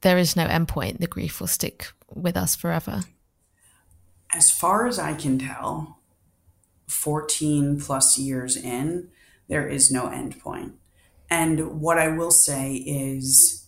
there 0.00 0.18
is 0.18 0.36
no 0.36 0.46
endpoint, 0.46 0.98
the 0.98 1.06
grief 1.06 1.40
will 1.40 1.46
stick 1.46 1.88
with 2.14 2.36
us 2.36 2.56
forever? 2.56 3.02
As 4.32 4.50
far 4.50 4.86
as 4.86 4.98
I 4.98 5.14
can 5.14 5.38
tell, 5.38 5.98
14 6.88 7.80
plus 7.80 8.18
years 8.18 8.56
in, 8.56 9.08
there 9.48 9.68
is 9.68 9.90
no 9.90 10.06
endpoint. 10.06 10.72
And 11.28 11.80
what 11.80 11.98
I 11.98 12.08
will 12.08 12.30
say 12.30 12.74
is, 12.74 13.66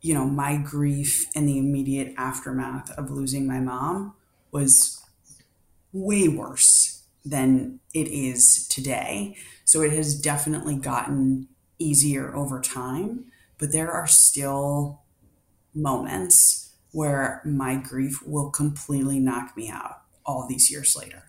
you 0.00 0.14
know, 0.14 0.26
my 0.26 0.56
grief 0.56 1.26
in 1.34 1.46
the 1.46 1.58
immediate 1.58 2.14
aftermath 2.16 2.90
of 2.98 3.10
losing 3.10 3.46
my 3.46 3.60
mom 3.60 4.14
was 4.50 5.02
way 5.92 6.28
worse 6.28 7.02
than 7.24 7.80
it 7.94 8.08
is 8.08 8.66
today. 8.68 9.36
So 9.64 9.80
it 9.82 9.92
has 9.92 10.20
definitely 10.20 10.76
gotten 10.76 11.48
easier 11.78 12.34
over 12.34 12.60
time, 12.60 13.26
but 13.58 13.72
there 13.72 13.90
are 13.90 14.06
still 14.06 15.02
moments 15.74 16.74
where 16.92 17.40
my 17.44 17.76
grief 17.76 18.22
will 18.24 18.50
completely 18.50 19.18
knock 19.18 19.56
me 19.56 19.70
out 19.70 20.02
all 20.24 20.46
these 20.46 20.70
years 20.70 20.94
later. 20.96 21.24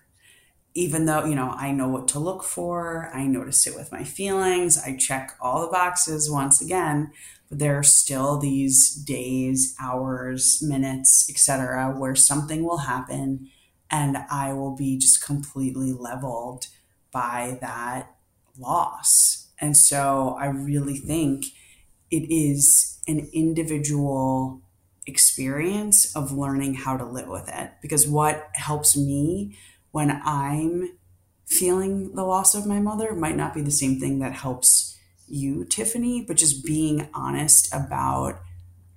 Even 0.74 1.06
though, 1.06 1.24
you 1.24 1.34
know, 1.34 1.54
I 1.56 1.70
know 1.70 1.88
what 1.88 2.08
to 2.08 2.18
look 2.18 2.42
for, 2.42 3.10
I 3.14 3.26
notice 3.26 3.66
it 3.66 3.76
with 3.76 3.92
my 3.92 4.02
feelings, 4.04 4.76
I 4.76 4.96
check 4.96 5.36
all 5.40 5.60
the 5.60 5.70
boxes 5.70 6.30
once 6.30 6.60
again, 6.60 7.12
but 7.48 7.60
there 7.60 7.78
are 7.78 7.84
still 7.84 8.38
these 8.38 8.90
days, 8.90 9.76
hours, 9.80 10.60
minutes, 10.60 11.30
etc., 11.30 11.94
where 11.96 12.16
something 12.16 12.64
will 12.64 12.78
happen 12.78 13.50
and 13.90 14.18
I 14.28 14.52
will 14.52 14.74
be 14.74 14.98
just 14.98 15.24
completely 15.24 15.92
leveled 15.92 16.66
by 17.12 17.58
that 17.60 18.16
loss. 18.58 19.43
And 19.60 19.76
so 19.76 20.36
I 20.38 20.46
really 20.46 20.96
think 20.96 21.46
it 22.10 22.30
is 22.32 22.98
an 23.06 23.28
individual 23.32 24.60
experience 25.06 26.14
of 26.16 26.32
learning 26.32 26.74
how 26.74 26.96
to 26.96 27.04
live 27.04 27.28
with 27.28 27.48
it. 27.48 27.72
Because 27.82 28.06
what 28.06 28.48
helps 28.54 28.96
me 28.96 29.56
when 29.90 30.20
I'm 30.24 30.96
feeling 31.46 32.14
the 32.14 32.24
loss 32.24 32.54
of 32.54 32.66
my 32.66 32.80
mother 32.80 33.14
might 33.14 33.36
not 33.36 33.54
be 33.54 33.60
the 33.60 33.70
same 33.70 34.00
thing 34.00 34.18
that 34.20 34.32
helps 34.32 34.98
you, 35.28 35.64
Tiffany, 35.64 36.22
but 36.22 36.36
just 36.36 36.64
being 36.64 37.08
honest 37.14 37.72
about 37.72 38.40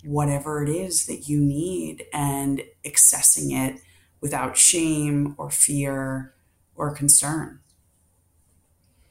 whatever 0.03 0.63
it 0.63 0.69
is 0.69 1.05
that 1.05 1.27
you 1.27 1.39
need 1.39 2.05
and 2.13 2.61
accessing 2.85 3.51
it 3.51 3.81
without 4.21 4.57
shame 4.57 5.35
or 5.37 5.49
fear 5.49 6.33
or 6.75 6.93
concern. 6.93 7.59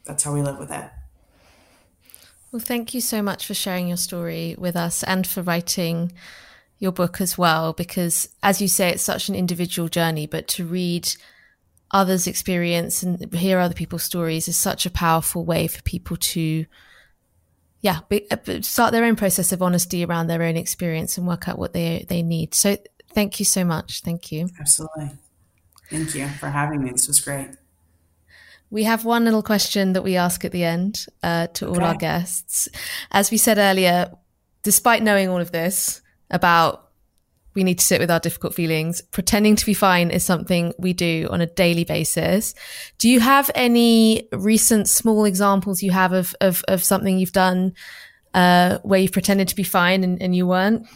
That's 0.05 0.22
how 0.22 0.32
we 0.32 0.42
live 0.42 0.59
with 0.59 0.70
it. 0.70 0.90
Well, 2.53 2.61
thank 2.61 2.94
you 2.94 3.01
so 3.01 3.22
much 3.22 3.47
for 3.47 3.55
sharing 3.55 3.88
your 3.88 3.97
story 3.97 4.55
with 4.59 4.76
us 4.76 5.03
and 5.03 5.26
for 5.26 5.42
writing 5.42 6.12
your 6.78 6.92
book 6.92 7.20
as 7.20 7.36
well, 7.36 7.72
because 7.72 8.28
as 8.42 8.61
you 8.61 8.68
say, 8.68 8.90
it's 8.90 9.03
such 9.03 9.28
an 9.28 9.34
individual 9.34 9.88
journey, 9.88 10.26
but 10.26 10.47
to 10.49 10.64
read 10.64 11.09
others' 11.90 12.26
experience 12.26 13.03
and 13.03 13.32
hear 13.34 13.59
other 13.59 13.74
people's 13.74 14.03
stories 14.03 14.49
is 14.49 14.57
such 14.57 14.86
a 14.86 14.90
powerful 14.90 15.44
way 15.44 15.66
for 15.66 15.82
people 15.82 16.16
to, 16.18 16.66
yeah, 17.80 18.01
uh, 18.11 18.61
start 18.62 18.92
their 18.92 19.05
own 19.05 19.16
process 19.16 19.53
of 19.53 19.62
honesty 19.62 20.05
around 20.05 20.26
their 20.26 20.42
own 20.42 20.57
experience 20.57 21.16
and 21.16 21.26
work 21.26 21.49
out 21.49 21.59
what 21.59 21.72
they 21.72 22.05
they 22.09 22.22
need. 22.22 22.55
So, 22.55 22.76
thank 23.12 23.38
you 23.38 23.44
so 23.44 23.64
much. 23.64 24.03
Thank 24.03 24.32
you. 24.32 24.49
Absolutely. 24.61 25.11
Thank 25.90 26.14
you 26.14 26.28
for 26.28 26.51
having 26.51 26.82
me. 26.82 26.90
This 26.90 27.09
was 27.09 27.20
great. 27.20 27.49
We 28.71 28.85
have 28.85 29.05
one 29.05 29.25
little 29.25 29.43
question 29.43 29.93
that 29.93 30.03
we 30.03 30.17
ask 30.17 30.45
at 30.45 30.53
the 30.53 30.64
end 30.64 31.07
uh, 31.23 31.47
to 31.49 31.67
okay. 31.67 31.79
all 31.79 31.85
our 31.85 31.95
guests. 31.95 32.69
As 33.11 33.31
we 33.31 33.37
said 33.37 33.59
earlier, 33.59 34.11
despite 34.62 35.03
knowing 35.03 35.29
all 35.29 35.41
of 35.41 35.53
this 35.53 36.03
about 36.31 36.83
we 37.55 37.64
need 37.64 37.79
to 37.79 37.85
sit 37.85 38.01
with 38.01 38.11
our 38.11 38.21
difficult 38.21 38.55
feelings, 38.55 39.01
pretending 39.01 39.57
to 39.57 39.64
be 39.64 39.73
fine 39.73 40.11
is 40.11 40.23
something 40.23 40.75
we 40.79 40.93
do 40.93 41.27
on 41.31 41.41
a 41.41 41.47
daily 41.47 41.85
basis. 41.85 42.55
Do 42.99 43.09
you 43.09 43.19
have 43.21 43.51
any 43.55 44.29
recent 44.31 44.89
small 44.89 45.25
examples 45.25 45.83
you 45.83 45.91
have 45.91 46.12
of 46.12 46.35
of, 46.41 46.62
of 46.69 46.85
something 46.85 47.19
you've 47.19 47.33
done 47.33 47.73
uh, 48.35 48.79
where 48.83 49.01
you've 49.01 49.12
pretended 49.12 49.49
to 49.49 49.57
be 49.57 49.62
fine 49.62 50.05
and, 50.05 50.21
and 50.21 50.37
you 50.37 50.47
weren't? 50.47 50.87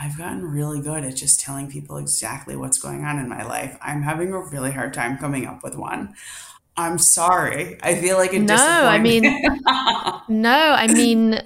I've 0.00 0.16
gotten 0.16 0.50
really 0.50 0.80
good 0.80 1.04
at 1.04 1.14
just 1.14 1.40
telling 1.40 1.70
people 1.70 1.98
exactly 1.98 2.56
what's 2.56 2.78
going 2.78 3.04
on 3.04 3.18
in 3.18 3.28
my 3.28 3.44
life. 3.44 3.76
I'm 3.82 4.00
having 4.02 4.32
a 4.32 4.38
really 4.38 4.70
hard 4.70 4.94
time 4.94 5.18
coming 5.18 5.44
up 5.46 5.62
with 5.62 5.76
one. 5.76 6.14
I'm 6.74 6.96
sorry. 6.96 7.76
I 7.82 7.96
feel 7.96 8.16
like 8.16 8.32
it. 8.32 8.40
No, 8.40 8.56
I 8.56 8.98
mean, 8.98 9.22
no, 10.28 10.72
I 10.72 10.86
mean, 10.86 11.42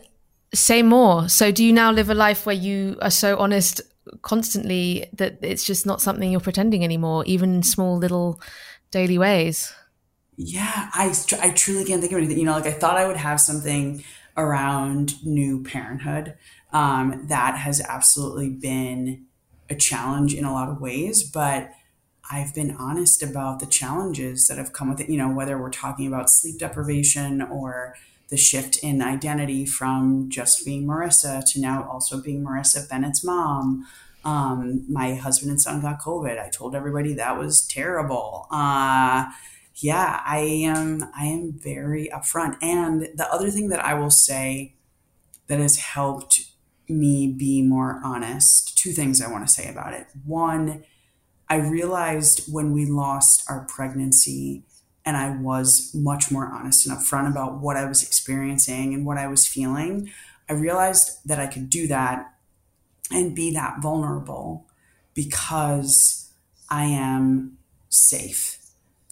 say 0.55 0.83
more. 0.83 1.29
So, 1.29 1.51
do 1.51 1.65
you 1.65 1.73
now 1.73 1.91
live 1.91 2.11
a 2.11 2.15
life 2.15 2.47
where 2.47 2.55
you 2.55 2.97
are 3.03 3.11
so 3.11 3.37
honest 3.39 3.81
constantly 4.23 5.09
that 5.15 5.39
it's 5.43 5.65
just 5.65 5.85
not 5.85 6.01
something 6.01 6.31
you're 6.31 6.41
pretending 6.41 6.85
anymore, 6.85 7.25
even 7.27 7.57
in 7.57 7.63
small 7.65 7.97
little 7.97 8.41
daily 8.93 9.19
ways? 9.19 9.75
Yeah, 10.37 10.91
I 10.93 11.13
I 11.41 11.51
truly 11.51 11.85
can't 11.85 12.01
think 12.01 12.13
of 12.13 12.19
anything. 12.19 12.39
You 12.39 12.45
know, 12.45 12.53
like 12.53 12.67
I 12.67 12.73
thought 12.73 12.97
I 12.97 13.09
would 13.09 13.17
have 13.17 13.41
something 13.41 14.05
around 14.37 15.25
new 15.25 15.63
parenthood 15.65 16.35
um, 16.75 17.27
that 17.29 17.57
has 17.57 17.81
absolutely 17.81 18.51
been 18.51 19.25
a 19.71 19.77
challenge 19.77 20.35
in 20.35 20.45
a 20.45 20.53
lot 20.53 20.69
of 20.69 20.81
ways, 20.81 21.23
but 21.23 21.71
I've 22.31 22.53
been 22.53 22.73
honest 22.73 23.23
about 23.23 23.61
the 23.61 23.67
challenges 23.67 24.49
that 24.49 24.59
have 24.59 24.73
come 24.73 24.91
with 24.91 25.01
it, 25.01 25.09
you 25.09 25.17
know, 25.17 25.31
whether 25.31 25.57
we're 25.57 25.71
talking 25.71 26.07
about 26.07 26.29
sleep 26.29 26.59
deprivation 26.59 27.41
or 27.41 27.95
the 28.29 28.37
shift 28.37 28.79
in 28.79 29.01
identity 29.03 29.65
from 29.67 30.29
just 30.31 30.65
being 30.65 30.85
Marisa 30.85 31.45
to 31.53 31.61
now 31.61 31.89
also 31.89 32.21
being 32.21 32.43
Marisa 32.43 32.89
Bennett's 32.89 33.23
mom. 33.23 33.87
Um, 34.25 34.85
my 34.89 35.15
husband 35.15 35.51
and 35.51 35.61
son 35.61 35.81
got 35.81 36.01
COVID. 36.01 36.41
I 36.41 36.49
told 36.49 36.75
everybody 36.75 37.15
that 37.15 37.39
was 37.39 37.65
terrible. 37.67 38.49
Uh, 38.51 39.27
yeah, 39.77 40.21
I 40.25 40.39
am. 40.39 41.05
I 41.17 41.27
am 41.27 41.53
very 41.53 42.09
upfront. 42.13 42.57
And 42.63 43.03
the 43.15 43.29
other 43.31 43.51
thing 43.51 43.69
that 43.69 43.85
I 43.85 43.95
will 43.95 44.11
say 44.11 44.75
that 45.47 45.59
has 45.59 45.77
helped 45.77 46.47
me 46.89 47.27
be 47.27 47.63
more 47.63 48.01
honest. 48.05 48.77
Two 48.77 48.93
things 48.93 49.21
I 49.21 49.31
want 49.31 49.47
to 49.47 49.53
say 49.53 49.69
about 49.69 49.95
it. 49.95 50.07
One, 50.25 50.85
I 51.49 51.57
realized 51.57 52.53
when 52.53 52.73
we 52.73 52.87
lost 52.87 53.45
our 53.49 53.65
pregnancy 53.65 54.65
and 55.05 55.17
I 55.17 55.37
was 55.37 55.95
much 55.95 56.31
more 56.31 56.47
honest 56.47 56.87
and 56.87 56.97
upfront 56.97 57.31
about 57.31 57.61
what 57.61 57.77
I 57.77 57.85
was 57.85 58.03
experiencing 58.03 58.95
and 58.95 59.05
what 59.05 59.19
I 59.19 59.27
was 59.27 59.47
feeling, 59.47 60.11
I 60.49 60.55
realized 60.55 61.19
that 61.27 61.39
I 61.39 61.47
could 61.47 61.69
do 61.69 61.87
that 61.89 62.35
and 63.11 63.35
be 63.35 63.53
that 63.53 63.83
vulnerable 63.83 64.67
because 65.13 66.33
I 66.71 66.85
am 66.85 67.59
safe. 67.89 68.59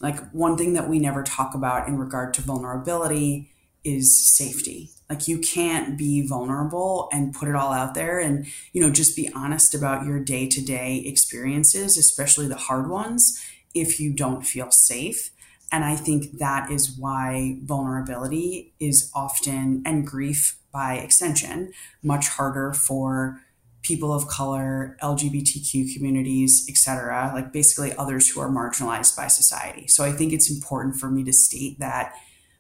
Like 0.01 0.31
one 0.31 0.57
thing 0.57 0.73
that 0.73 0.89
we 0.89 0.99
never 0.99 1.23
talk 1.23 1.55
about 1.55 1.87
in 1.87 1.99
regard 1.99 2.35
to 2.35 2.43
vulnerability 2.43 3.51
is 3.85 4.27
safety. 4.27 4.91
Like 5.13 5.29
you 5.29 5.41
can't 5.41 5.99
be 5.99 6.27
vulnerable 6.27 7.11
and 7.13 7.35
put 7.35 7.47
it 7.47 7.55
all 7.55 7.71
out 7.71 7.93
there 7.93 8.19
and, 8.19 8.47
you 8.73 8.81
know, 8.81 8.91
just 8.91 9.15
be 9.15 9.29
honest 9.35 9.75
about 9.75 10.07
your 10.07 10.19
day 10.19 10.49
to 10.49 10.65
day 10.65 11.03
experiences, 11.05 11.99
especially 11.99 12.49
the 12.49 12.57
hard 12.57 12.89
ones, 12.89 13.39
if 13.75 14.01
you 14.01 14.11
don't 14.11 14.47
feel 14.47 14.71
safe. 14.71 15.29
And 15.71 15.85
I 15.85 15.97
think 15.97 16.39
that 16.39 16.71
is 16.71 16.97
why 16.99 17.59
vulnerability 17.63 18.73
is 18.81 19.13
often, 19.15 19.83
and 19.85 20.07
grief 20.07 20.57
by 20.73 20.95
extension, 20.95 21.75
much 22.03 22.29
harder 22.29 22.73
for 22.73 23.39
people 23.83 24.15
of 24.15 24.29
color, 24.29 24.97
LGBTQ 25.03 25.95
communities, 25.95 26.67
etc., 26.71 27.33
like 27.35 27.53
basically 27.53 27.95
others 27.97 28.31
who 28.31 28.41
are 28.41 28.49
marginalized 28.49 29.15
by 29.15 29.27
society. 29.27 29.89
So 29.89 30.05
I 30.05 30.13
think 30.13 30.33
it's 30.33 30.51
important 30.51 30.97
for 30.97 31.11
me 31.11 31.23
to 31.25 31.35
state 31.35 31.81
that 31.81 32.15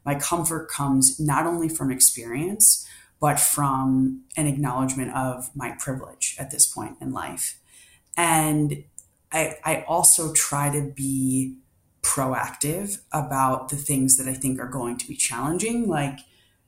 my 0.04 0.14
comfort 0.14 0.68
comes 0.68 1.18
not 1.20 1.46
only 1.46 1.68
from 1.68 1.90
experience, 1.90 2.86
but 3.20 3.38
from 3.38 4.22
an 4.36 4.46
acknowledgement 4.46 5.14
of 5.14 5.54
my 5.54 5.76
privilege 5.78 6.36
at 6.38 6.50
this 6.50 6.66
point 6.66 6.96
in 7.00 7.12
life. 7.12 7.58
And 8.16 8.84
I, 9.30 9.56
I 9.64 9.84
also 9.86 10.32
try 10.32 10.70
to 10.70 10.92
be 10.94 11.56
proactive 12.02 12.98
about 13.12 13.68
the 13.68 13.76
things 13.76 14.16
that 14.16 14.28
I 14.28 14.34
think 14.34 14.58
are 14.58 14.68
going 14.68 14.98
to 14.98 15.06
be 15.06 15.14
challenging. 15.14 15.88
Like 15.88 16.18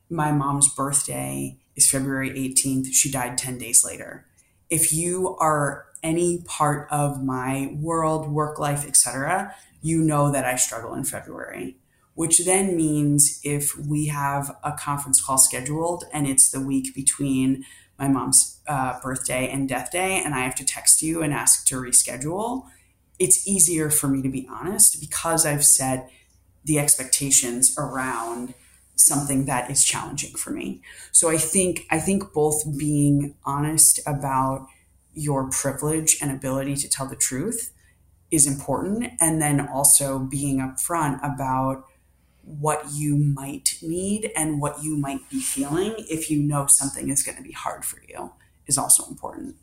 my 0.09 0.31
mom's 0.31 0.73
birthday 0.73 1.57
is 1.75 1.89
February 1.89 2.29
18th. 2.31 2.93
She 2.93 3.11
died 3.11 3.37
10 3.37 3.57
days 3.57 3.83
later. 3.83 4.25
If 4.69 4.93
you 4.93 5.35
are 5.39 5.87
any 6.01 6.41
part 6.45 6.87
of 6.89 7.23
my 7.23 7.75
world, 7.79 8.29
work 8.31 8.59
life, 8.59 8.87
etc., 8.87 9.53
you 9.81 10.01
know 10.01 10.31
that 10.31 10.45
I 10.45 10.55
struggle 10.55 10.93
in 10.93 11.03
February 11.03 11.75
which 12.15 12.43
then 12.45 12.75
means 12.75 13.39
if 13.43 13.77
we 13.77 14.07
have 14.07 14.55
a 14.63 14.71
conference 14.71 15.23
call 15.23 15.37
scheduled 15.37 16.05
and 16.11 16.27
it's 16.27 16.49
the 16.49 16.61
week 16.61 16.95
between 16.95 17.65
my 17.99 18.07
mom's 18.07 18.59
uh, 18.67 18.99
birthday 19.01 19.47
and 19.49 19.69
death 19.69 19.91
day, 19.91 20.21
and 20.23 20.33
I 20.33 20.39
have 20.39 20.55
to 20.55 20.65
text 20.65 21.01
you 21.01 21.21
and 21.21 21.33
ask 21.33 21.65
to 21.67 21.75
reschedule, 21.75 22.65
it's 23.19 23.47
easier 23.47 23.89
for 23.89 24.07
me 24.07 24.21
to 24.21 24.29
be 24.29 24.47
honest 24.49 24.99
because 24.99 25.45
I've 25.45 25.63
set 25.63 26.09
the 26.63 26.79
expectations 26.79 27.75
around 27.77 28.53
something 28.95 29.45
that 29.45 29.69
is 29.69 29.83
challenging 29.83 30.35
for 30.35 30.51
me. 30.51 30.81
So 31.11 31.29
I 31.29 31.37
think 31.37 31.85
I 31.91 31.99
think 31.99 32.33
both 32.33 32.77
being 32.77 33.35
honest 33.45 33.99
about 34.05 34.67
your 35.13 35.49
privilege 35.49 36.17
and 36.21 36.31
ability 36.31 36.75
to 36.77 36.89
tell 36.89 37.07
the 37.07 37.15
truth 37.15 37.71
is 38.31 38.47
important 38.47 39.11
and 39.21 39.41
then 39.41 39.65
also 39.67 40.19
being 40.19 40.59
upfront 40.59 41.19
about 41.23 41.85
what 42.45 42.85
you 42.93 43.17
might 43.17 43.77
need 43.81 44.31
and 44.35 44.61
what 44.61 44.83
you 44.83 44.95
might 44.95 45.27
be 45.29 45.39
feeling 45.39 45.95
if 45.97 46.29
you 46.29 46.41
know 46.41 46.67
something 46.67 47.09
is 47.09 47.23
going 47.23 47.37
to 47.37 47.43
be 47.43 47.51
hard 47.51 47.83
for 47.83 47.99
you 48.07 48.31
is 48.67 48.77
also 48.77 49.05
important. 49.07 49.55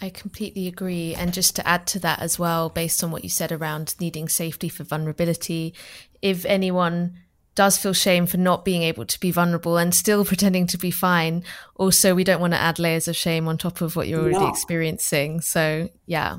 I 0.00 0.10
completely 0.10 0.66
agree. 0.66 1.14
And 1.14 1.32
just 1.32 1.54
to 1.56 1.66
add 1.66 1.86
to 1.88 2.00
that 2.00 2.18
as 2.18 2.38
well, 2.38 2.68
based 2.68 3.04
on 3.04 3.12
what 3.12 3.22
you 3.22 3.30
said 3.30 3.52
around 3.52 3.94
needing 4.00 4.28
safety 4.28 4.68
for 4.68 4.82
vulnerability, 4.82 5.74
if 6.20 6.44
anyone 6.44 7.18
does 7.54 7.78
feel 7.78 7.92
shame 7.92 8.26
for 8.26 8.38
not 8.38 8.64
being 8.64 8.82
able 8.82 9.04
to 9.04 9.20
be 9.20 9.30
vulnerable 9.30 9.76
and 9.76 9.94
still 9.94 10.24
pretending 10.32 10.66
to 10.68 10.78
be 10.78 10.90
fine, 10.90 11.44
also, 11.76 12.14
we 12.14 12.24
don't 12.24 12.40
want 12.40 12.52
to 12.52 12.60
add 12.60 12.80
layers 12.80 13.06
of 13.06 13.14
shame 13.14 13.46
on 13.46 13.58
top 13.58 13.80
of 13.80 13.94
what 13.94 14.08
you're 14.08 14.22
already 14.22 14.38
no. 14.38 14.48
experiencing. 14.48 15.40
So, 15.40 15.88
yeah, 16.06 16.38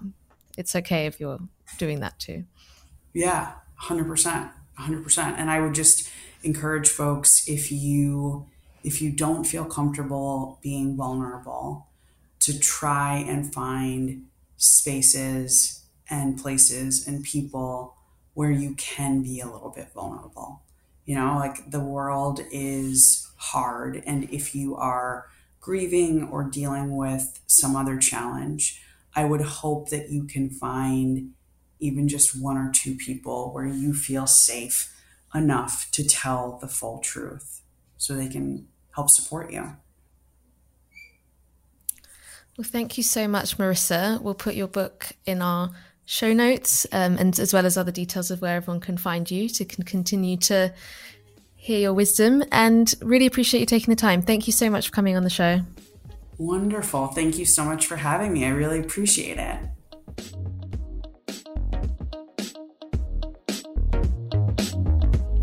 it's 0.57 0.75
okay 0.75 1.05
if 1.05 1.19
you're 1.21 1.39
doing 1.77 2.01
that 2.01 2.19
too. 2.19 2.43
Yeah, 3.13 3.53
100%. 3.83 4.51
100%. 4.79 5.17
And 5.37 5.49
I 5.49 5.61
would 5.61 5.75
just 5.75 6.09
encourage 6.43 6.89
folks 6.89 7.47
if 7.47 7.71
you 7.71 8.47
if 8.83 9.01
you 9.01 9.09
don't 9.09 9.45
feel 9.45 9.63
comfortable 9.63 10.59
being 10.61 10.97
vulnerable 10.97 11.87
to 12.41 12.59
try 12.59 13.15
and 13.15 13.53
find 13.53 14.25
spaces 14.57 15.85
and 16.09 16.37
places 16.37 17.07
and 17.07 17.23
people 17.23 17.95
where 18.33 18.51
you 18.51 18.73
can 18.75 19.23
be 19.23 19.39
a 19.39 19.45
little 19.45 19.69
bit 19.69 19.89
vulnerable. 19.93 20.61
You 21.05 21.15
know, 21.15 21.37
like 21.37 21.71
the 21.71 21.79
world 21.79 22.41
is 22.51 23.31
hard. 23.37 24.03
And 24.05 24.29
if 24.31 24.53
you 24.53 24.75
are 24.75 25.27
grieving 25.61 26.27
or 26.27 26.43
dealing 26.43 26.97
with 26.97 27.39
some 27.47 27.75
other 27.75 27.97
challenge, 27.97 28.81
I 29.15 29.23
would 29.23 29.41
hope 29.41 29.89
that 29.89 30.09
you 30.09 30.25
can 30.25 30.49
find 30.49 31.31
even 31.83 32.07
just 32.07 32.39
one 32.39 32.57
or 32.57 32.71
two 32.71 32.95
people 32.95 33.51
where 33.53 33.67
you 33.67 33.93
feel 33.93 34.25
safe 34.25 34.93
enough 35.35 35.89
to 35.91 36.07
tell 36.07 36.57
the 36.61 36.67
full 36.67 36.99
truth 36.99 37.61
so 37.97 38.13
they 38.13 38.29
can 38.29 38.67
help 38.95 39.09
support 39.09 39.51
you. 39.51 39.75
Well, 42.57 42.65
thank 42.65 42.97
you 42.97 43.03
so 43.03 43.27
much, 43.27 43.57
Marisa. 43.57 44.21
We'll 44.21 44.35
put 44.35 44.55
your 44.55 44.67
book 44.67 45.13
in 45.25 45.41
our 45.41 45.71
show 46.05 46.33
notes 46.33 46.85
um, 46.91 47.17
and 47.17 47.37
as 47.39 47.53
well 47.53 47.65
as 47.65 47.77
other 47.77 47.91
details 47.91 48.29
of 48.29 48.41
where 48.41 48.57
everyone 48.57 48.79
can 48.79 48.97
find 48.97 49.29
you 49.29 49.49
to 49.49 49.65
can 49.65 49.83
continue 49.83 50.37
to 50.37 50.73
hear 51.55 51.79
your 51.79 51.93
wisdom 51.93 52.43
and 52.51 52.93
really 53.01 53.25
appreciate 53.25 53.61
you 53.61 53.65
taking 53.65 53.91
the 53.91 53.99
time. 53.99 54.21
Thank 54.21 54.47
you 54.47 54.53
so 54.53 54.69
much 54.69 54.87
for 54.87 54.91
coming 54.93 55.17
on 55.17 55.23
the 55.23 55.29
show. 55.29 55.61
Wonderful. 56.37 57.07
Thank 57.07 57.37
you 57.37 57.45
so 57.45 57.63
much 57.63 57.87
for 57.87 57.95
having 57.95 58.33
me. 58.33 58.45
I 58.45 58.49
really 58.49 58.79
appreciate 58.79 59.37
it. 59.37 59.57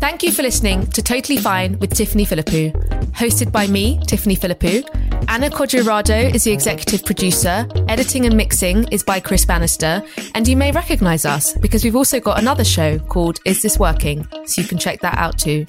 Thank 0.01 0.23
you 0.23 0.31
for 0.31 0.41
listening 0.41 0.87
to 0.87 1.03
Totally 1.03 1.37
Fine 1.37 1.77
with 1.77 1.93
Tiffany 1.93 2.25
Philippou, 2.25 2.71
hosted 3.11 3.51
by 3.51 3.67
me, 3.67 3.99
Tiffany 4.07 4.35
Philippou. 4.35 4.83
Anna 5.29 5.47
Codurado 5.51 6.33
is 6.33 6.43
the 6.43 6.51
executive 6.51 7.05
producer. 7.05 7.67
Editing 7.87 8.25
and 8.25 8.35
mixing 8.35 8.87
is 8.87 9.03
by 9.03 9.19
Chris 9.19 9.45
Bannister. 9.45 10.03
And 10.33 10.47
you 10.47 10.57
may 10.57 10.71
recognize 10.71 11.23
us 11.23 11.53
because 11.53 11.83
we've 11.83 11.95
also 11.95 12.19
got 12.19 12.39
another 12.39 12.63
show 12.63 12.97
called 12.97 13.39
Is 13.45 13.61
This 13.61 13.77
Working? 13.77 14.27
So 14.45 14.63
you 14.63 14.67
can 14.67 14.79
check 14.79 15.01
that 15.01 15.19
out 15.19 15.37
too. 15.37 15.65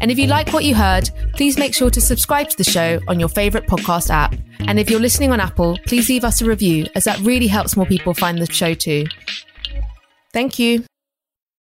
And 0.00 0.10
if 0.10 0.18
you 0.18 0.26
like 0.26 0.52
what 0.52 0.64
you 0.64 0.74
heard, 0.74 1.08
please 1.34 1.56
make 1.56 1.72
sure 1.72 1.90
to 1.90 2.00
subscribe 2.00 2.48
to 2.48 2.56
the 2.56 2.64
show 2.64 2.98
on 3.06 3.20
your 3.20 3.28
favorite 3.28 3.68
podcast 3.68 4.10
app. 4.10 4.34
And 4.66 4.80
if 4.80 4.90
you're 4.90 4.98
listening 4.98 5.30
on 5.30 5.38
Apple, 5.38 5.78
please 5.86 6.08
leave 6.08 6.24
us 6.24 6.42
a 6.42 6.44
review 6.44 6.86
as 6.96 7.04
that 7.04 7.20
really 7.20 7.46
helps 7.46 7.76
more 7.76 7.86
people 7.86 8.14
find 8.14 8.38
the 8.38 8.52
show 8.52 8.74
too. 8.74 9.06
Thank 10.32 10.58
you. 10.58 10.89